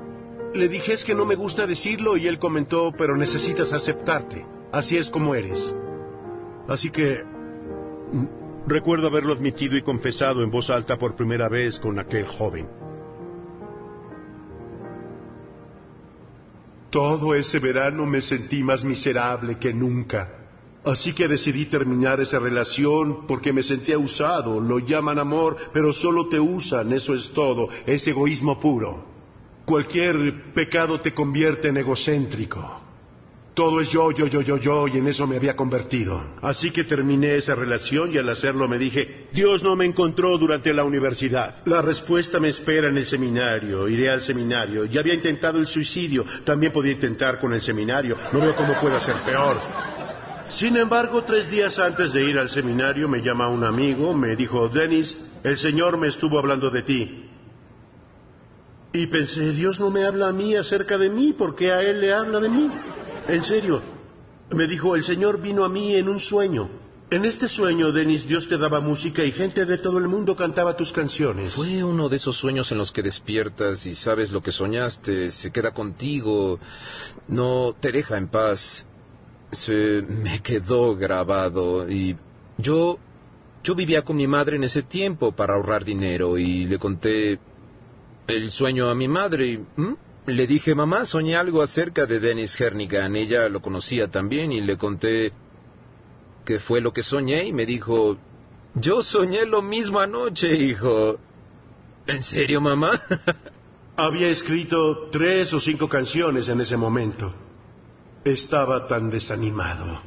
Le 0.54 0.70
dije, 0.70 0.94
es 0.94 1.04
que 1.04 1.16
no 1.16 1.26
me 1.26 1.36
gusta 1.36 1.66
decirlo 1.66 2.16
y 2.16 2.28
él 2.28 2.38
comentó, 2.38 2.92
pero 2.96 3.18
necesitas 3.18 3.74
aceptarte. 3.74 4.46
Así 4.72 4.98
es 4.98 5.10
como 5.10 5.34
eres. 5.34 5.74
Así 6.68 6.92
que 6.92 7.24
recuerdo 8.68 9.08
haberlo 9.08 9.34
admitido 9.34 9.78
y 9.78 9.82
confesado 9.82 10.44
en 10.44 10.52
voz 10.52 10.70
alta 10.70 10.98
por 10.98 11.16
primera 11.16 11.50
vez 11.50 11.80
con 11.80 12.00
aquel 12.00 12.26
joven. 12.26 12.68
Todo 16.90 17.34
ese 17.34 17.58
verano 17.60 18.06
me 18.06 18.22
sentí 18.22 18.64
más 18.64 18.84
miserable 18.84 19.58
que 19.58 19.74
nunca. 19.74 20.30
Así 20.86 21.14
que 21.14 21.28
decidí 21.28 21.66
terminar 21.66 22.20
esa 22.20 22.40
relación 22.40 23.26
porque 23.26 23.54
me 23.54 23.64
sentía 23.64 23.98
usado. 23.98 24.60
Lo 24.60 24.80
llaman 24.80 25.18
amor, 25.18 25.58
pero 25.72 25.94
solo 25.94 26.28
te 26.28 26.40
usan, 26.40 26.92
eso 26.94 27.16
es 27.16 27.32
todo. 27.32 27.70
Es 27.86 28.06
egoísmo 28.06 28.60
puro. 28.60 29.06
Cualquier 29.66 30.54
pecado 30.54 31.00
te 31.00 31.14
convierte 31.14 31.70
en 31.70 31.78
egocéntrico. 31.78 32.83
Todo 33.54 33.82
es 33.82 33.90
yo, 33.90 34.10
yo, 34.12 34.26
yo, 34.26 34.42
yo, 34.42 34.58
yo, 34.58 34.88
y 34.88 34.98
en 34.98 35.08
eso 35.08 35.28
me 35.28 35.36
había 35.36 35.56
convertido. 35.56 36.20
Así 36.42 36.72
que 36.72 36.86
terminé 36.86 37.36
esa 37.36 37.54
relación 37.54 38.12
y 38.12 38.18
al 38.18 38.28
hacerlo 38.30 38.68
me 38.68 38.80
dije, 38.80 39.28
Dios 39.32 39.62
no 39.62 39.76
me 39.76 39.86
encontró 39.86 40.40
durante 40.40 40.74
la 40.74 40.84
universidad. 40.84 41.62
La 41.66 41.84
respuesta 41.84 42.40
me 42.40 42.50
espera 42.50 42.90
en 42.90 42.98
el 42.98 43.06
seminario, 43.06 43.88
iré 43.88 44.10
al 44.10 44.22
seminario. 44.22 44.86
Ya 44.86 45.02
había 45.02 45.14
intentado 45.14 45.60
el 45.60 45.68
suicidio, 45.68 46.26
también 46.44 46.72
podía 46.72 46.94
intentar 46.94 47.40
con 47.40 47.54
el 47.54 47.62
seminario. 47.62 48.18
No 48.32 48.40
veo 48.40 48.56
cómo 48.56 48.74
pueda 48.82 49.00
ser 49.00 49.18
peor. 49.24 49.58
Sin 50.50 50.76
embargo, 50.76 51.24
tres 51.24 51.50
días 51.52 51.78
antes 51.78 52.14
de 52.14 52.28
ir 52.28 52.40
al 52.40 52.50
seminario 52.50 53.08
me 53.08 53.22
llama 53.22 53.50
un 53.50 53.64
amigo, 53.64 54.16
me 54.16 54.36
dijo, 54.36 54.68
Dennis, 54.68 55.16
el 55.44 55.58
Señor 55.60 55.98
me 55.98 56.08
estuvo 56.08 56.40
hablando 56.40 56.72
de 56.72 56.82
ti. 56.82 57.30
Y 58.94 59.08
pensé, 59.08 59.52
Dios 59.52 59.80
no 59.80 59.92
me 59.92 60.06
habla 60.06 60.30
a 60.30 60.34
mí 60.34 60.56
acerca 60.56 60.98
de 60.98 61.10
mí, 61.10 61.36
porque 61.38 61.72
a 61.72 61.82
Él 61.82 62.02
le 62.02 62.14
habla 62.14 62.40
de 62.40 62.50
mí. 62.50 62.70
En 63.28 63.44
serio. 63.44 63.82
Me 64.52 64.68
dijo, 64.68 64.96
el 64.96 65.04
Señor 65.04 65.42
vino 65.42 65.64
a 65.64 65.70
mí 65.70 65.96
en 65.96 66.10
un 66.10 66.20
sueño. 66.20 66.70
En 67.10 67.26
este 67.26 67.48
sueño, 67.48 67.92
Dennis, 67.92 68.28
Dios 68.28 68.48
te 68.48 68.58
daba 68.58 68.80
música 68.80 69.24
y 69.24 69.32
gente 69.32 69.66
de 69.66 69.78
todo 69.78 70.00
el 70.00 70.08
mundo 70.08 70.36
cantaba 70.36 70.76
tus 70.76 70.92
canciones. 70.92 71.54
Fue 71.54 71.84
uno 71.84 72.10
de 72.10 72.18
esos 72.18 72.38
sueños 72.38 72.72
en 72.72 72.80
los 72.80 72.92
que 72.92 73.04
despiertas 73.04 73.86
y 73.86 73.94
sabes 73.94 74.32
lo 74.32 74.42
que 74.42 74.52
soñaste, 74.52 75.32
se 75.32 75.52
queda 75.52 75.72
contigo, 75.72 76.60
no 77.28 77.76
te 77.80 77.92
deja 77.92 78.18
en 78.18 78.30
paz. 78.30 78.86
Se 79.52 80.02
me 80.02 80.42
quedó 80.42 80.96
grabado 80.96 81.88
y 81.88 82.18
yo 82.58 82.98
yo 83.64 83.76
vivía 83.76 84.02
con 84.02 84.18
mi 84.18 84.26
madre 84.28 84.58
en 84.58 84.64
ese 84.64 84.82
tiempo 84.82 85.32
para 85.32 85.54
ahorrar 85.54 85.86
dinero 85.86 86.38
y 86.38 86.66
le 86.66 86.80
conté 86.80 87.40
el 88.28 88.52
sueño 88.52 88.90
a 88.90 88.96
mi 88.96 89.08
madre 89.08 89.46
y. 89.46 89.66
le 90.26 90.48
dije, 90.48 90.74
mamá, 90.74 91.06
soñé 91.06 91.36
algo 91.36 91.62
acerca 91.62 92.06
de 92.06 92.20
Dennis 92.20 92.60
Hernigan. 92.60 93.16
Ella 93.16 93.50
lo 93.50 93.62
conocía 93.62 94.08
también 94.08 94.52
y 94.52 94.62
le 94.62 94.78
conté 94.78 95.34
qué 96.46 96.60
fue 96.60 96.82
lo 96.82 96.94
que 96.94 97.04
soñé 97.04 97.46
y 97.46 97.54
me 97.54 97.66
dijo, 97.66 98.18
yo 98.76 99.04
soñé 99.04 99.46
lo 99.46 99.62
mismo 99.62 100.00
anoche, 100.00 100.56
hijo. 100.56 101.18
¿En 102.08 102.22
serio, 102.22 102.62
mamá? 102.62 103.02
Había 103.96 104.30
escrito 104.30 105.10
tres 105.12 105.54
o 105.54 105.60
cinco 105.60 105.88
canciones 105.88 106.48
en 106.50 106.62
ese 106.62 106.78
momento. 106.78 107.34
Estaba 108.24 108.88
tan 108.88 109.10
desanimado. 109.10 110.02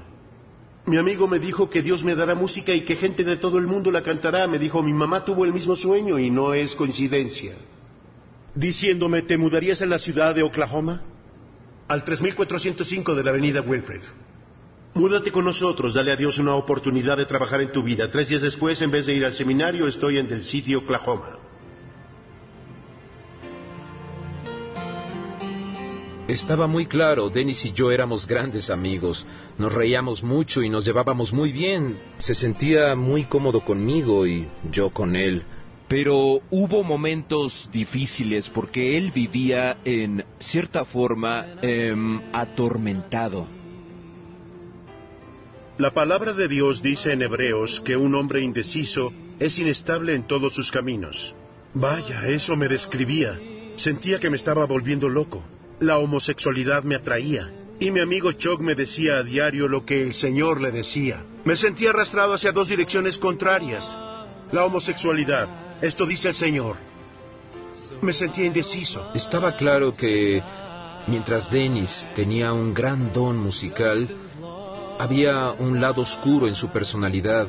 Mi 0.87 0.97
amigo 0.97 1.27
me 1.27 1.39
dijo 1.39 1.69
que 1.69 1.83
Dios 1.83 2.05
me 2.05 2.15
dará 2.15 2.35
música 2.35 2.73
y 2.73 2.85
que 2.85 2.97
gente 2.97 3.23
de 3.25 3.37
todo 3.37 3.59
el 3.59 3.67
mundo 3.67 3.91
la 3.91 4.03
cantará. 4.03 4.47
Me 4.47 4.59
dijo, 4.59 4.83
mi 4.83 4.93
mamá 4.93 5.25
tuvo 5.25 5.45
el 5.45 5.53
mismo 5.53 5.77
sueño 5.77 6.19
y 6.19 6.31
no 6.31 6.55
es 6.55 6.75
coincidencia. 6.75 7.55
Diciéndome, 8.57 9.21
¿te 9.21 9.37
mudarías 9.37 9.83
a 9.83 9.87
la 9.87 9.99
ciudad 9.99 10.35
de 10.35 10.43
Oklahoma? 10.43 11.03
Al 11.89 12.05
3405 12.05 13.15
de 13.15 13.23
la 13.23 13.31
avenida 13.31 13.61
Wilfred. 13.61 14.01
Múdate 14.95 15.31
con 15.31 15.45
nosotros, 15.45 15.93
dale 15.93 16.11
a 16.11 16.17
Dios 16.17 16.39
una 16.39 16.55
oportunidad 16.55 17.19
de 17.19 17.27
trabajar 17.27 17.61
en 17.61 17.71
tu 17.71 17.83
vida. 17.83 18.11
Tres 18.11 18.31
días 18.31 18.41
después, 18.41 18.81
en 18.81 18.91
vez 18.91 19.05
de 19.05 19.13
ir 19.13 19.27
al 19.27 19.35
seminario, 19.35 19.87
estoy 19.87 20.17
en 20.17 20.27
Del 20.27 20.43
City, 20.43 20.75
Oklahoma. 20.75 21.39
Estaba 26.27 26.67
muy 26.67 26.87
claro, 26.87 27.29
Dennis 27.29 27.63
y 27.67 27.73
yo 27.73 27.93
éramos 27.93 28.27
grandes 28.27 28.71
amigos. 28.71 29.27
Nos 29.59 29.73
reíamos 29.75 30.25
mucho 30.25 30.63
y 30.63 30.71
nos 30.71 30.87
llevábamos 30.87 31.31
muy 31.31 31.53
bien. 31.53 32.01
Se 32.17 32.35
sentía 32.35 32.97
muy 32.97 33.25
cómodo 33.25 33.61
conmigo 33.61 34.27
y 34.27 34.49
yo 34.73 34.89
con 34.89 35.15
él. 35.15 35.45
Pero 35.89 36.41
hubo 36.51 36.83
momentos 36.83 37.69
difíciles 37.73 38.49
porque 38.49 38.99
él 38.99 39.13
vivía 39.13 39.79
en 39.85 40.25
cierta 40.39 40.85
forma 40.85 41.47
em, 41.63 42.21
atormentado. 42.33 43.47
La 45.79 45.93
palabra 45.93 46.33
de 46.33 46.49
Dios 46.49 46.83
dice 46.83 47.13
en 47.13 47.23
Hebreos 47.23 47.83
que 47.85 47.97
un 47.97 48.15
hombre 48.15 48.41
indeciso 48.41 49.13
es 49.39 49.59
inestable 49.59 50.15
en 50.15 50.27
todos 50.27 50.55
sus 50.55 50.71
caminos. 50.71 51.35
Vaya, 51.75 52.27
eso 52.29 52.57
me 52.57 52.67
describía. 52.67 53.39
Sentía 53.77 54.19
que 54.19 54.31
me 54.31 54.39
estaba 54.39 54.65
volviendo 54.65 55.09
loco. 55.09 55.45
La 55.79 55.99
homosexualidad 55.99 56.83
me 56.83 56.95
atraía. 56.95 57.53
Y 57.79 57.91
mi 57.91 58.01
amigo 58.01 58.33
Chuck 58.33 58.61
me 58.61 58.75
decía 58.75 59.19
a 59.19 59.23
diario 59.23 59.69
lo 59.69 59.85
que 59.85 60.03
el 60.03 60.15
Señor 60.15 60.63
le 60.63 60.73
decía. 60.73 61.23
Me 61.45 61.55
sentía 61.55 61.91
arrastrado 61.91 62.33
hacia 62.33 62.53
dos 62.53 62.69
direcciones 62.69 63.19
contrarias. 63.19 63.87
La 64.51 64.65
homosexualidad. 64.65 65.66
Esto 65.81 66.07
dice 66.07 66.29
el 66.29 66.35
Señor. 66.35 66.77
Me 68.01 68.13
sentía 68.13 68.47
indeciso. 68.47 69.11
Estaba 69.15 69.57
claro 69.57 69.93
que 69.93 70.43
mientras 71.07 71.51
Dennis 71.51 72.09
tenía 72.15 72.53
un 72.53 72.73
gran 72.73 73.13
don 73.13 73.37
musical, 73.37 74.09
había 74.99 75.53
un 75.53 75.81
lado 75.81 76.03
oscuro 76.03 76.49
en 76.49 76.57
su 76.57 76.69
personalidad. 76.71 77.47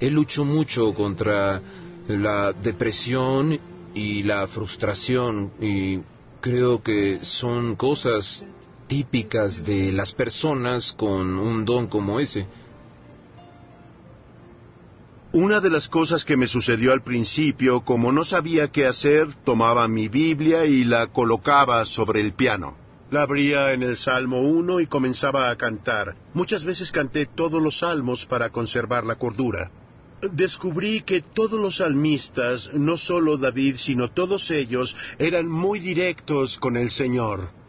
Él 0.00 0.14
luchó 0.14 0.44
mucho 0.44 0.92
contra 0.92 1.62
la 2.08 2.52
depresión 2.52 3.58
y 3.94 4.22
la 4.22 4.46
frustración 4.46 5.52
y 5.60 6.00
creo 6.40 6.82
que 6.82 7.20
son 7.22 7.76
cosas 7.76 8.44
típicas 8.86 9.64
de 9.64 9.92
las 9.92 10.12
personas 10.12 10.92
con 10.92 11.38
un 11.38 11.64
don 11.64 11.86
como 11.86 12.20
ese. 12.20 12.46
Una 15.34 15.60
de 15.60 15.70
las 15.70 15.88
cosas 15.88 16.26
que 16.26 16.36
me 16.36 16.46
sucedió 16.46 16.92
al 16.92 17.02
principio, 17.02 17.80
como 17.86 18.12
no 18.12 18.22
sabía 18.22 18.68
qué 18.68 18.86
hacer, 18.86 19.32
tomaba 19.44 19.88
mi 19.88 20.08
Biblia 20.08 20.66
y 20.66 20.84
la 20.84 21.06
colocaba 21.06 21.86
sobre 21.86 22.20
el 22.20 22.34
piano. 22.34 22.76
La 23.10 23.22
abría 23.22 23.72
en 23.72 23.82
el 23.82 23.96
Salmo 23.96 24.42
1 24.42 24.80
y 24.80 24.86
comenzaba 24.86 25.48
a 25.48 25.56
cantar. 25.56 26.16
Muchas 26.34 26.66
veces 26.66 26.92
canté 26.92 27.24
todos 27.24 27.62
los 27.62 27.78
salmos 27.78 28.26
para 28.26 28.50
conservar 28.50 29.06
la 29.06 29.14
cordura. 29.14 29.70
Descubrí 30.20 31.00
que 31.00 31.22
todos 31.22 31.58
los 31.58 31.76
salmistas, 31.76 32.68
no 32.74 32.98
solo 32.98 33.38
David, 33.38 33.76
sino 33.78 34.10
todos 34.10 34.50
ellos, 34.50 34.94
eran 35.18 35.48
muy 35.48 35.80
directos 35.80 36.58
con 36.58 36.76
el 36.76 36.90
Señor. 36.90 37.61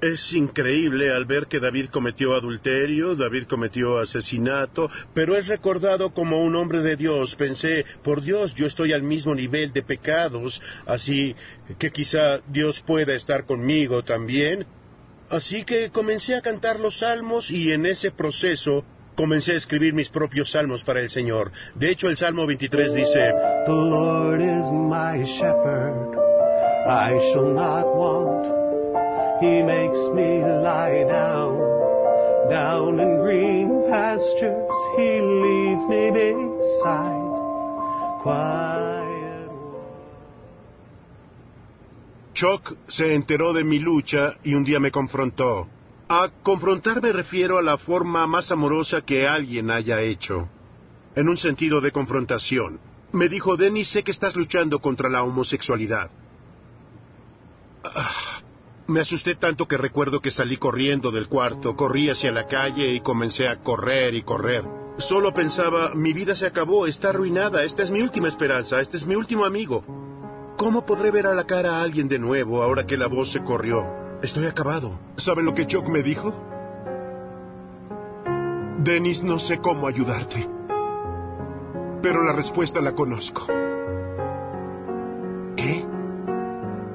Es 0.00 0.32
increíble 0.32 1.12
al 1.12 1.26
ver 1.26 1.46
que 1.46 1.60
David 1.60 1.90
cometió 1.90 2.34
adulterio, 2.34 3.14
David 3.14 3.44
cometió 3.44 3.98
asesinato, 3.98 4.90
pero 5.12 5.36
es 5.36 5.46
recordado 5.46 6.14
como 6.14 6.42
un 6.42 6.56
hombre 6.56 6.80
de 6.80 6.96
Dios. 6.96 7.34
Pensé, 7.34 7.84
por 8.02 8.22
Dios, 8.22 8.54
yo 8.54 8.66
estoy 8.66 8.94
al 8.94 9.02
mismo 9.02 9.34
nivel 9.34 9.74
de 9.74 9.82
pecados, 9.82 10.62
así 10.86 11.36
que 11.78 11.90
quizá 11.90 12.40
Dios 12.48 12.80
pueda 12.80 13.14
estar 13.14 13.44
conmigo 13.44 14.02
también. 14.02 14.64
Así 15.28 15.64
que 15.64 15.90
comencé 15.90 16.34
a 16.34 16.40
cantar 16.40 16.80
los 16.80 17.00
salmos 17.00 17.50
y 17.50 17.70
en 17.70 17.84
ese 17.84 18.10
proceso 18.10 18.84
comencé 19.14 19.52
a 19.52 19.56
escribir 19.56 19.92
mis 19.92 20.08
propios 20.08 20.50
salmos 20.52 20.82
para 20.82 21.00
el 21.00 21.10
Señor. 21.10 21.52
De 21.74 21.90
hecho, 21.90 22.08
el 22.08 22.16
Salmo 22.16 22.46
23 22.46 22.94
dice, 22.94 23.32
The 23.66 23.72
Lord 23.72 24.40
is 24.40 24.72
my 24.72 25.22
shepherd, 25.26 26.16
I 26.88 27.18
shall 27.32 27.52
not 27.52 27.84
want. 27.94 28.59
He 29.40 29.62
makes 29.62 29.98
me 30.14 30.44
lie 30.44 31.04
down, 31.08 31.56
down 32.50 33.00
in 33.00 33.22
green 33.22 33.88
pastures. 33.88 34.76
He 34.98 35.20
leads 35.20 35.84
me 35.88 36.10
beside 36.10 37.30
quiet. 38.22 39.50
Chuck 42.34 42.76
se 42.88 43.14
enteró 43.14 43.54
de 43.54 43.64
mi 43.64 43.78
lucha 43.78 44.36
y 44.44 44.52
un 44.54 44.64
día 44.64 44.78
me 44.78 44.90
confrontó. 44.90 45.68
A 46.08 46.28
confrontar 46.42 47.00
me 47.00 47.12
refiero 47.12 47.56
a 47.56 47.62
la 47.62 47.78
forma 47.78 48.26
más 48.26 48.52
amorosa 48.52 49.00
que 49.00 49.26
alguien 49.26 49.70
haya 49.70 50.02
hecho. 50.02 50.48
En 51.14 51.28
un 51.28 51.38
sentido 51.38 51.80
de 51.80 51.92
confrontación. 51.92 52.78
Me 53.12 53.28
dijo, 53.28 53.56
Dennis, 53.56 53.88
sé 53.88 54.02
que 54.02 54.10
estás 54.10 54.36
luchando 54.36 54.80
contra 54.80 55.08
la 55.08 55.22
homosexualidad. 55.22 56.10
Ah, 57.82 58.39
me 58.90 59.00
asusté 59.00 59.36
tanto 59.36 59.66
que 59.66 59.76
recuerdo 59.76 60.20
que 60.20 60.30
salí 60.30 60.56
corriendo 60.56 61.10
del 61.10 61.28
cuarto, 61.28 61.76
corrí 61.76 62.10
hacia 62.10 62.32
la 62.32 62.46
calle 62.46 62.92
y 62.92 63.00
comencé 63.00 63.48
a 63.48 63.56
correr 63.62 64.14
y 64.14 64.22
correr. 64.22 64.64
Solo 64.98 65.32
pensaba, 65.32 65.92
mi 65.94 66.12
vida 66.12 66.34
se 66.34 66.46
acabó, 66.46 66.86
está 66.86 67.10
arruinada, 67.10 67.62
esta 67.64 67.82
es 67.82 67.90
mi 67.90 68.02
última 68.02 68.28
esperanza, 68.28 68.80
este 68.80 68.96
es 68.98 69.06
mi 69.06 69.14
último 69.14 69.44
amigo. 69.44 69.84
¿Cómo 70.56 70.84
podré 70.84 71.10
ver 71.10 71.26
a 71.26 71.34
la 71.34 71.44
cara 71.44 71.76
a 71.76 71.82
alguien 71.82 72.08
de 72.08 72.18
nuevo 72.18 72.62
ahora 72.62 72.84
que 72.84 72.98
la 72.98 73.06
voz 73.06 73.32
se 73.32 73.42
corrió? 73.42 73.82
Estoy 74.22 74.46
acabado. 74.46 74.98
¿Saben 75.16 75.46
lo 75.46 75.54
que 75.54 75.66
Chuck 75.66 75.88
me 75.88 76.02
dijo? 76.02 76.34
Dennis, 78.78 79.22
no 79.22 79.38
sé 79.38 79.58
cómo 79.58 79.86
ayudarte. 79.86 80.46
Pero 82.02 82.24
la 82.24 82.32
respuesta 82.32 82.80
la 82.80 82.94
conozco. 82.94 83.46
¿Qué? 85.56 85.84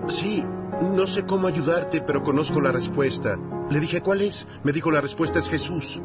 Sí, 0.07 0.45
no 0.81 1.07
sé 1.07 1.25
cómo 1.25 1.47
ayudarte, 1.47 2.01
pero 2.01 2.21
conozco 2.21 2.59
la 2.59 2.71
respuesta. 2.71 3.37
Le 3.69 3.79
dije, 3.79 4.01
¿cuál 4.01 4.21
es? 4.21 4.45
Me 4.63 4.71
dijo, 4.71 4.91
la 4.91 5.01
respuesta 5.01 5.39
es 5.39 5.49
Jesús. 5.49 6.01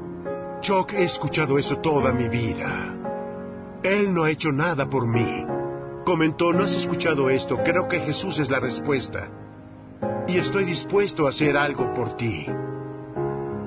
Chuck, 0.60 0.92
he 0.92 1.04
escuchado 1.04 1.58
eso 1.58 1.78
toda 1.78 2.12
mi 2.12 2.28
vida. 2.28 2.94
Él 3.82 4.12
no 4.12 4.24
ha 4.24 4.30
hecho 4.30 4.52
nada 4.52 4.88
por 4.88 5.06
mí. 5.06 5.44
Comentó, 6.04 6.52
no 6.52 6.64
has 6.64 6.74
escuchado 6.74 7.30
esto, 7.30 7.58
creo 7.64 7.88
que 7.88 8.00
Jesús 8.00 8.38
es 8.38 8.50
la 8.50 8.60
respuesta. 8.60 9.28
Y 10.28 10.38
estoy 10.38 10.64
dispuesto 10.64 11.26
a 11.26 11.30
hacer 11.30 11.56
algo 11.56 11.92
por 11.94 12.16
ti. 12.16 12.46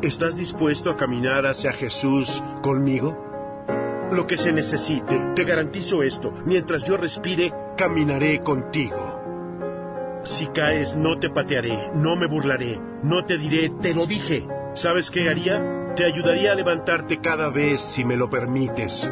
¿Estás 0.02 0.36
dispuesto 0.36 0.90
a 0.90 0.98
caminar 0.98 1.46
hacia 1.46 1.72
Jesús 1.74 2.44
conmigo? 2.62 3.18
Lo 4.12 4.28
que 4.28 4.38
se 4.38 4.52
necesite, 4.52 5.32
te 5.36 5.44
garantizo 5.44 6.04
esto, 6.04 6.34
mientras 6.46 6.84
yo 6.84 6.98
respire, 6.98 7.54
caminaré 7.78 8.42
contigo. 8.42 9.13
Si 10.24 10.48
caes, 10.48 10.96
no 10.96 11.20
te 11.20 11.30
patearé, 11.30 11.92
no 11.96 12.16
me 12.16 12.28
burlaré, 12.28 12.80
no 13.04 13.26
te 13.26 13.38
diré, 13.38 13.70
te 13.82 13.94
lo 13.94 14.06
dije. 14.06 14.48
¿Sabes 14.74 15.12
qué 15.12 15.30
haría? 15.30 15.94
Te 15.96 16.06
ayudaría 16.06 16.54
a 16.54 16.56
levantarte 16.56 17.20
cada 17.20 17.50
vez 17.50 17.82
si 17.82 18.06
me 18.06 18.16
lo 18.16 18.30
permites. 18.30 19.10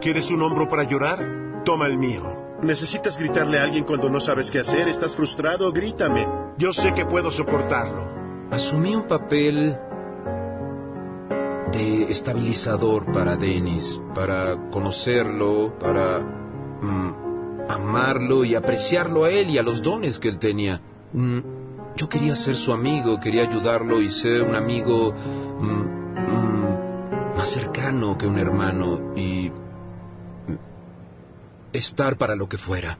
¿Quieres 0.00 0.30
un 0.30 0.42
hombro 0.42 0.68
para 0.68 0.84
llorar? 0.84 1.62
Toma 1.64 1.86
el 1.86 1.98
mío. 1.98 2.58
¿Necesitas 2.62 3.18
gritarle 3.18 3.58
a 3.58 3.64
alguien 3.64 3.84
cuando 3.84 4.08
no 4.08 4.20
sabes 4.20 4.50
qué 4.50 4.60
hacer? 4.60 4.88
¿Estás 4.88 5.16
frustrado? 5.16 5.72
Grítame. 5.72 6.26
Yo 6.56 6.72
sé 6.72 6.94
que 6.94 7.06
puedo 7.06 7.30
soportarlo. 7.30 8.08
Asumí 8.50 8.94
un 8.94 9.06
papel 9.08 9.76
de 11.72 12.04
estabilizador 12.04 13.12
para 13.12 13.36
Dennis, 13.36 14.00
para 14.14 14.70
conocerlo, 14.70 15.76
para 15.78 16.20
mm, 16.20 17.29
amarlo 17.74 18.44
y 18.44 18.54
apreciarlo 18.54 19.24
a 19.24 19.30
él 19.30 19.50
y 19.50 19.58
a 19.58 19.62
los 19.62 19.82
dones 19.82 20.18
que 20.18 20.28
él 20.28 20.38
tenía. 20.38 20.80
Mm, 21.12 21.38
yo 21.96 22.08
quería 22.08 22.36
ser 22.36 22.54
su 22.54 22.72
amigo, 22.72 23.18
quería 23.20 23.42
ayudarlo 23.42 24.00
y 24.00 24.10
ser 24.10 24.42
un 24.42 24.54
amigo 24.54 25.12
mm, 25.12 25.66
mm, 25.66 27.36
más 27.36 27.50
cercano 27.50 28.16
que 28.16 28.26
un 28.26 28.38
hermano 28.38 29.14
y 29.16 29.50
estar 31.72 32.16
para 32.16 32.34
lo 32.34 32.48
que 32.48 32.58
fuera. 32.58 32.98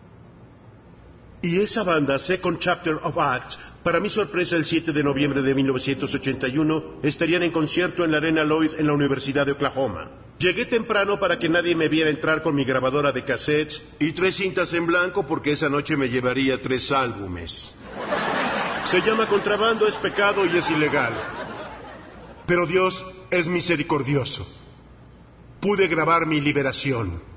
Y 1.42 1.60
esa 1.60 1.82
banda, 1.82 2.18
Second 2.18 2.58
Chapter 2.58 3.00
of 3.02 3.16
Acts, 3.18 3.58
para 3.82 4.00
mi 4.00 4.10
sorpresa 4.10 4.56
el 4.56 4.64
7 4.64 4.92
de 4.92 5.02
noviembre 5.02 5.42
de 5.42 5.54
1981, 5.54 7.00
estarían 7.02 7.42
en 7.42 7.50
concierto 7.50 8.04
en 8.04 8.10
la 8.10 8.18
Arena 8.18 8.44
Lloyd 8.44 8.72
en 8.78 8.86
la 8.86 8.92
Universidad 8.92 9.46
de 9.46 9.52
Oklahoma. 9.52 10.08
Llegué 10.38 10.66
temprano 10.66 11.18
para 11.18 11.38
que 11.38 11.48
nadie 11.48 11.74
me 11.74 11.88
viera 11.88 12.10
entrar 12.10 12.42
con 12.42 12.54
mi 12.54 12.64
grabadora 12.64 13.12
de 13.12 13.24
cassettes 13.24 13.82
y 13.98 14.12
tres 14.12 14.36
cintas 14.36 14.72
en 14.72 14.86
blanco 14.86 15.26
porque 15.26 15.52
esa 15.52 15.68
noche 15.68 15.96
me 15.96 16.08
llevaría 16.08 16.60
tres 16.60 16.90
álbumes. 16.92 17.74
Se 18.84 19.00
llama 19.02 19.26
contrabando, 19.26 19.86
es 19.86 19.96
pecado 19.96 20.44
y 20.46 20.56
es 20.56 20.70
ilegal. 20.70 21.12
Pero 22.46 22.66
Dios 22.66 23.04
es 23.30 23.48
misericordioso. 23.48 24.46
Pude 25.60 25.88
grabar 25.88 26.26
mi 26.26 26.40
liberación. 26.40 27.29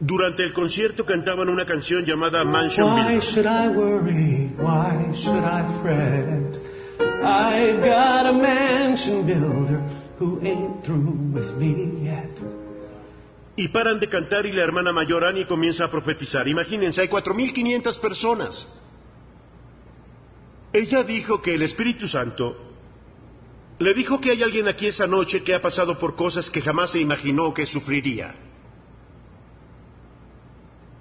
Durante 0.00 0.44
el 0.44 0.52
concierto 0.52 1.04
cantaban 1.04 1.48
una 1.48 1.66
canción 1.66 2.04
llamada 2.04 2.44
Mansion 2.44 2.94
Why 2.94 3.20
should 3.20 3.46
I 3.46 3.68
worry? 3.68 4.52
Why 4.56 5.12
should 5.14 5.42
I 5.42 5.82
fret? 5.82 6.60
I've 7.20 7.80
got 7.80 8.26
a 8.26 8.32
mansion 8.32 9.26
builder 9.26 9.80
who 10.20 10.38
ain't 10.40 10.84
through 10.84 11.32
with 11.34 11.52
me 11.56 12.04
yet. 12.04 12.30
Y 13.56 13.68
paran 13.68 13.98
de 13.98 14.08
cantar 14.08 14.46
y 14.46 14.52
la 14.52 14.62
hermana 14.62 14.92
mayor 14.92 15.24
Annie 15.24 15.46
comienza 15.46 15.86
a 15.86 15.90
profetizar. 15.90 16.46
Imagínense, 16.46 17.00
hay 17.00 17.08
4.500 17.08 17.98
personas. 17.98 18.68
Ella 20.72 21.02
dijo 21.02 21.42
que 21.42 21.54
el 21.56 21.62
Espíritu 21.62 22.06
Santo 22.06 22.56
le 23.80 23.94
dijo 23.94 24.20
que 24.20 24.30
hay 24.30 24.44
alguien 24.44 24.68
aquí 24.68 24.86
esa 24.86 25.08
noche 25.08 25.42
que 25.42 25.56
ha 25.56 25.60
pasado 25.60 25.98
por 25.98 26.14
cosas 26.14 26.48
que 26.50 26.60
jamás 26.60 26.92
se 26.92 27.00
imaginó 27.00 27.52
que 27.52 27.66
sufriría. 27.66 28.47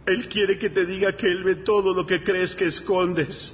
Él 0.07 0.29
quiere 0.29 0.57
que 0.57 0.69
te 0.69 0.85
diga 0.85 1.11
que 1.17 1.27
Él 1.27 1.43
ve 1.43 1.55
todo 1.55 1.93
lo 1.93 2.05
que 2.05 2.23
crees 2.23 2.55
que 2.55 2.65
escondes. 2.65 3.53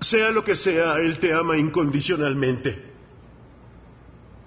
Sea 0.00 0.30
lo 0.30 0.44
que 0.44 0.54
sea, 0.54 0.98
Él 0.98 1.18
te 1.18 1.32
ama 1.34 1.58
incondicionalmente. 1.58 2.84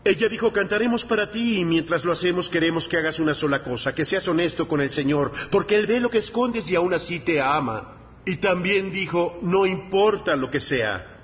Ella 0.05 0.29
dijo, 0.29 0.53
cantaremos 0.53 1.03
para 1.03 1.29
ti 1.29 1.59
y 1.59 1.65
mientras 1.65 2.05
lo 2.05 2.13
hacemos 2.13 2.47
queremos 2.49 2.87
que 2.87 2.97
hagas 2.97 3.19
una 3.19 3.33
sola 3.33 3.61
cosa, 3.61 3.93
que 3.93 4.05
seas 4.05 4.25
honesto 4.29 4.69
con 4.69 4.79
el 4.79 4.89
Señor, 4.89 5.33
porque 5.51 5.75
Él 5.75 5.85
ve 5.85 5.99
lo 5.99 6.09
que 6.09 6.19
escondes 6.19 6.67
y 6.71 6.75
aún 6.75 6.93
así 6.93 7.19
te 7.19 7.41
ama. 7.41 7.97
Y 8.25 8.37
también 8.37 8.89
dijo, 8.91 9.37
no 9.41 9.65
importa 9.65 10.37
lo 10.37 10.49
que 10.49 10.61
sea. 10.61 11.17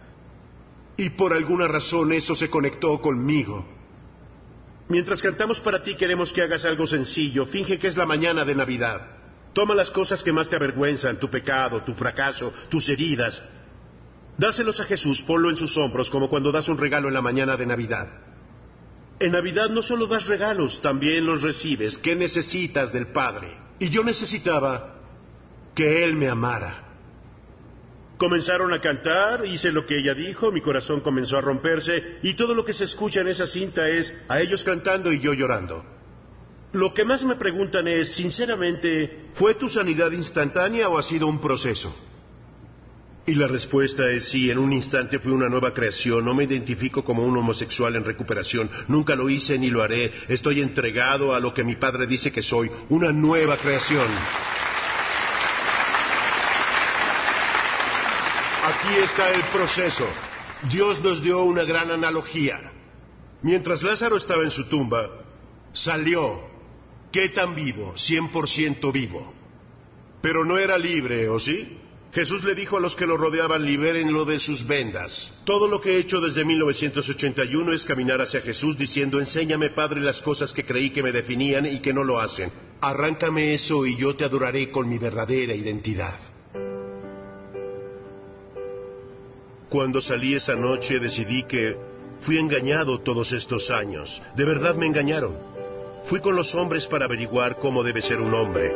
Y 0.98 1.12
por 1.12 1.32
alguna 1.32 1.68
razón 1.68 2.12
eso 2.12 2.36
se 2.36 2.50
conectó 2.50 3.00
conmigo. 3.00 3.77
Mientras 4.90 5.22
cantamos 5.22 5.60
para 5.60 5.82
ti 5.82 5.96
queremos 5.96 6.32
que 6.32 6.42
hagas 6.42 6.64
algo 6.66 6.88
sencillo, 6.88 7.46
finge 7.46 7.78
que 7.78 7.88
es 7.88 7.98
la 7.98 8.06
mañana 8.06 8.46
de 8.46 8.56
Navidad. 8.56 9.02
Toma 9.54 9.76
las 9.76 9.92
cosas 9.92 10.24
que 10.24 10.32
más 10.32 10.48
te 10.48 10.56
avergüenzan, 10.56 11.20
tu 11.20 11.30
pecado, 11.30 11.82
tu 11.82 11.94
fracaso, 11.94 12.54
tus 12.70 12.88
heridas. 12.90 13.42
Dáselos 14.38 14.80
a 14.80 14.86
Jesús, 14.86 15.24
ponlo 15.24 15.50
en 15.50 15.58
sus 15.58 15.76
hombros 15.78 16.10
como 16.10 16.30
cuando 16.30 16.52
das 16.52 16.70
un 16.70 16.78
regalo 16.78 17.08
en 17.08 17.16
la 17.16 17.22
mañana 17.22 17.58
de 17.58 17.66
Navidad. 17.66 18.08
En 19.20 19.32
Navidad 19.32 19.70
no 19.70 19.82
solo 19.82 20.06
das 20.06 20.28
regalos, 20.28 20.80
también 20.80 21.26
los 21.26 21.42
recibes. 21.42 21.98
¿Qué 21.98 22.16
necesitas 22.16 22.94
del 22.94 23.08
Padre? 23.08 23.58
Y 23.80 23.90
yo 23.90 24.04
necesitaba 24.04 24.96
que 25.74 26.04
Él 26.04 26.14
me 26.16 26.30
amara. 26.30 26.87
Comenzaron 28.18 28.74
a 28.74 28.82
cantar, 28.82 29.46
hice 29.46 29.72
lo 29.72 29.86
que 29.86 30.00
ella 30.00 30.16
dijo, 30.16 30.52
mi 30.52 30.62
corazón 30.62 31.02
comenzó 31.02 31.38
a 31.38 31.42
romperse 31.42 32.18
y 32.24 32.34
todo 32.34 32.56
lo 32.56 32.66
que 32.66 32.74
se 32.74 32.86
escucha 32.86 33.22
en 33.22 33.28
esa 33.28 33.46
cinta 33.46 33.88
es 33.88 34.14
a 34.28 34.42
ellos 34.42 34.64
cantando 34.64 35.12
y 35.14 35.20
yo 35.20 35.34
llorando. 35.34 35.86
Lo 36.74 36.94
que 36.94 37.06
más 37.06 37.24
me 37.24 37.36
preguntan 37.36 37.88
es, 37.88 38.14
sinceramente, 38.16 39.30
¿fue 39.34 39.56
tu 39.56 39.70
sanidad 39.70 40.12
instantánea 40.12 40.90
o 40.90 40.98
ha 40.98 41.04
sido 41.04 41.28
un 41.28 41.40
proceso? 41.40 41.96
Y 43.28 43.36
la 43.36 43.48
respuesta 43.48 44.10
es 44.10 44.30
sí, 44.30 44.50
en 44.50 44.58
un 44.58 44.74
instante 44.74 45.20
fui 45.20 45.32
una 45.32 45.50
nueva 45.50 45.74
creación, 45.74 46.24
no 46.24 46.34
me 46.34 46.46
identifico 46.46 47.04
como 47.04 47.24
un 47.24 47.38
homosexual 47.38 47.96
en 47.96 48.06
recuperación, 48.06 48.70
nunca 48.88 49.16
lo 49.16 49.30
hice 49.30 49.60
ni 49.60 49.70
lo 49.70 49.84
haré, 49.84 50.12
estoy 50.30 50.62
entregado 50.62 51.36
a 51.36 51.40
lo 51.40 51.54
que 51.54 51.66
mi 51.66 51.76
padre 51.76 52.08
dice 52.08 52.32
que 52.32 52.42
soy, 52.42 52.72
una 52.90 53.12
nueva 53.12 53.58
creación. 53.58 54.08
Aquí 58.78 58.96
está 59.04 59.32
el 59.32 59.44
proceso. 59.46 60.06
Dios 60.70 61.02
nos 61.02 61.24
dio 61.24 61.42
una 61.42 61.64
gran 61.64 61.90
analogía. 61.90 62.60
Mientras 63.42 63.82
Lázaro 63.82 64.18
estaba 64.18 64.44
en 64.44 64.52
su 64.52 64.66
tumba, 64.66 65.10
salió. 65.74 66.48
¿Qué 67.12 67.30
tan 67.30 67.56
vivo? 67.56 67.96
100% 67.96 68.92
vivo. 68.92 69.34
Pero 70.22 70.46
no 70.46 70.60
era 70.60 70.78
libre, 70.78 71.28
¿o 71.28 71.40
sí? 71.40 71.80
Jesús 72.14 72.44
le 72.44 72.54
dijo 72.54 72.78
a 72.78 72.80
los 72.80 72.96
que 72.96 73.08
lo 73.08 73.18
rodeaban, 73.18 73.66
libérenlo 73.66 74.26
de 74.26 74.40
sus 74.40 74.68
vendas. 74.68 75.34
Todo 75.44 75.68
lo 75.68 75.82
que 75.82 75.96
he 75.96 76.00
hecho 76.00 76.22
desde 76.22 76.46
1981 76.46 77.74
es 77.74 77.84
caminar 77.84 78.22
hacia 78.22 78.42
Jesús 78.42 78.78
diciendo, 78.78 79.20
enséñame, 79.20 79.72
Padre, 79.72 80.02
las 80.02 80.22
cosas 80.22 80.54
que 80.54 80.66
creí 80.66 80.92
que 80.92 81.02
me 81.02 81.12
definían 81.12 81.66
y 81.66 81.80
que 81.80 81.94
no 81.94 82.04
lo 82.04 82.20
hacen. 82.20 82.52
Arráncame 82.82 83.56
eso 83.56 83.88
y 83.88 83.98
yo 83.98 84.16
te 84.16 84.24
adoraré 84.24 84.70
con 84.70 84.88
mi 84.88 85.00
verdadera 85.00 85.56
identidad. 85.56 86.37
Cuando 89.70 90.02
salí 90.02 90.34
esa 90.34 90.56
noche 90.56 90.98
decidí 90.98 91.44
que 91.44 91.76
fui 92.22 92.38
engañado 92.38 93.00
todos 93.02 93.34
estos 93.34 93.70
años. 93.70 94.22
De 94.36 94.46
verdad 94.46 94.76
me 94.76 94.86
engañaron. 94.88 95.36
Fui 96.06 96.22
con 96.22 96.38
los 96.38 96.56
hombres 96.56 96.88
para 96.88 97.04
averiguar 97.04 97.60
cómo 97.60 97.84
debe 97.84 98.02
ser 98.02 98.22
un 98.22 98.34
hombre. 98.34 98.74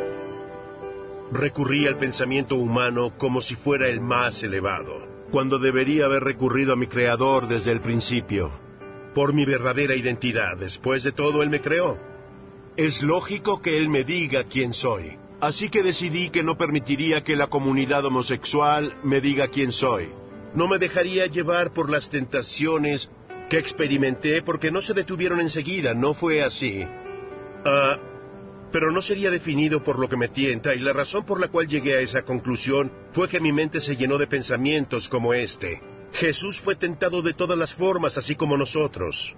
Recurrí 1.32 1.86
al 1.86 1.96
pensamiento 1.96 2.56
humano 2.56 3.14
como 3.16 3.40
si 3.40 3.54
fuera 3.54 3.88
el 3.88 4.02
más 4.02 4.42
elevado, 4.42 5.00
cuando 5.30 5.58
debería 5.58 6.04
haber 6.04 6.24
recurrido 6.24 6.74
a 6.74 6.76
mi 6.76 6.88
Creador 6.88 7.48
desde 7.48 7.72
el 7.72 7.80
principio, 7.80 8.52
por 9.14 9.32
mi 9.32 9.46
verdadera 9.46 9.96
identidad. 9.96 10.58
Después 10.58 11.04
de 11.04 11.12
todo, 11.12 11.42
Él 11.42 11.48
me 11.48 11.62
creó. 11.62 11.96
Es 12.76 13.00
lógico 13.00 13.62
que 13.62 13.78
Él 13.78 13.88
me 13.88 14.04
diga 14.04 14.44
quién 14.44 14.74
soy. 14.74 15.16
Así 15.40 15.70
que 15.70 15.82
decidí 15.82 16.28
que 16.28 16.42
no 16.42 16.58
permitiría 16.58 17.24
que 17.24 17.34
la 17.34 17.46
comunidad 17.46 18.04
homosexual 18.04 18.94
me 19.02 19.22
diga 19.22 19.48
quién 19.48 19.72
soy. 19.72 20.10
No 20.54 20.68
me 20.68 20.78
dejaría 20.78 21.26
llevar 21.26 21.72
por 21.72 21.90
las 21.90 22.10
tentaciones 22.10 23.10
que 23.48 23.58
experimenté 23.58 24.42
porque 24.42 24.70
no 24.70 24.80
se 24.80 24.94
detuvieron 24.94 25.40
enseguida, 25.40 25.94
no 25.94 26.14
fue 26.14 26.42
así. 26.42 26.86
Ah, 27.64 27.98
pero 28.72 28.90
no 28.90 29.02
sería 29.02 29.30
definido 29.30 29.84
por 29.84 29.98
lo 29.98 30.08
que 30.08 30.16
me 30.16 30.28
tienta 30.28 30.74
y 30.74 30.80
la 30.80 30.92
razón 30.92 31.24
por 31.24 31.38
la 31.40 31.48
cual 31.48 31.68
llegué 31.68 31.96
a 31.96 32.00
esa 32.00 32.22
conclusión 32.22 32.90
fue 33.12 33.28
que 33.28 33.40
mi 33.40 33.52
mente 33.52 33.80
se 33.80 33.96
llenó 33.96 34.18
de 34.18 34.26
pensamientos 34.26 35.08
como 35.08 35.34
este. 35.34 35.82
Jesús 36.14 36.60
fue 36.60 36.74
tentado 36.74 37.22
de 37.22 37.34
todas 37.34 37.58
las 37.58 37.74
formas, 37.74 38.18
así 38.18 38.34
como 38.34 38.56
nosotros. 38.56 39.34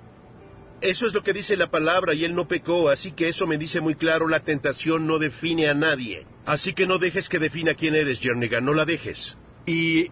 Eso 0.80 1.06
es 1.06 1.14
lo 1.14 1.22
que 1.22 1.32
dice 1.32 1.56
la 1.56 1.70
palabra 1.70 2.14
y 2.14 2.24
él 2.24 2.34
no 2.34 2.46
pecó, 2.46 2.88
así 2.88 3.12
que 3.12 3.28
eso 3.28 3.46
me 3.46 3.58
dice 3.58 3.80
muy 3.80 3.94
claro, 3.94 4.28
la 4.28 4.40
tentación 4.40 5.06
no 5.06 5.18
define 5.18 5.68
a 5.68 5.74
nadie. 5.74 6.26
Así 6.44 6.74
que 6.74 6.86
no 6.86 6.98
dejes 6.98 7.28
que 7.28 7.38
defina 7.38 7.74
quién 7.74 7.94
eres, 7.94 8.20
Jernigan, 8.20 8.64
no 8.64 8.74
la 8.74 8.84
dejes. 8.84 9.36
Y 9.66 10.10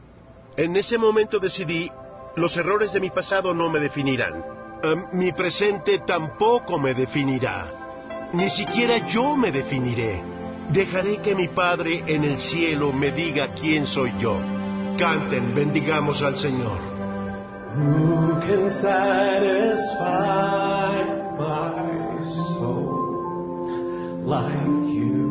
en 0.57 0.77
ese 0.77 0.99
momento 0.99 1.39
decidí, 1.39 1.89
los 2.37 2.57
errores 2.57 2.93
de 2.93 3.01
mi 3.01 3.11
pasado 3.11 3.55
no 3.55 3.71
me 3.71 3.79
definirán. 3.79 4.45
Em, 4.83 5.05
mi 5.13 5.31
presente 5.33 6.01
tampoco 6.01 6.79
me 6.79 6.95
definirá. 6.95 8.29
Ni 8.33 8.51
siquiera 8.51 9.07
yo 9.09 9.37
me 9.37 9.53
definiré. 9.53 10.21
Dejaré 10.71 11.19
que 11.19 11.35
mi 11.35 11.49
Padre 11.49 12.03
en 12.07 12.25
el 12.25 12.39
cielo 12.41 12.93
me 12.93 13.13
diga 13.13 13.53
quién 13.55 13.87
soy 13.87 14.13
yo. 14.19 14.39
Canten, 14.99 15.55
bendigamos 15.55 16.23
al 16.23 16.37
Señor. 16.37 16.93
Who 17.75 18.39
can 18.47 18.69
satisfy 18.71 19.83
my 21.39 22.21
soul 22.21 24.27
like 24.27 24.93
you? 24.95 25.23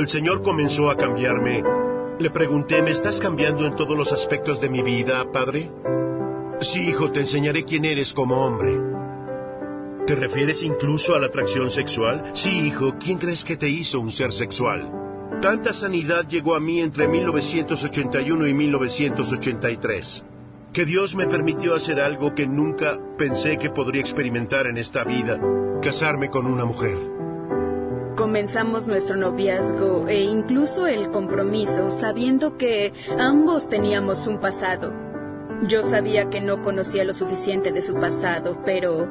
El 0.00 0.08
Señor 0.08 0.42
comenzó 0.42 0.88
a 0.88 0.96
cambiarme, 0.96 1.62
le 2.18 2.30
pregunté, 2.30 2.80
¿me 2.80 2.90
estás 2.90 3.18
cambiando 3.18 3.66
en 3.66 3.76
todos 3.76 3.94
los 3.94 4.10
aspectos 4.14 4.58
de 4.58 4.70
mi 4.70 4.80
vida, 4.80 5.30
Padre? 5.30 5.70
Sí, 6.62 6.88
hijo, 6.88 7.10
te 7.10 7.20
enseñaré 7.20 7.64
quién 7.64 7.84
eres 7.84 8.14
como 8.14 8.46
hombre. 8.46 8.78
¿Te 10.06 10.14
refieres 10.14 10.62
incluso 10.62 11.14
a 11.14 11.18
la 11.18 11.26
atracción 11.26 11.70
sexual? 11.70 12.30
Sí, 12.32 12.68
hijo, 12.68 12.94
¿quién 12.98 13.18
crees 13.18 13.44
que 13.44 13.58
te 13.58 13.68
hizo 13.68 14.00
un 14.00 14.10
ser 14.10 14.32
sexual? 14.32 14.90
Tanta 15.42 15.74
sanidad 15.74 16.26
llegó 16.26 16.54
a 16.54 16.60
mí 16.60 16.80
entre 16.80 17.06
1981 17.06 18.46
y 18.46 18.54
1983, 18.54 20.24
que 20.72 20.86
Dios 20.86 21.14
me 21.14 21.26
permitió 21.26 21.74
hacer 21.74 22.00
algo 22.00 22.34
que 22.34 22.46
nunca 22.46 22.98
pensé 23.18 23.58
que 23.58 23.68
podría 23.68 24.00
experimentar 24.00 24.66
en 24.66 24.78
esta 24.78 25.04
vida, 25.04 25.38
casarme 25.82 26.30
con 26.30 26.46
una 26.46 26.64
mujer. 26.64 27.09
Comenzamos 28.20 28.86
nuestro 28.86 29.16
noviazgo 29.16 30.06
e 30.06 30.20
incluso 30.20 30.86
el 30.86 31.10
compromiso 31.10 31.90
sabiendo 31.90 32.58
que 32.58 32.92
ambos 33.18 33.66
teníamos 33.66 34.26
un 34.26 34.38
pasado. 34.38 34.92
Yo 35.66 35.82
sabía 35.84 36.28
que 36.28 36.42
no 36.42 36.60
conocía 36.60 37.02
lo 37.04 37.14
suficiente 37.14 37.72
de 37.72 37.80
su 37.80 37.94
pasado, 37.94 38.60
pero 38.66 39.08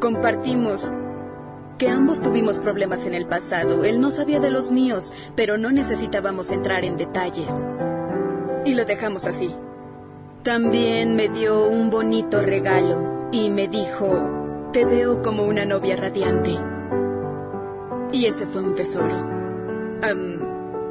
compartimos 0.00 0.80
porque 1.72 1.88
ambos 1.88 2.22
tuvimos 2.22 2.58
problemas 2.58 3.04
en 3.04 3.12
el 3.12 3.26
pasado. 3.26 3.84
Él 3.84 4.00
no 4.00 4.10
sabía 4.10 4.40
de 4.40 4.50
los 4.50 4.70
míos, 4.70 5.12
pero 5.36 5.58
no 5.58 5.70
necesitábamos 5.70 6.50
entrar 6.50 6.86
en 6.86 6.96
detalles. 6.96 7.52
Y 8.64 8.72
lo 8.72 8.86
dejamos 8.86 9.26
así. 9.26 9.54
También 10.42 11.16
me 11.16 11.28
dio 11.28 11.68
un 11.68 11.90
bonito 11.90 12.40
regalo 12.40 13.28
y 13.30 13.50
me 13.50 13.68
dijo, 13.68 14.70
te 14.72 14.86
veo 14.86 15.20
como 15.20 15.44
una 15.44 15.66
novia 15.66 15.96
radiante. 15.96 16.71
Y 18.12 18.26
ese 18.26 18.46
fue 18.46 18.62
un 18.62 18.74
tesoro. 18.74 19.42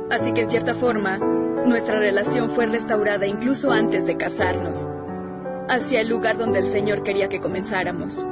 Así 0.10 0.34
que 0.34 0.42
en 0.42 0.50
cierta 0.50 0.74
forma, 0.76 1.18
nuestra 1.66 2.00
relación 2.00 2.50
fue 2.50 2.66
restaurada 2.66 3.28
incluso 3.28 3.72
antes 3.72 4.06
de 4.06 4.18
casarnos, 4.18 4.88
hacia 5.70 6.02
el 6.02 6.10
lugar 6.10 6.38
donde 6.38 6.60
el 6.60 6.68
Señor 6.68 7.04
quería 7.04 7.30
que 7.30 7.40
comenzáramos. 7.40 8.26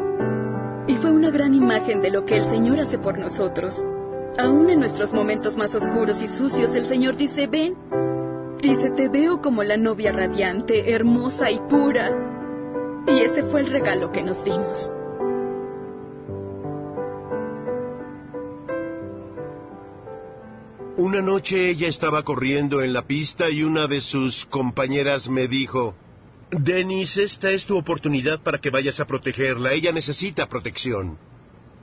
Y 0.87 0.95
fue 0.95 1.11
una 1.11 1.29
gran 1.29 1.53
imagen 1.53 2.01
de 2.01 2.09
lo 2.09 2.25
que 2.25 2.37
el 2.37 2.43
Señor 2.45 2.79
hace 2.79 2.97
por 2.97 3.19
nosotros. 3.19 3.85
Aún 4.39 4.69
en 4.69 4.79
nuestros 4.79 5.13
momentos 5.13 5.55
más 5.55 5.75
oscuros 5.75 6.21
y 6.21 6.27
sucios, 6.27 6.73
el 6.75 6.87
Señor 6.87 7.15
dice, 7.15 7.45
ven, 7.45 7.75
dice, 8.59 8.89
te 8.89 9.07
veo 9.07 9.41
como 9.41 9.63
la 9.63 9.77
novia 9.77 10.11
radiante, 10.11 10.91
hermosa 10.91 11.51
y 11.51 11.59
pura. 11.69 12.09
Y 13.05 13.21
ese 13.21 13.43
fue 13.43 13.61
el 13.61 13.67
regalo 13.67 14.11
que 14.11 14.23
nos 14.23 14.43
dimos. 14.43 14.91
Una 20.99 21.21
noche 21.21 21.69
ella 21.69 21.87
estaba 21.87 22.23
corriendo 22.23 22.81
en 22.81 22.91
la 22.91 23.03
pista 23.03 23.49
y 23.49 23.63
una 23.63 23.87
de 23.87 24.01
sus 24.01 24.45
compañeras 24.47 25.29
me 25.29 25.47
dijo, 25.47 25.95
Dennis, 26.51 27.15
esta 27.15 27.51
es 27.51 27.65
tu 27.65 27.77
oportunidad 27.77 28.41
para 28.41 28.57
que 28.59 28.69
vayas 28.69 28.99
a 28.99 29.07
protegerla. 29.07 29.71
Ella 29.71 29.93
necesita 29.93 30.49
protección. 30.49 31.17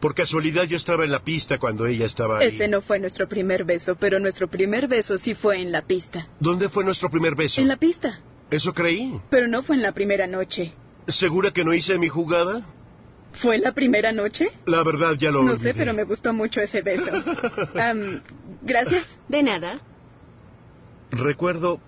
Por 0.01 0.15
casualidad 0.15 0.65
yo 0.65 0.77
estaba 0.77 1.05
en 1.05 1.13
la 1.13 1.21
pista 1.25 1.57
cuando 1.59 1.87
ella 1.87 2.05
estaba 2.05 2.41
ahí. 2.41 2.49
Ese 2.49 2.69
no 2.69 2.83
fue 2.83 2.99
nuestro 2.99 3.27
primer 3.27 3.65
beso, 3.65 3.97
pero 3.97 4.19
nuestro 4.19 4.49
primer 4.49 4.87
beso 4.87 5.17
sí 5.17 5.33
fue 5.33 5.63
en 5.63 5.73
la 5.73 5.81
pista. 5.81 6.29
¿Dónde 6.39 6.69
fue 6.69 6.85
nuestro 6.85 7.09
primer 7.09 7.35
beso? 7.35 7.63
En 7.63 7.69
la 7.69 7.79
pista, 7.79 8.21
Eso 8.51 8.75
creí. 8.75 9.19
pero 9.31 9.49
no 9.49 9.63
fue 9.63 9.77
en 9.77 9.83
la 9.83 9.93
primera 9.93 10.27
noche. 10.27 10.75
¿Segura 11.09 11.53
que 11.53 11.65
no 11.65 11.73
hice 11.73 11.99
mi 11.99 12.09
jugada? 12.11 12.67
¿Fue 13.41 13.59
la 13.59 13.73
primera 13.73 14.13
noche? 14.13 14.49
La 14.67 14.83
verdad 14.83 15.15
ya 15.19 15.31
lo 15.31 15.43
No 15.43 15.53
olvidé. 15.53 15.73
sé, 15.73 15.79
pero 15.79 15.93
me 15.93 16.05
gustó 16.05 16.33
mucho 16.33 16.61
ese 16.61 16.83
beso. 16.83 17.11
Gracias. 18.63 19.05
De 19.29 19.43
nada. 19.43 19.81
Recuerdo 21.11 21.81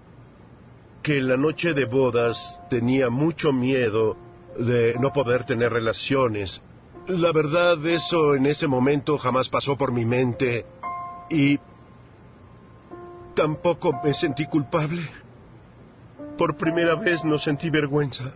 que 1.02 1.18
en 1.18 1.28
la 1.28 1.36
noche 1.36 1.74
de 1.74 1.84
bodas 1.84 2.60
tenía 2.70 3.08
mucho 3.10 3.52
miedo 3.52 4.16
de 4.58 4.94
no 5.00 5.12
poder 5.12 5.44
tener 5.44 5.72
relaciones. 5.72 6.60
La 7.06 7.32
verdad, 7.32 7.84
eso 7.86 8.34
en 8.34 8.46
ese 8.46 8.66
momento 8.66 9.16
jamás 9.16 9.48
pasó 9.48 9.76
por 9.78 9.92
mi 9.92 10.04
mente 10.04 10.66
y 11.30 11.58
tampoco 13.34 13.98
me 14.04 14.12
sentí 14.12 14.46
culpable. 14.46 15.08
Por 16.36 16.56
primera 16.56 16.94
vez 16.96 17.24
no 17.24 17.38
sentí 17.38 17.70
vergüenza. 17.70 18.32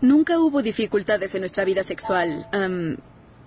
Nunca 0.00 0.38
hubo 0.38 0.62
dificultades 0.62 1.34
en 1.34 1.40
nuestra 1.40 1.64
vida 1.64 1.84
sexual. 1.84 2.46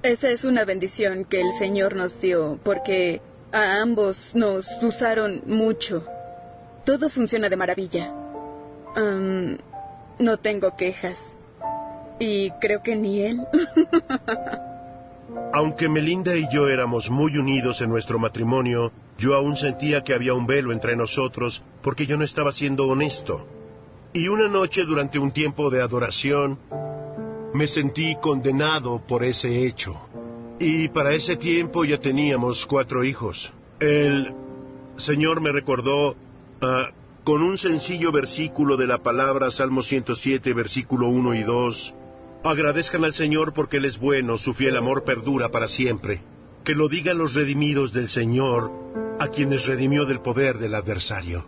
Esa 0.04 0.30
es 0.30 0.44
una 0.44 0.66
bendición 0.66 1.26
que 1.26 1.42
el 1.42 1.52
Señor 1.58 1.96
nos 1.96 2.22
dio, 2.22 2.60
porque 2.64 3.22
a 3.52 3.82
ambos 3.82 4.36
nos 4.36 4.68
usaron 4.82 5.42
mucho. 5.48 6.06
Todo 6.86 7.10
funciona 7.10 7.50
de 7.50 7.56
maravilla. 7.56 8.14
No 10.20 10.38
tengo 10.38 10.76
quejas. 10.76 11.20
Y 12.20 12.52
creo 12.62 12.84
que 12.84 12.96
ni 12.96 13.22
él. 13.22 13.40
Aunque 15.54 15.90
Melinda 15.90 16.36
y 16.36 16.48
yo 16.52 16.68
éramos 16.68 17.10
muy 17.10 17.38
unidos 17.38 17.82
en 17.82 17.90
nuestro 17.90 18.20
matrimonio, 18.20 18.92
yo 19.18 19.36
aún 19.36 19.56
sentía 19.56 20.04
que 20.04 20.14
había 20.14 20.34
un 20.34 20.46
velo 20.46 20.72
entre 20.72 20.96
nosotros 20.96 21.64
porque 21.82 22.06
yo 22.06 22.18
no 22.18 22.24
estaba 22.24 22.52
siendo 22.52 22.88
honesto. 22.88 23.48
Y 24.16 24.28
una 24.28 24.48
noche 24.48 24.86
durante 24.86 25.18
un 25.18 25.32
tiempo 25.32 25.72
de 25.72 25.82
adoración, 25.82 26.60
me 27.54 27.68
sentí 27.68 28.16
condenado 28.22 29.02
por 29.08 29.24
ese 29.24 29.66
hecho. 29.66 30.00
Y 30.60 30.90
para 30.90 31.14
ese 31.14 31.36
tiempo 31.36 31.84
ya 31.84 32.00
teníamos 32.00 32.68
cuatro 32.68 33.04
hijos. 33.04 33.52
El 33.80 34.32
Señor 34.98 35.42
me 35.42 35.52
recordó 35.52 36.16
ah, 36.62 36.90
con 37.24 37.42
un 37.42 37.58
sencillo 37.58 38.12
versículo 38.12 38.78
de 38.78 38.86
la 38.86 39.00
palabra 39.00 39.50
Salmo 39.50 39.82
107, 39.82 40.54
versículo 40.54 41.08
1 41.08 41.34
y 41.34 41.42
2. 41.42 41.96
Agradezcan 42.44 43.06
al 43.06 43.14
Señor 43.14 43.54
porque 43.54 43.78
Él 43.78 43.86
es 43.86 43.98
bueno, 43.98 44.38
su 44.38 44.54
fiel 44.54 44.78
amor 44.78 45.06
perdura 45.06 45.50
para 45.50 45.68
siempre. 45.68 46.22
Que 46.64 46.76
lo 46.76 46.88
digan 46.88 47.18
los 47.18 47.34
redimidos 47.34 47.94
del 47.94 48.10
Señor, 48.10 48.72
a 49.20 49.28
quienes 49.30 49.66
redimió 49.66 50.06
del 50.06 50.20
poder 50.20 50.60
del 50.60 50.76
adversario. 50.76 51.46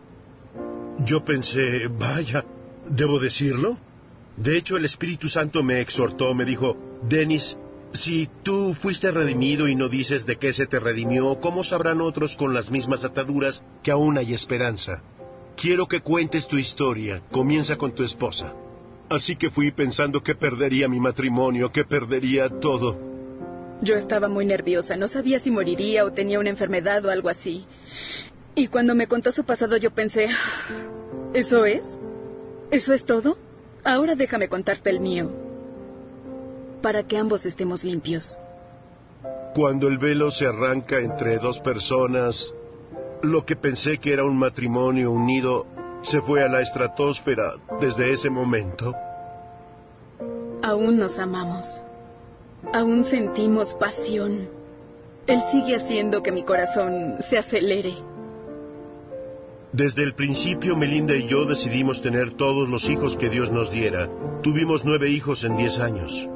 Yo 0.99 1.23
pensé, 1.23 1.87
vaya, 1.87 2.45
¿debo 2.89 3.19
decirlo? 3.19 3.77
De 4.37 4.57
hecho, 4.57 4.77
el 4.77 4.85
Espíritu 4.85 5.27
Santo 5.27 5.63
me 5.63 5.81
exhortó, 5.81 6.33
me 6.33 6.45
dijo, 6.45 6.77
Denis, 7.07 7.57
si 7.93 8.29
tú 8.43 8.73
fuiste 8.73 9.11
redimido 9.11 9.67
y 9.67 9.75
no 9.75 9.87
dices 9.89 10.25
de 10.25 10.37
qué 10.37 10.51
se 10.53 10.67
te 10.67 10.79
redimió, 10.79 11.39
¿cómo 11.39 11.63
sabrán 11.63 12.01
otros 12.01 12.35
con 12.35 12.53
las 12.53 12.69
mismas 12.69 13.03
ataduras 13.03 13.61
que 13.83 13.91
aún 13.91 14.17
hay 14.17 14.33
esperanza? 14.33 15.01
Quiero 15.55 15.87
que 15.87 16.01
cuentes 16.01 16.47
tu 16.47 16.57
historia. 16.57 17.21
Comienza 17.31 17.77
con 17.77 17.93
tu 17.93 18.03
esposa. 18.03 18.53
Así 19.09 19.35
que 19.35 19.49
fui 19.49 19.71
pensando 19.71 20.21
que 20.21 20.35
perdería 20.35 20.89
mi 20.89 20.99
matrimonio, 20.99 21.71
que 21.71 21.85
perdería 21.85 22.49
todo. 22.49 22.99
Yo 23.81 23.95
estaba 23.95 24.27
muy 24.27 24.45
nerviosa, 24.45 24.95
no 24.97 25.07
sabía 25.07 25.39
si 25.39 25.51
moriría 25.51 26.05
o 26.05 26.11
tenía 26.11 26.39
una 26.39 26.49
enfermedad 26.49 27.05
o 27.05 27.11
algo 27.11 27.29
así. 27.29 27.65
Y 28.55 28.67
cuando 28.69 28.95
me 28.95 29.07
contó 29.07 29.33
su 29.33 29.43
pasado 29.43 29.75
yo 29.75 29.91
pensé, 29.91 30.29
¿eso 31.33 31.65
es? 31.65 31.99
¿Eso 32.71 32.93
es 32.93 33.03
todo? 33.03 33.37
Ahora 33.83 34.15
déjame 34.15 34.47
contarte 34.47 34.89
el 34.89 35.01
mío. 35.01 35.29
Para 36.81 37.03
que 37.03 37.17
ambos 37.17 37.45
estemos 37.45 37.83
limpios. 37.83 38.37
Cuando 39.53 39.87
el 39.87 39.97
velo 39.97 40.31
se 40.31 40.47
arranca 40.47 40.99
entre 40.99 41.37
dos 41.37 41.59
personas, 41.59 42.53
lo 43.21 43.45
que 43.45 43.55
pensé 43.55 43.97
que 43.97 44.13
era 44.13 44.23
un 44.23 44.37
matrimonio 44.37 45.11
unido 45.11 45.67
se 46.01 46.21
fue 46.21 46.43
a 46.43 46.47
la 46.47 46.61
estratosfera 46.61 47.53
desde 47.81 48.13
ese 48.13 48.29
momento. 48.29 48.93
Aún 50.61 50.97
nos 50.97 51.19
amamos. 51.19 51.67
Aún 52.73 53.03
sentimos 53.03 53.73
pasión. 53.73 54.47
Él 55.27 55.41
sigue 55.51 55.75
haciendo 55.75 56.23
que 56.23 56.31
mi 56.31 56.43
corazón 56.43 57.17
se 57.29 57.37
acelere. 57.37 57.93
Desde 59.75 60.03
el 60.03 60.15
principio, 60.15 60.77
Melinda 60.77 61.17
y 61.17 61.27
yo 61.27 61.43
decidimos 61.43 62.01
tener 62.01 62.31
todos 62.37 62.69
los 62.69 62.87
hijos 62.87 63.17
que 63.17 63.27
Dios 63.27 63.51
nos 63.51 63.69
diera. 63.71 64.09
Tuvimos 64.41 64.85
nueve 64.85 65.09
hijos 65.09 65.43
en 65.43 65.57
diez 65.57 65.79
años. 65.79 66.29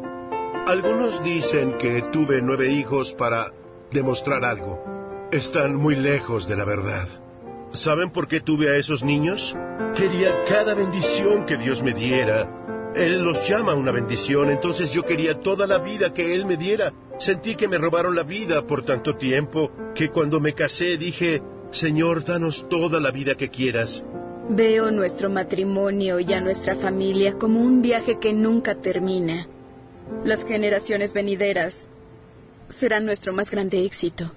Algunos 0.67 1.23
dicen 1.23 1.77
que 1.77 2.01
tuve 2.11 2.41
nueve 2.41 2.67
hijos 2.67 3.13
para 3.13 3.53
demostrar 3.93 4.43
algo. 4.43 4.83
Están 5.31 5.77
muy 5.77 5.95
lejos 5.95 6.49
de 6.49 6.57
la 6.57 6.65
verdad. 6.65 7.07
¿Saben 7.71 8.09
por 8.09 8.27
qué 8.27 8.41
tuve 8.41 8.73
a 8.73 8.75
esos 8.75 9.05
niños? 9.05 9.55
Quería 9.95 10.43
cada 10.43 10.75
bendición 10.75 11.45
que 11.45 11.55
Dios 11.55 11.81
me 11.81 11.93
diera. 11.93 12.91
Él 12.93 13.23
los 13.23 13.47
llama 13.47 13.73
una 13.73 13.93
bendición, 13.93 14.51
entonces 14.51 14.91
yo 14.91 15.05
quería 15.05 15.39
toda 15.39 15.65
la 15.65 15.77
vida 15.77 16.13
que 16.13 16.33
Él 16.35 16.45
me 16.45 16.57
diera. 16.57 16.91
Sentí 17.19 17.55
que 17.55 17.69
me 17.69 17.77
robaron 17.77 18.17
la 18.17 18.23
vida 18.23 18.67
por 18.67 18.83
tanto 18.83 19.15
tiempo 19.15 19.71
que 19.95 20.09
cuando 20.09 20.41
me 20.41 20.53
casé 20.53 20.97
dije, 20.97 21.41
Señor, 21.71 22.23
danos 22.23 22.67
toda 22.67 22.99
la 22.99 23.11
vida 23.11 23.35
que 23.35 23.49
quieras. 23.49 24.03
Veo 24.49 24.89
nuestro 24.89 25.29
matrimonio 25.29 26.19
y 26.19 26.33
a 26.33 26.41
nuestra 26.41 26.75
familia 26.75 27.33
como 27.33 27.61
un 27.61 27.81
viaje 27.81 28.17
que 28.19 28.33
nunca 28.33 28.75
termina. 28.75 29.47
Las 30.23 30.43
generaciones 30.43 31.13
venideras 31.13 31.89
serán 32.69 33.05
nuestro 33.05 33.33
más 33.33 33.51
grande 33.51 33.85
éxito. 33.85 34.31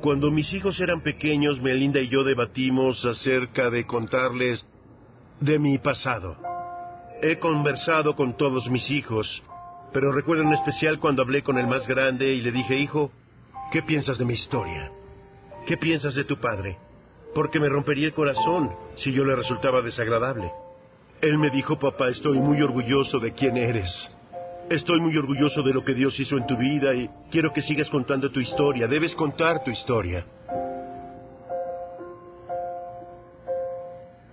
Cuando 0.00 0.30
mis 0.30 0.54
hijos 0.54 0.80
eran 0.80 1.02
pequeños, 1.02 1.60
Melinda 1.60 2.00
y 2.00 2.08
yo 2.08 2.24
debatimos 2.24 3.04
acerca 3.04 3.68
de 3.68 3.84
contarles 3.84 4.66
de 5.40 5.58
mi 5.58 5.76
pasado. 5.76 6.38
He 7.20 7.38
conversado 7.38 8.16
con 8.16 8.34
todos 8.34 8.70
mis 8.70 8.90
hijos, 8.90 9.42
pero 9.92 10.10
recuerdo 10.10 10.44
en 10.44 10.54
especial 10.54 10.98
cuando 10.98 11.20
hablé 11.20 11.42
con 11.42 11.58
el 11.58 11.66
más 11.66 11.86
grande 11.86 12.32
y 12.32 12.40
le 12.40 12.50
dije, 12.50 12.78
hijo, 12.78 13.12
¿qué 13.72 13.82
piensas 13.82 14.16
de 14.16 14.24
mi 14.24 14.32
historia? 14.32 14.90
¿Qué 15.66 15.76
piensas 15.76 16.14
de 16.14 16.24
tu 16.24 16.38
padre? 16.38 16.78
Porque 17.34 17.60
me 17.60 17.68
rompería 17.68 18.06
el 18.06 18.14
corazón 18.14 18.74
si 18.94 19.12
yo 19.12 19.22
le 19.26 19.36
resultaba 19.36 19.82
desagradable. 19.82 20.50
Él 21.20 21.36
me 21.36 21.50
dijo, 21.50 21.78
papá, 21.78 22.08
estoy 22.08 22.38
muy 22.38 22.62
orgulloso 22.62 23.18
de 23.18 23.34
quién 23.34 23.58
eres. 23.58 24.08
Estoy 24.70 25.00
muy 25.00 25.16
orgulloso 25.16 25.64
de 25.64 25.72
lo 25.72 25.84
que 25.84 25.94
Dios 25.94 26.20
hizo 26.20 26.36
en 26.36 26.46
tu 26.46 26.56
vida 26.56 26.94
y 26.94 27.10
quiero 27.28 27.52
que 27.52 27.60
sigas 27.60 27.90
contando 27.90 28.30
tu 28.30 28.38
historia. 28.38 28.86
Debes 28.86 29.16
contar 29.16 29.64
tu 29.64 29.72
historia. 29.72 30.24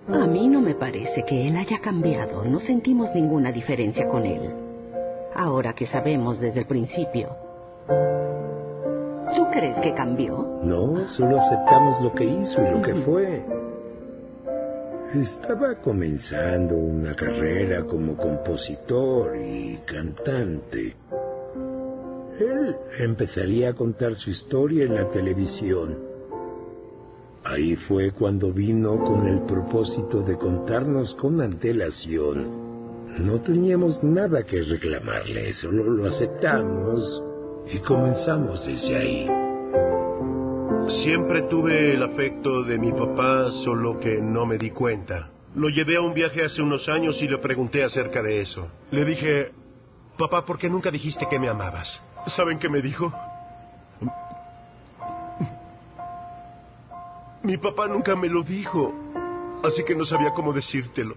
A 0.08 0.28
mí 0.28 0.48
no 0.48 0.62
me 0.62 0.76
parece 0.76 1.26
que 1.26 1.48
él 1.48 1.58
haya 1.58 1.80
cambiado. 1.80 2.46
No 2.46 2.60
sentimos 2.60 3.16
ninguna 3.16 3.52
diferencia 3.52 4.08
con 4.08 4.28
él. 4.28 4.54
Ahora 5.34 5.74
que 5.74 5.88
sabemos 5.88 6.40
desde 6.40 6.60
el 6.60 6.68
principio. 6.68 7.36
¿Tú 9.36 9.48
crees 9.52 9.78
que 9.80 9.96
cambió? 9.96 10.60
No, 10.62 11.10
solo 11.10 11.42
aceptamos 11.42 12.00
lo 12.04 12.14
que 12.14 12.26
hizo 12.26 12.62
y 12.62 12.72
lo 12.76 12.82
que 12.84 12.94
fue. 12.94 13.57
Estaba 15.16 15.76
comenzando 15.76 16.76
una 16.76 17.16
carrera 17.16 17.86
como 17.86 18.18
compositor 18.18 19.38
y 19.38 19.78
cantante. 19.86 20.98
Él 22.38 22.76
empezaría 23.00 23.70
a 23.70 23.74
contar 23.74 24.16
su 24.16 24.32
historia 24.32 24.84
en 24.84 24.96
la 24.96 25.08
televisión. 25.08 25.98
Ahí 27.46 27.78
fue 27.78 28.12
cuando 28.12 28.52
vino 28.52 29.02
con 29.02 29.26
el 29.28 29.40
propósito 29.44 30.24
de 30.24 30.38
contarnos 30.38 31.16
con 31.16 31.40
antelación. 31.40 33.16
No 33.18 33.40
teníamos 33.42 34.04
nada 34.04 34.44
que 34.44 34.62
reclamarle, 34.62 35.54
solo 35.54 35.86
lo 35.86 36.08
aceptamos 36.08 37.24
y 37.74 37.80
comenzamos 37.80 38.68
desde 38.68 38.96
ahí. 38.98 39.47
Siempre 40.88 41.42
tuve 41.44 41.96
el 41.96 42.04
afecto 42.04 42.64
de 42.64 42.78
mi 42.78 42.94
papá, 42.94 43.52
solo 43.52 44.00
que 44.00 44.22
no 44.22 44.46
me 44.46 44.58
di 44.58 44.72
cuenta. 44.72 45.30
Lo 45.54 45.68
llevé 45.68 45.98
a 45.98 46.02
un 46.02 46.14
viaje 46.14 46.46
hace 46.46 46.62
unos 46.62 46.88
años 46.88 47.22
y 47.22 47.28
le 47.28 47.38
pregunté 47.40 47.84
acerca 47.84 48.22
de 48.22 48.40
eso. 48.40 48.70
Le 48.92 49.04
dije, 49.04 49.52
papá, 50.18 50.46
¿por 50.46 50.58
qué 50.58 50.70
nunca 50.70 50.90
dijiste 50.90 51.28
que 51.30 51.40
me 51.40 51.50
amabas? 51.50 52.02
¿Saben 52.28 52.58
qué 52.58 52.70
me 52.70 52.82
dijo? 52.82 53.12
Mi 57.44 57.58
papá 57.58 57.88
nunca 57.88 58.16
me 58.16 58.30
lo 58.30 58.44
dijo, 58.44 58.94
así 59.64 59.84
que 59.84 59.96
no 59.96 60.06
sabía 60.06 60.32
cómo 60.32 60.54
decírtelo. 60.54 61.16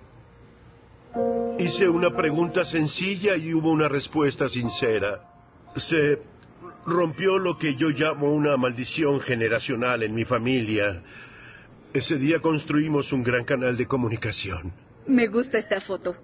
Hice 1.58 1.88
una 1.88 2.10
pregunta 2.10 2.64
sencilla 2.64 3.36
y 3.36 3.54
hubo 3.54 3.70
una 3.70 3.88
respuesta 3.88 4.48
sincera. 4.48 5.20
Se 5.76 6.22
rompió 6.86 7.38
lo 7.38 7.58
que 7.58 7.74
yo 7.76 7.88
llamo 7.90 8.32
una 8.32 8.56
maldición 8.56 9.20
generacional 9.20 10.02
en 10.02 10.14
mi 10.14 10.24
familia. 10.24 11.02
Ese 11.92 12.16
día 12.16 12.40
construimos 12.40 13.12
un 13.12 13.22
gran 13.22 13.44
canal 13.44 13.76
de 13.76 13.86
comunicación. 13.86 14.72
Me 15.06 15.26
gusta 15.26 15.58
esta 15.58 15.80
foto. 15.80 16.14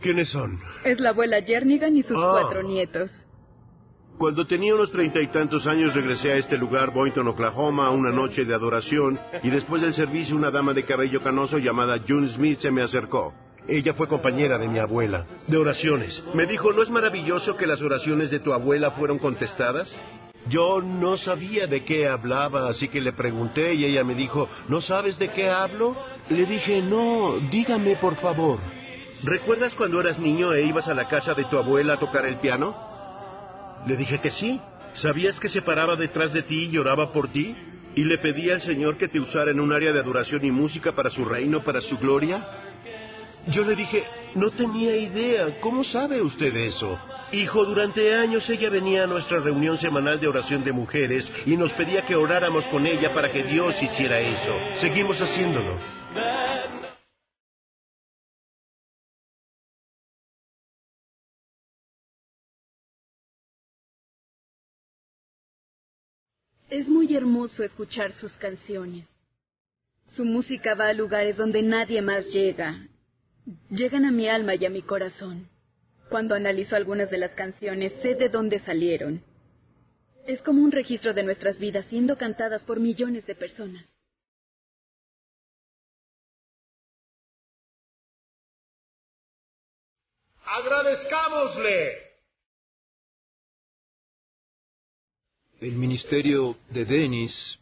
¿Quiénes 0.00 0.28
son? 0.28 0.58
Es 0.84 0.98
la 0.98 1.10
abuela 1.10 1.40
Jernigan 1.42 1.96
y 1.96 2.02
sus 2.02 2.16
Ah. 2.18 2.28
cuatro 2.32 2.62
nietos. 2.62 3.10
Cuando 4.18 4.46
tenía 4.46 4.74
unos 4.74 4.92
treinta 4.92 5.20
y 5.20 5.28
tantos 5.28 5.66
años 5.66 5.94
regresé 5.94 6.32
a 6.32 6.36
este 6.36 6.56
lugar, 6.58 6.92
Boynton, 6.92 7.26
Oklahoma, 7.28 7.86
a 7.86 7.90
una 7.90 8.10
noche 8.10 8.44
de 8.44 8.54
adoración 8.54 9.18
y 9.42 9.50
después 9.50 9.82
del 9.82 9.94
servicio 9.94 10.36
una 10.36 10.50
dama 10.50 10.74
de 10.74 10.84
cabello 10.84 11.22
canoso 11.22 11.58
llamada 11.58 11.98
June 12.06 12.28
Smith 12.28 12.58
se 12.58 12.70
me 12.70 12.82
acercó. 12.82 13.32
Ella 13.68 13.94
fue 13.94 14.08
compañera 14.08 14.58
de 14.58 14.68
mi 14.68 14.78
abuela, 14.78 15.24
de 15.46 15.56
oraciones. 15.56 16.22
Me 16.34 16.46
dijo, 16.46 16.72
¿no 16.72 16.82
es 16.82 16.90
maravilloso 16.90 17.56
que 17.56 17.66
las 17.66 17.80
oraciones 17.80 18.30
de 18.30 18.40
tu 18.40 18.52
abuela 18.52 18.90
fueron 18.92 19.18
contestadas? 19.18 19.96
Yo 20.48 20.80
no 20.82 21.16
sabía 21.16 21.68
de 21.68 21.84
qué 21.84 22.08
hablaba, 22.08 22.68
así 22.68 22.88
que 22.88 23.00
le 23.00 23.12
pregunté 23.12 23.74
y 23.74 23.84
ella 23.84 24.02
me 24.02 24.16
dijo, 24.16 24.48
¿no 24.68 24.80
sabes 24.80 25.18
de 25.18 25.30
qué 25.32 25.48
hablo? 25.48 25.96
Le 26.28 26.46
dije, 26.46 26.82
no, 26.82 27.38
dígame 27.50 27.96
por 27.96 28.16
favor. 28.16 28.58
¿Recuerdas 29.22 29.74
cuando 29.76 30.00
eras 30.00 30.18
niño 30.18 30.52
e 30.52 30.62
ibas 30.62 30.88
a 30.88 30.94
la 30.94 31.06
casa 31.06 31.34
de 31.34 31.44
tu 31.44 31.56
abuela 31.56 31.94
a 31.94 31.98
tocar 32.00 32.26
el 32.26 32.38
piano? 32.38 32.74
Le 33.86 33.96
dije 33.96 34.18
que 34.18 34.32
sí. 34.32 34.60
¿Sabías 34.94 35.38
que 35.38 35.48
se 35.48 35.62
paraba 35.62 35.94
detrás 35.94 36.32
de 36.32 36.42
ti 36.42 36.64
y 36.64 36.70
lloraba 36.70 37.12
por 37.12 37.28
ti? 37.28 37.56
¿Y 37.94 38.04
le 38.04 38.18
pedía 38.18 38.54
al 38.54 38.60
Señor 38.60 38.98
que 38.98 39.08
te 39.08 39.20
usara 39.20 39.52
en 39.52 39.60
un 39.60 39.72
área 39.72 39.92
de 39.92 40.00
adoración 40.00 40.44
y 40.44 40.50
música 40.50 40.92
para 40.92 41.08
su 41.08 41.24
reino, 41.24 41.62
para 41.62 41.80
su 41.80 41.98
gloria? 41.98 42.71
Yo 43.48 43.64
le 43.64 43.74
dije, 43.74 44.04
no 44.34 44.50
tenía 44.50 44.96
idea. 44.96 45.60
¿Cómo 45.60 45.82
sabe 45.82 46.22
usted 46.22 46.54
eso? 46.54 46.98
Hijo, 47.32 47.64
durante 47.64 48.14
años 48.14 48.48
ella 48.48 48.70
venía 48.70 49.04
a 49.04 49.06
nuestra 49.06 49.40
reunión 49.40 49.78
semanal 49.78 50.20
de 50.20 50.28
oración 50.28 50.62
de 50.62 50.72
mujeres 50.72 51.30
y 51.46 51.56
nos 51.56 51.72
pedía 51.72 52.06
que 52.06 52.14
oráramos 52.14 52.68
con 52.68 52.86
ella 52.86 53.12
para 53.12 53.32
que 53.32 53.42
Dios 53.42 53.82
hiciera 53.82 54.20
eso. 54.20 54.54
Seguimos 54.76 55.20
haciéndolo. 55.20 55.76
Es 66.70 66.88
muy 66.88 67.14
hermoso 67.14 67.64
escuchar 67.64 68.12
sus 68.12 68.34
canciones. 68.34 69.04
Su 70.06 70.24
música 70.24 70.74
va 70.74 70.88
a 70.88 70.92
lugares 70.92 71.36
donde 71.36 71.62
nadie 71.62 72.00
más 72.00 72.32
llega. 72.32 72.88
Llegan 73.70 74.04
a 74.04 74.10
mi 74.10 74.28
alma 74.28 74.54
y 74.54 74.64
a 74.64 74.70
mi 74.70 74.82
corazón. 74.82 75.48
Cuando 76.08 76.34
analizo 76.34 76.76
algunas 76.76 77.10
de 77.10 77.18
las 77.18 77.32
canciones, 77.32 77.92
sé 78.02 78.14
de 78.14 78.28
dónde 78.28 78.58
salieron. 78.58 79.22
Es 80.26 80.42
como 80.42 80.62
un 80.62 80.70
registro 80.70 81.14
de 81.14 81.22
nuestras 81.22 81.58
vidas 81.58 81.86
siendo 81.86 82.16
cantadas 82.16 82.64
por 82.64 82.78
millones 82.78 83.26
de 83.26 83.34
personas. 83.34 83.84
Agradezcámosle. 90.44 92.12
El 95.60 95.72
ministerio 95.76 96.56
de 96.68 96.84
Dennis 96.84 97.58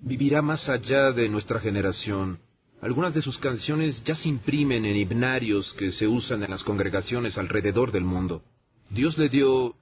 vivirá 0.00 0.42
más 0.42 0.68
allá 0.68 1.12
de 1.12 1.28
nuestra 1.28 1.58
generación. 1.60 2.43
Algunas 2.84 3.14
de 3.14 3.22
sus 3.22 3.38
canciones 3.38 4.04
ya 4.04 4.14
se 4.14 4.28
imprimen 4.28 4.84
en 4.84 4.94
himnarios 4.94 5.72
que 5.72 5.90
se 5.90 6.06
usan 6.06 6.42
en 6.42 6.50
las 6.50 6.62
congregaciones 6.62 7.38
alrededor 7.38 7.92
del 7.92 8.04
mundo. 8.04 8.42
Dios 8.90 9.16
le 9.16 9.30
dio 9.30 9.74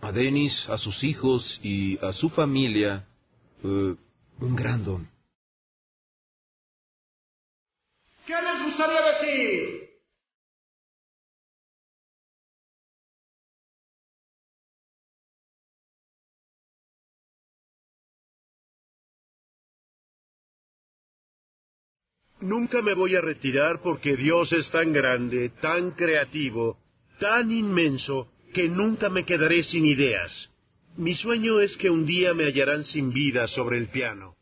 a 0.00 0.12
Dennis, 0.12 0.66
a 0.70 0.78
sus 0.78 1.04
hijos 1.04 1.60
y 1.62 2.02
a 2.02 2.10
su 2.14 2.30
familia 2.30 3.04
eh, 3.62 3.94
un 4.40 4.56
gran 4.56 4.82
don. 4.82 5.06
¿Qué 8.26 8.32
les 8.32 8.64
gustaría 8.64 9.02
decir? 9.02 9.87
Nunca 22.40 22.82
me 22.82 22.94
voy 22.94 23.16
a 23.16 23.20
retirar 23.20 23.82
porque 23.82 24.16
Dios 24.16 24.52
es 24.52 24.70
tan 24.70 24.92
grande, 24.92 25.50
tan 25.60 25.90
creativo, 25.92 26.78
tan 27.18 27.50
inmenso, 27.50 28.30
que 28.54 28.68
nunca 28.68 29.08
me 29.08 29.24
quedaré 29.24 29.62
sin 29.62 29.84
ideas. 29.84 30.50
Mi 30.96 31.14
sueño 31.14 31.60
es 31.60 31.76
que 31.76 31.90
un 31.90 32.06
día 32.06 32.34
me 32.34 32.44
hallarán 32.44 32.84
sin 32.84 33.12
vida 33.12 33.46
sobre 33.48 33.78
el 33.78 33.88
piano. 33.88 34.37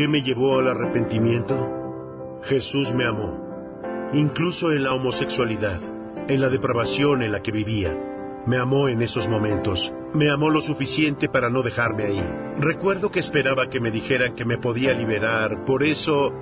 ¿Qué 0.00 0.08
me 0.08 0.22
llevó 0.22 0.58
al 0.58 0.68
arrepentimiento? 0.68 2.40
Jesús 2.44 2.90
me 2.90 3.06
amó, 3.06 4.08
incluso 4.14 4.72
en 4.72 4.84
la 4.84 4.94
homosexualidad, 4.94 5.78
en 6.26 6.40
la 6.40 6.48
depravación 6.48 7.22
en 7.22 7.32
la 7.32 7.42
que 7.42 7.52
vivía. 7.52 8.42
Me 8.46 8.56
amó 8.56 8.88
en 8.88 9.02
esos 9.02 9.28
momentos. 9.28 9.92
Me 10.14 10.30
amó 10.30 10.48
lo 10.48 10.62
suficiente 10.62 11.28
para 11.28 11.50
no 11.50 11.60
dejarme 11.60 12.04
ahí. 12.04 12.24
Recuerdo 12.58 13.10
que 13.10 13.20
esperaba 13.20 13.68
que 13.68 13.78
me 13.78 13.90
dijeran 13.90 14.34
que 14.34 14.46
me 14.46 14.56
podía 14.56 14.94
liberar, 14.94 15.66
por 15.66 15.82
eso 15.82 16.32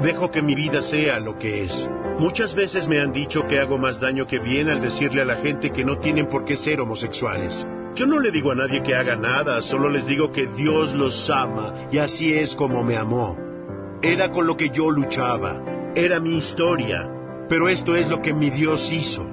dejo 0.00 0.30
que 0.30 0.40
mi 0.40 0.54
vida 0.54 0.80
sea 0.80 1.18
lo 1.18 1.36
que 1.38 1.64
es. 1.64 1.90
Muchas 2.20 2.54
veces 2.54 2.86
me 2.86 3.00
han 3.00 3.10
dicho 3.10 3.48
que 3.48 3.58
hago 3.58 3.78
más 3.78 3.98
daño 3.98 4.28
que 4.28 4.38
bien 4.38 4.70
al 4.70 4.80
decirle 4.80 5.22
a 5.22 5.24
la 5.24 5.38
gente 5.38 5.72
que 5.72 5.84
no 5.84 5.98
tienen 5.98 6.28
por 6.28 6.44
qué 6.44 6.54
ser 6.54 6.80
homosexuales. 6.80 7.66
Yo 7.98 8.06
no 8.06 8.20
le 8.20 8.30
digo 8.30 8.52
a 8.52 8.54
nadie 8.54 8.80
que 8.84 8.94
haga 8.94 9.16
nada, 9.16 9.60
solo 9.60 9.88
les 9.88 10.06
digo 10.06 10.30
que 10.30 10.46
Dios 10.46 10.94
los 10.94 11.28
ama 11.30 11.74
y 11.90 11.98
así 11.98 12.32
es 12.32 12.54
como 12.54 12.84
me 12.84 12.96
amó. 12.96 13.36
Era 14.00 14.30
con 14.30 14.46
lo 14.46 14.56
que 14.56 14.70
yo 14.70 14.88
luchaba, 14.88 15.60
era 15.96 16.20
mi 16.20 16.36
historia, 16.36 17.10
pero 17.48 17.68
esto 17.68 17.96
es 17.96 18.08
lo 18.08 18.22
que 18.22 18.32
mi 18.32 18.50
Dios 18.50 18.88
hizo. 18.92 19.28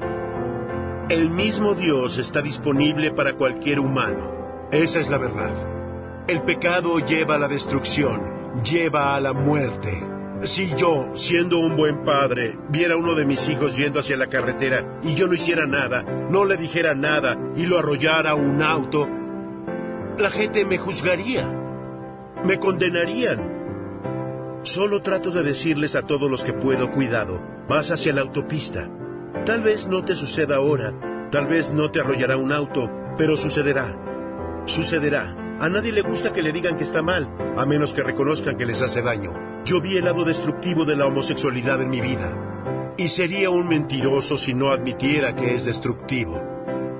El 1.09 1.29
mismo 1.29 1.75
Dios 1.75 2.17
está 2.17 2.41
disponible 2.41 3.11
para 3.11 3.35
cualquier 3.35 3.79
humano. 3.79 4.67
Esa 4.71 4.99
es 4.99 5.11
la 5.11 5.19
verdad. 5.19 6.25
El 6.27 6.41
pecado 6.41 6.97
lleva 6.97 7.35
a 7.35 7.37
la 7.37 7.47
destrucción, 7.47 8.63
lleva 8.63 9.15
a 9.15 9.21
la 9.21 9.33
muerte. 9.33 10.14
Si 10.43 10.75
yo, 10.75 11.15
siendo 11.15 11.59
un 11.59 11.77
buen 11.77 12.03
padre, 12.03 12.57
viera 12.69 12.95
a 12.95 12.97
uno 12.97 13.15
de 13.15 13.25
mis 13.25 13.47
hijos 13.47 13.77
yendo 13.77 13.99
hacia 13.99 14.17
la 14.17 14.27
carretera 14.27 14.99
y 15.01 15.15
yo 15.15 15.27
no 15.27 15.33
hiciera 15.33 15.65
nada, 15.65 16.03
no 16.29 16.45
le 16.45 16.57
dijera 16.57 16.93
nada 16.93 17.37
y 17.55 17.65
lo 17.65 17.79
arrollara 17.79 18.35
un 18.35 18.61
auto, 18.61 19.07
la 20.19 20.29
gente 20.29 20.65
me 20.65 20.77
juzgaría, 20.77 21.51
me 22.43 22.59
condenarían. 22.59 23.55
Solo 24.63 25.01
trato 25.01 25.31
de 25.31 25.43
decirles 25.43 25.95
a 25.95 26.03
todos 26.03 26.29
los 26.29 26.43
que 26.43 26.53
puedo, 26.53 26.91
cuidado, 26.91 27.41
vas 27.67 27.91
hacia 27.91 28.13
la 28.13 28.21
autopista. 28.21 28.89
Tal 29.45 29.61
vez 29.61 29.87
no 29.87 30.03
te 30.03 30.15
suceda 30.15 30.57
ahora, 30.57 30.93
tal 31.31 31.47
vez 31.47 31.71
no 31.71 31.91
te 31.91 32.01
arrollará 32.01 32.37
un 32.37 32.51
auto, 32.51 32.89
pero 33.17 33.37
sucederá. 33.37 33.95
Sucederá. 34.65 35.44
A 35.57 35.69
nadie 35.69 35.93
le 35.93 36.01
gusta 36.01 36.33
que 36.33 36.41
le 36.41 36.51
digan 36.51 36.75
que 36.77 36.83
está 36.83 37.01
mal, 37.01 37.29
a 37.55 37.65
menos 37.65 37.93
que 37.93 38.03
reconozcan 38.03 38.57
que 38.57 38.65
les 38.65 38.81
hace 38.81 39.01
daño. 39.01 39.63
Yo 39.63 39.79
vi 39.79 39.95
el 39.95 40.05
lado 40.05 40.25
destructivo 40.25 40.83
de 40.83 40.97
la 40.97 41.05
homosexualidad 41.05 41.81
en 41.81 41.89
mi 41.89 42.01
vida. 42.01 42.93
Y 42.97 43.07
sería 43.07 43.49
un 43.49 43.67
mentiroso 43.67 44.37
si 44.37 44.53
no 44.53 44.71
admitiera 44.71 45.33
que 45.33 45.55
es 45.55 45.65
destructivo. 45.65 46.54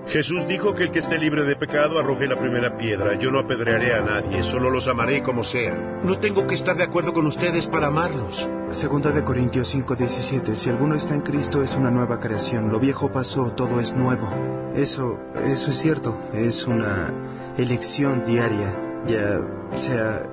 Jesús 0.08 0.48
dijo 0.48 0.76
que 0.76 0.84
el 0.84 0.92
que 0.92 1.00
esté 1.00 1.18
libre 1.18 1.44
de 1.44 1.56
pecado 1.56 2.00
arroje 2.00 2.28
la 2.28 2.40
primera 2.40 2.78
piedra. 2.78 3.16
Yo 3.16 3.32
no 3.32 3.40
apedrearé 3.40 3.96
a 3.96 4.02
nadie, 4.02 4.44
solo 4.44 4.70
los 4.70 4.88
amaré 4.88 5.24
como 5.24 5.44
sea. 5.44 6.00
No 6.04 6.20
tengo 6.20 6.46
que 6.46 6.54
estar 6.54 6.76
de 6.78 6.84
acuerdo 6.84 7.12
con 7.12 7.26
ustedes 7.26 7.66
para 7.68 7.88
amarlos. 7.88 8.48
Segunda 8.72 9.12
de 9.12 9.24
Corintios 9.24 9.74
5:17, 9.74 10.56
si 10.56 10.70
alguno 10.70 10.96
está 10.96 11.16
en 11.16 11.22
Cristo 11.22 11.64
es 11.64 11.76
una 11.76 11.90
nueva 11.90 12.20
creación, 12.20 12.72
lo 12.72 12.80
viejo 12.80 13.12
pasó, 13.12 13.52
todo 13.52 13.80
es 13.80 13.94
nuevo. 13.94 14.30
Eso, 14.76 15.20
eso 15.36 15.72
es 15.72 15.78
cierto, 15.78 16.18
es 16.34 16.66
una 16.66 17.12
elección 17.58 18.24
diaria, 18.24 18.76
ya 19.08 19.40
sea 19.76 20.30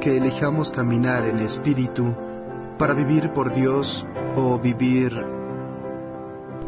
que 0.00 0.16
elijamos 0.16 0.72
caminar 0.72 1.26
en 1.26 1.38
espíritu 1.38 2.14
para 2.78 2.94
vivir 2.94 3.32
por 3.32 3.54
Dios 3.54 4.04
o 4.34 4.58
vivir 4.58 5.12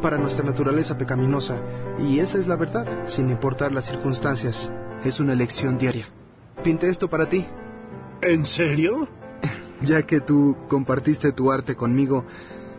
para 0.00 0.18
nuestra 0.18 0.44
naturaleza 0.44 0.96
pecaminosa. 0.96 1.58
Y 1.98 2.18
esa 2.20 2.38
es 2.38 2.46
la 2.46 2.56
verdad, 2.56 3.06
sin 3.06 3.30
importar 3.30 3.72
las 3.72 3.86
circunstancias. 3.86 4.70
Es 5.04 5.20
una 5.20 5.32
elección 5.32 5.78
diaria. 5.78 6.08
Pinté 6.62 6.88
esto 6.88 7.08
para 7.08 7.28
ti. 7.28 7.44
¿En 8.22 8.44
serio? 8.44 9.08
Ya 9.82 10.02
que 10.02 10.20
tú 10.20 10.56
compartiste 10.68 11.32
tu 11.32 11.50
arte 11.50 11.74
conmigo 11.74 12.24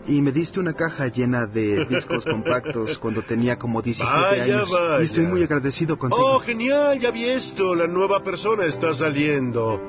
y 0.08 0.22
me 0.22 0.32
diste 0.32 0.60
una 0.60 0.74
caja 0.74 1.08
llena 1.08 1.46
de 1.46 1.86
discos 1.86 2.26
compactos 2.32 2.98
cuando 2.98 3.22
tenía 3.22 3.58
como 3.60 3.82
17 3.82 4.12
Vaya, 4.12 4.44
años. 4.44 4.72
vaya. 4.72 5.02
Y 5.02 5.06
estoy 5.06 5.26
muy 5.28 5.44
agradecido 5.44 6.00
contigo. 6.00 6.24
Oh, 6.26 6.40
genial, 6.40 6.98
ya 7.00 7.12
vi 7.12 7.26
esto. 7.26 7.76
La 7.76 7.86
nueva 7.86 8.24
persona 8.24 8.66
está 8.66 8.94
saliendo. 8.94 9.80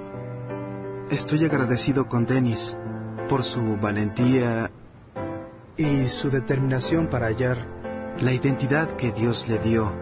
Estoy 1.10 1.44
agradecido 1.44 2.06
con 2.06 2.26
Dennis 2.26 2.76
por 3.28 3.44
su 3.44 3.60
valentía 3.80 4.70
y 5.76 6.08
su 6.08 6.28
determinación 6.28 7.08
para 7.08 7.26
hallar 7.26 7.75
la 8.20 8.32
identidad 8.32 8.96
que 8.96 9.12
Dios 9.12 9.46
le 9.48 9.58
dio, 9.58 9.92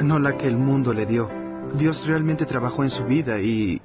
no 0.00 0.18
la 0.18 0.36
que 0.36 0.48
el 0.48 0.56
mundo 0.56 0.92
le 0.92 1.06
dio. 1.06 1.28
Dios 1.74 2.06
realmente 2.06 2.46
trabajó 2.46 2.84
en 2.84 2.90
su 2.90 3.04
vida 3.04 3.38
y 3.40 3.80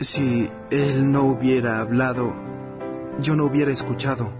si 0.00 0.48
Él 0.70 1.10
no 1.10 1.24
hubiera 1.24 1.80
hablado, 1.80 2.32
yo 3.20 3.34
no 3.36 3.44
hubiera 3.44 3.72
escuchado. 3.72 4.30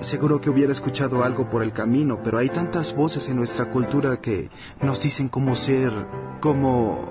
Seguro 0.00 0.40
que 0.40 0.50
hubiera 0.50 0.72
escuchado 0.72 1.24
algo 1.24 1.48
por 1.48 1.62
el 1.62 1.72
camino, 1.72 2.20
pero 2.22 2.38
hay 2.38 2.48
tantas 2.50 2.94
voces 2.94 3.28
en 3.28 3.36
nuestra 3.36 3.70
cultura 3.70 4.18
que 4.18 4.50
nos 4.82 5.00
dicen 5.00 5.28
cómo 5.28 5.56
ser, 5.56 5.92
cómo 6.40 7.08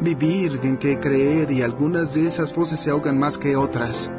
vivir, 0.00 0.58
en 0.62 0.76
qué 0.76 0.98
creer, 0.98 1.50
y 1.50 1.62
algunas 1.62 2.12
de 2.12 2.26
esas 2.26 2.54
voces 2.54 2.80
se 2.80 2.90
ahogan 2.90 3.18
más 3.18 3.38
que 3.38 3.54
otras. 3.56 4.10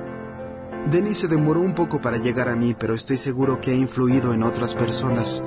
Dennis 0.89 1.19
se 1.19 1.27
demoró 1.27 1.61
un 1.61 1.75
poco 1.75 2.01
para 2.01 2.17
llegar 2.17 2.49
a 2.49 2.55
mí, 2.55 2.75
pero 2.77 2.95
estoy 2.95 3.17
seguro 3.17 3.59
que 3.61 3.71
ha 3.71 3.75
influido 3.75 4.33
en 4.33 4.43
otras 4.43 4.75
personas. 4.75 5.41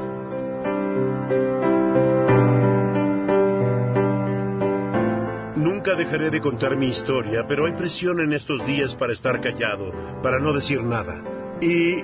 Nunca 5.57 5.95
dejaré 5.97 6.31
de 6.31 6.41
contar 6.41 6.77
mi 6.77 6.87
historia, 6.87 7.47
pero 7.47 7.67
hay 7.67 7.73
presión 7.73 8.21
en 8.21 8.33
estos 8.33 8.65
días 8.67 8.95
para 8.95 9.13
estar 9.13 9.41
callado, 9.41 9.93
para 10.23 10.39
no 10.39 10.53
decir 10.53 10.83
nada. 10.83 11.23
Y 11.61 12.03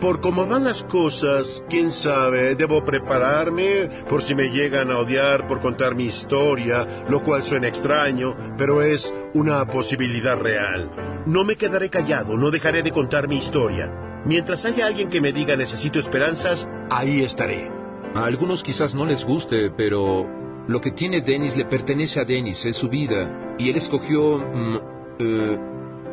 por 0.00 0.20
cómo 0.20 0.46
van 0.46 0.64
las 0.64 0.82
cosas, 0.84 1.64
quién 1.68 1.90
sabe, 1.90 2.54
debo 2.54 2.84
prepararme 2.84 4.04
por 4.08 4.22
si 4.22 4.34
me 4.34 4.48
llegan 4.48 4.92
a 4.92 4.98
odiar 4.98 5.48
por 5.48 5.60
contar 5.60 5.96
mi 5.96 6.04
historia, 6.04 7.04
lo 7.08 7.20
cual 7.22 7.42
suena 7.42 7.66
extraño, 7.66 8.36
pero 8.56 8.80
es 8.80 9.12
una 9.34 9.66
posibilidad 9.66 10.38
real. 10.38 11.17
No 11.28 11.44
me 11.44 11.56
quedaré 11.56 11.90
callado, 11.90 12.38
no 12.38 12.50
dejaré 12.50 12.82
de 12.82 12.90
contar 12.90 13.28
mi 13.28 13.36
historia. 13.36 14.22
Mientras 14.24 14.64
haya 14.64 14.86
alguien 14.86 15.10
que 15.10 15.20
me 15.20 15.30
diga 15.30 15.56
necesito 15.56 15.98
esperanzas, 15.98 16.66
ahí 16.88 17.22
estaré. 17.22 17.70
A 18.14 18.24
algunos 18.24 18.62
quizás 18.62 18.94
no 18.94 19.04
les 19.04 19.26
guste, 19.26 19.70
pero 19.76 20.26
lo 20.66 20.80
que 20.80 20.92
tiene 20.92 21.20
Dennis 21.20 21.54
le 21.54 21.66
pertenece 21.66 22.18
a 22.18 22.24
Dennis, 22.24 22.64
es 22.64 22.76
su 22.76 22.88
vida. 22.88 23.54
Y 23.58 23.68
él 23.68 23.76
escogió 23.76 24.38
mm, 24.38 24.78
eh, 25.18 25.58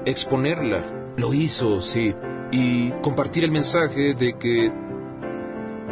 exponerla. 0.05 1.13
Lo 1.15 1.33
hizo, 1.33 1.81
sí. 1.81 2.13
Y 2.51 2.91
compartir 3.01 3.45
el 3.45 3.51
mensaje 3.51 4.15
de 4.15 4.37
que 4.37 4.69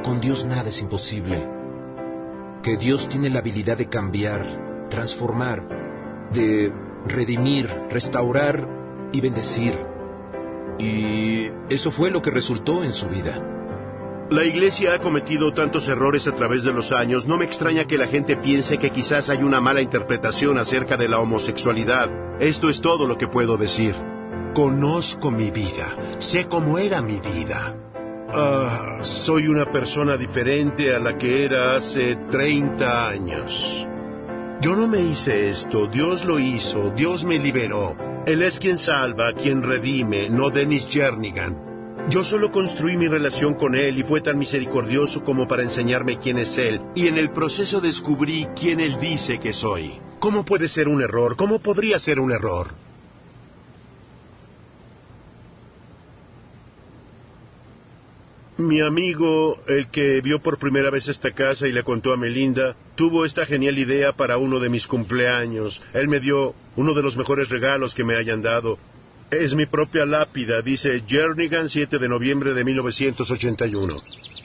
con 0.03 0.19
Dios 0.19 0.43
nada 0.43 0.67
es 0.67 0.81
imposible. 0.81 1.47
Que 2.61 2.75
Dios 2.75 3.07
tiene 3.07 3.29
la 3.29 3.39
habilidad 3.39 3.77
de 3.77 3.87
cambiar, 3.87 4.89
transformar, 4.89 6.29
de 6.33 6.73
redimir, 7.07 7.69
restaurar 7.89 8.82
y 9.13 9.21
bendecir. 9.21 9.77
Y 10.77 11.47
eso 11.69 11.91
fue 11.91 12.11
lo 12.11 12.21
que 12.21 12.31
resultó 12.31 12.83
en 12.83 12.93
su 12.93 13.07
vida. 13.07 13.41
La 14.29 14.43
iglesia 14.43 14.95
ha 14.95 14.99
cometido 14.99 15.53
tantos 15.53 15.87
errores 15.87 16.27
a 16.27 16.33
través 16.33 16.63
de 16.63 16.73
los 16.73 16.91
años, 16.91 17.27
no 17.27 17.37
me 17.37 17.45
extraña 17.45 17.85
que 17.85 17.97
la 17.97 18.07
gente 18.07 18.35
piense 18.37 18.77
que 18.77 18.89
quizás 18.89 19.29
hay 19.29 19.43
una 19.43 19.61
mala 19.61 19.81
interpretación 19.81 20.57
acerca 20.57 20.97
de 20.97 21.07
la 21.07 21.19
homosexualidad. 21.19 22.09
Esto 22.41 22.69
es 22.69 22.81
todo 22.81 23.07
lo 23.07 23.17
que 23.17 23.27
puedo 23.27 23.57
decir. 23.57 23.93
Conozco 24.55 25.29
mi 25.29 25.51
vida, 25.51 26.17
sé 26.19 26.47
cómo 26.47 26.77
era 26.77 27.01
mi 27.01 27.19
vida. 27.19 27.75
Ah, 28.29 28.99
soy 29.01 29.47
una 29.47 29.65
persona 29.65 30.17
diferente 30.17 30.95
a 30.95 30.99
la 30.99 31.17
que 31.17 31.45
era 31.45 31.75
hace 31.75 32.15
30 32.31 33.07
años. 33.07 33.87
Yo 34.61 34.75
no 34.75 34.87
me 34.87 34.99
hice 34.99 35.49
esto, 35.49 35.87
Dios 35.87 36.25
lo 36.25 36.39
hizo, 36.39 36.89
Dios 36.91 37.23
me 37.23 37.37
liberó. 37.37 38.12
Él 38.25 38.41
es 38.41 38.57
quien 38.57 38.79
salva, 38.79 39.33
quien 39.33 39.61
redime, 39.61 40.29
no 40.29 40.49
Dennis 40.49 40.87
Jernigan. 40.89 42.07
Yo 42.09 42.23
solo 42.23 42.51
construí 42.51 42.95
mi 42.95 43.09
relación 43.09 43.53
con 43.53 43.75
Él 43.75 43.99
y 43.99 44.03
fue 44.03 44.21
tan 44.21 44.37
misericordioso 44.37 45.25
como 45.25 45.45
para 45.45 45.63
enseñarme 45.63 46.19
quién 46.19 46.37
es 46.37 46.57
Él, 46.57 46.79
y 46.95 47.07
en 47.07 47.17
el 47.17 47.31
proceso 47.31 47.81
descubrí 47.81 48.47
quién 48.55 48.79
Él 48.79 48.97
dice 49.01 49.39
que 49.39 49.51
soy. 49.51 49.99
¿Cómo 50.19 50.45
puede 50.45 50.69
ser 50.69 50.87
un 50.87 51.01
error? 51.01 51.35
¿Cómo 51.35 51.59
podría 51.59 51.99
ser 51.99 52.17
un 52.21 52.31
error? 52.31 52.73
Mi 58.57 58.81
amigo, 58.81 59.63
el 59.67 59.87
que 59.87 60.21
vio 60.21 60.39
por 60.39 60.59
primera 60.59 60.91
vez 60.91 61.07
esta 61.07 61.31
casa 61.31 61.67
y 61.67 61.71
le 61.71 61.83
contó 61.83 62.13
a 62.13 62.17
Melinda, 62.17 62.75
tuvo 62.93 63.25
esta 63.25 63.47
genial 63.47 63.79
idea 63.79 64.11
para 64.11 64.37
uno 64.37 64.59
de 64.59 64.69
mis 64.69 64.85
cumpleaños. 64.85 65.81
Él 65.91 66.07
me 66.07 66.19
dio 66.19 66.53
uno 66.75 66.93
de 66.93 67.01
los 67.01 67.17
mejores 67.17 67.49
regalos 67.49 67.95
que 67.95 68.03
me 68.03 68.15
hayan 68.15 68.43
dado. 68.43 68.77
Es 69.31 69.55
mi 69.55 69.65
propia 69.65 70.05
lápida, 70.05 70.61
dice 70.61 71.01
Jernigan 71.07 71.67
7 71.67 71.97
de 71.97 72.07
noviembre 72.07 72.53
de 72.53 72.63
1981. 72.63 73.95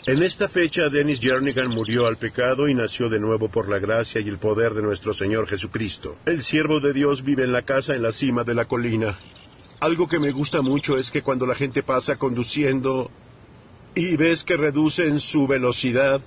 En 0.07 0.23
esta 0.23 0.49
fecha 0.49 0.89
Dennis 0.89 1.21
Jernigan 1.21 1.69
murió 1.69 2.07
al 2.07 2.17
pecado 2.17 2.67
y 2.67 2.73
nació 2.73 3.11
de 3.11 3.21
nuevo 3.21 3.51
por 3.51 3.69
la 3.69 3.79
gracia 3.79 4.23
y 4.23 4.29
el 4.29 4.39
poder 4.39 4.73
de 4.73 4.81
nuestro 4.81 5.13
Señor 5.13 5.47
Jesucristo. 5.47 6.17
El 6.25 6.43
siervo 6.43 6.81
de 6.81 6.95
Dios 6.95 7.23
vive 7.23 7.45
en 7.45 7.53
la 7.53 7.61
casa 7.61 7.95
en 7.95 8.03
la 8.03 8.13
cima 8.13 8.43
de 8.43 8.55
la 8.55 8.65
colina. 8.65 9.19
Algo 9.81 10.09
que 10.09 10.19
me 10.19 10.33
gusta 10.33 10.63
mucho 10.63 10.97
es 10.97 11.11
que 11.11 11.21
cuando 11.21 11.45
la 11.45 11.55
gente 11.55 11.83
pasa 11.83 12.17
conduciendo 12.17 13.11
y 13.99 14.16
ves 14.16 14.45
que 14.45 14.57
reducen 14.57 15.19
su 15.19 15.49
velocidad 15.49 16.20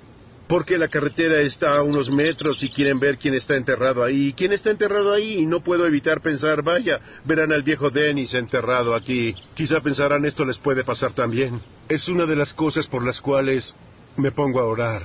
porque 0.45 0.77
la 0.77 0.89
carretera 0.89 1.39
está 1.39 1.77
a 1.77 1.83
unos 1.83 2.11
metros 2.11 2.61
y 2.63 2.69
quieren 2.69 2.99
ver 2.99 3.17
quién 3.17 3.33
está 3.33 3.55
enterrado 3.55 4.03
ahí. 4.03 4.33
¿Quién 4.35 4.51
está 4.51 4.69
enterrado 4.69 5.13
ahí? 5.13 5.35
Y 5.35 5.45
no 5.45 5.63
puedo 5.63 5.87
evitar 5.87 6.19
pensar, 6.19 6.61
vaya, 6.61 6.99
verán 7.23 7.53
al 7.53 7.63
viejo 7.63 7.89
Dennis 7.89 8.33
enterrado 8.33 8.93
aquí. 8.93 9.33
Quizá 9.55 9.79
pensarán 9.79 10.25
esto 10.25 10.43
les 10.43 10.57
puede 10.57 10.83
pasar 10.83 11.13
también. 11.13 11.61
Es 11.87 12.09
una 12.09 12.25
de 12.25 12.35
las 12.35 12.53
cosas 12.53 12.87
por 12.87 13.05
las 13.05 13.21
cuales 13.21 13.73
me 14.17 14.31
pongo 14.33 14.59
a 14.59 14.65
orar. 14.65 15.03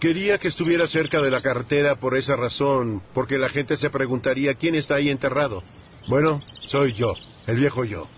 Quería 0.00 0.38
que 0.38 0.48
estuviera 0.48 0.88
cerca 0.88 1.22
de 1.22 1.30
la 1.30 1.40
carretera 1.40 1.94
por 1.94 2.16
esa 2.16 2.34
razón, 2.34 3.00
porque 3.14 3.38
la 3.38 3.48
gente 3.48 3.76
se 3.76 3.90
preguntaría 3.90 4.54
quién 4.54 4.74
está 4.74 4.96
ahí 4.96 5.08
enterrado. 5.08 5.62
Bueno, 6.08 6.38
soy 6.66 6.94
yo, 6.94 7.14
el 7.46 7.58
viejo 7.58 7.84
yo. 7.84 8.08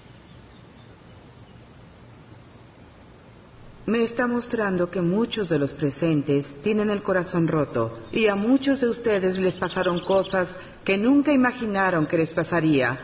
Me 3.89 4.05
está 4.05 4.27
mostrando 4.27 4.91
que 4.91 5.01
muchos 5.01 5.49
de 5.49 5.59
los 5.59 5.73
presentes 5.73 6.45
tienen 6.63 6.91
el 6.91 7.03
corazón 7.03 7.49
roto 7.49 7.99
y 8.13 8.27
a 8.27 8.35
muchos 8.35 8.83
de 8.83 8.91
ustedes 8.91 9.39
les 9.39 9.59
pasaron 9.59 10.01
cosas 10.01 10.47
que 10.85 10.99
nunca 10.99 11.33
imaginaron 11.33 12.07
que 12.07 12.19
les 12.19 12.35
pasaría. 12.35 12.99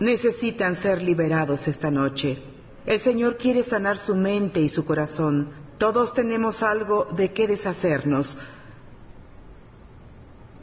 Necesitan 0.00 0.76
ser 0.80 1.02
liberados 1.02 1.68
esta 1.68 1.90
noche. 1.90 2.42
El 2.86 3.00
Señor 3.00 3.36
quiere 3.36 3.62
sanar 3.64 3.98
su 3.98 4.14
mente 4.16 4.62
y 4.62 4.70
su 4.70 4.86
corazón. 4.86 5.50
Todos 5.76 6.14
tenemos 6.14 6.62
algo 6.62 7.06
de 7.14 7.34
qué 7.34 7.46
deshacernos. 7.46 8.34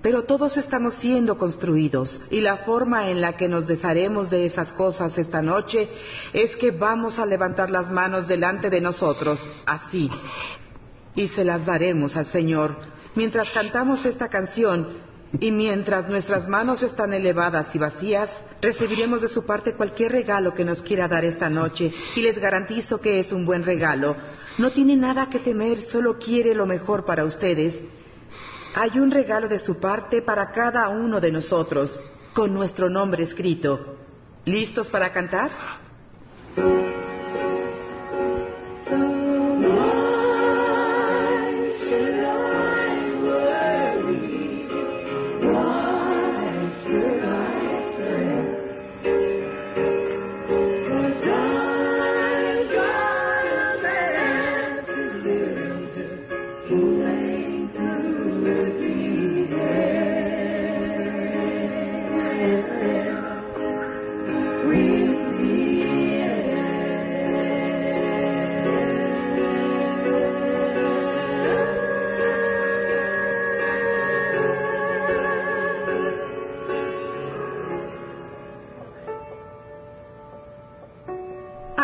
Pero 0.05 0.21
todos 0.23 0.55
estamos 0.57 0.93
siendo 0.93 1.35
construidos 1.35 2.21
y 2.29 2.41
la 2.41 2.57
forma 2.57 3.09
en 3.09 3.21
la 3.21 3.35
que 3.37 3.49
nos 3.49 3.65
desharemos 3.65 4.29
de 4.29 4.45
esas 4.45 4.71
cosas 4.71 5.17
esta 5.17 5.41
noche 5.41 5.89
es 6.31 6.55
que 6.55 6.69
vamos 6.69 7.17
a 7.17 7.25
levantar 7.25 7.71
las 7.71 7.89
manos 7.89 8.27
delante 8.27 8.69
de 8.69 8.81
nosotros, 8.81 9.39
así, 9.65 10.11
y 11.15 11.27
se 11.29 11.43
las 11.43 11.65
daremos 11.65 12.17
al 12.17 12.27
Señor. 12.27 12.75
Mientras 13.15 13.49
cantamos 13.49 14.05
esta 14.05 14.29
canción 14.29 14.89
y 15.39 15.49
mientras 15.49 16.07
nuestras 16.07 16.47
manos 16.47 16.83
están 16.83 17.11
elevadas 17.11 17.73
y 17.73 17.79
vacías, 17.79 18.29
recibiremos 18.61 19.23
de 19.23 19.27
su 19.29 19.43
parte 19.43 19.73
cualquier 19.73 20.11
regalo 20.11 20.53
que 20.53 20.65
nos 20.65 20.83
quiera 20.83 21.07
dar 21.07 21.25
esta 21.25 21.49
noche 21.49 21.91
y 22.15 22.21
les 22.21 22.37
garantizo 22.37 23.01
que 23.01 23.19
es 23.19 23.31
un 23.31 23.43
buen 23.47 23.63
regalo. 23.63 24.15
No 24.59 24.69
tiene 24.69 24.95
nada 24.97 25.31
que 25.31 25.39
temer, 25.39 25.81
solo 25.81 26.19
quiere 26.19 26.53
lo 26.53 26.67
mejor 26.67 27.05
para 27.05 27.25
ustedes. 27.25 27.73
Hay 28.77 28.99
un 28.99 29.09
regalo 29.09 29.47
de 29.47 29.57
su 29.57 29.79
parte 29.79 30.21
para 30.21 30.51
cada 30.51 30.89
uno 30.89 31.21
de 31.21 31.31
nosotros, 31.31 31.97
con 32.33 32.53
nuestro 32.53 32.89
nombre 32.89 33.23
escrito. 33.23 33.95
¿Listos 34.43 34.89
para 34.89 35.13
cantar? 35.13 35.49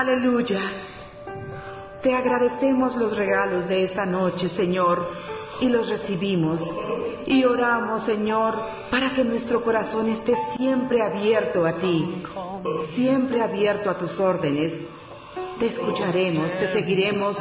Aleluya. 0.02 0.62
Te 2.02 2.16
agradecemos 2.16 2.96
los 2.96 3.16
regalos 3.16 3.68
de 3.68 3.84
esta 3.84 4.04
noche, 4.04 4.50
Señor, 4.50 5.08
y 5.60 5.70
los 5.70 5.90
recibimos. 5.90 6.60
Y 7.28 7.44
oramos, 7.44 8.02
Señor, 8.02 8.56
para 8.90 9.14
que 9.14 9.24
nuestro 9.24 9.62
corazón 9.62 10.10
esté 10.10 10.36
siempre 10.58 11.04
abierto 11.04 11.68
a 11.68 11.74
ti, 11.74 12.24
siempre 12.96 13.44
abierto 13.44 13.92
a 13.92 13.98
tus 14.00 14.20
órdenes. 14.20 14.74
Te 15.60 15.68
escucharemos, 15.68 16.52
te 16.54 16.74
seguiremos 16.74 17.38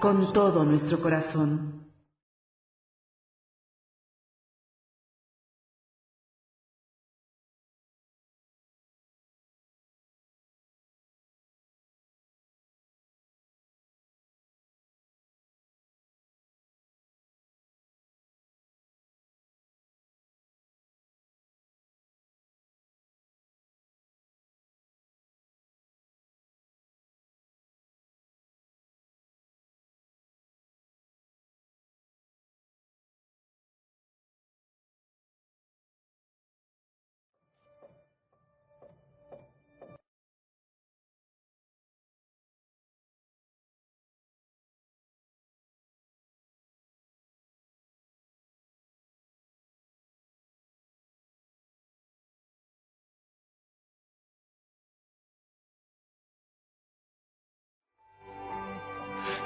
con 0.00 0.32
todo 0.32 0.64
nuestro 0.64 0.98
corazón. 0.98 1.73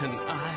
And 0.01 0.21
I 0.29 0.55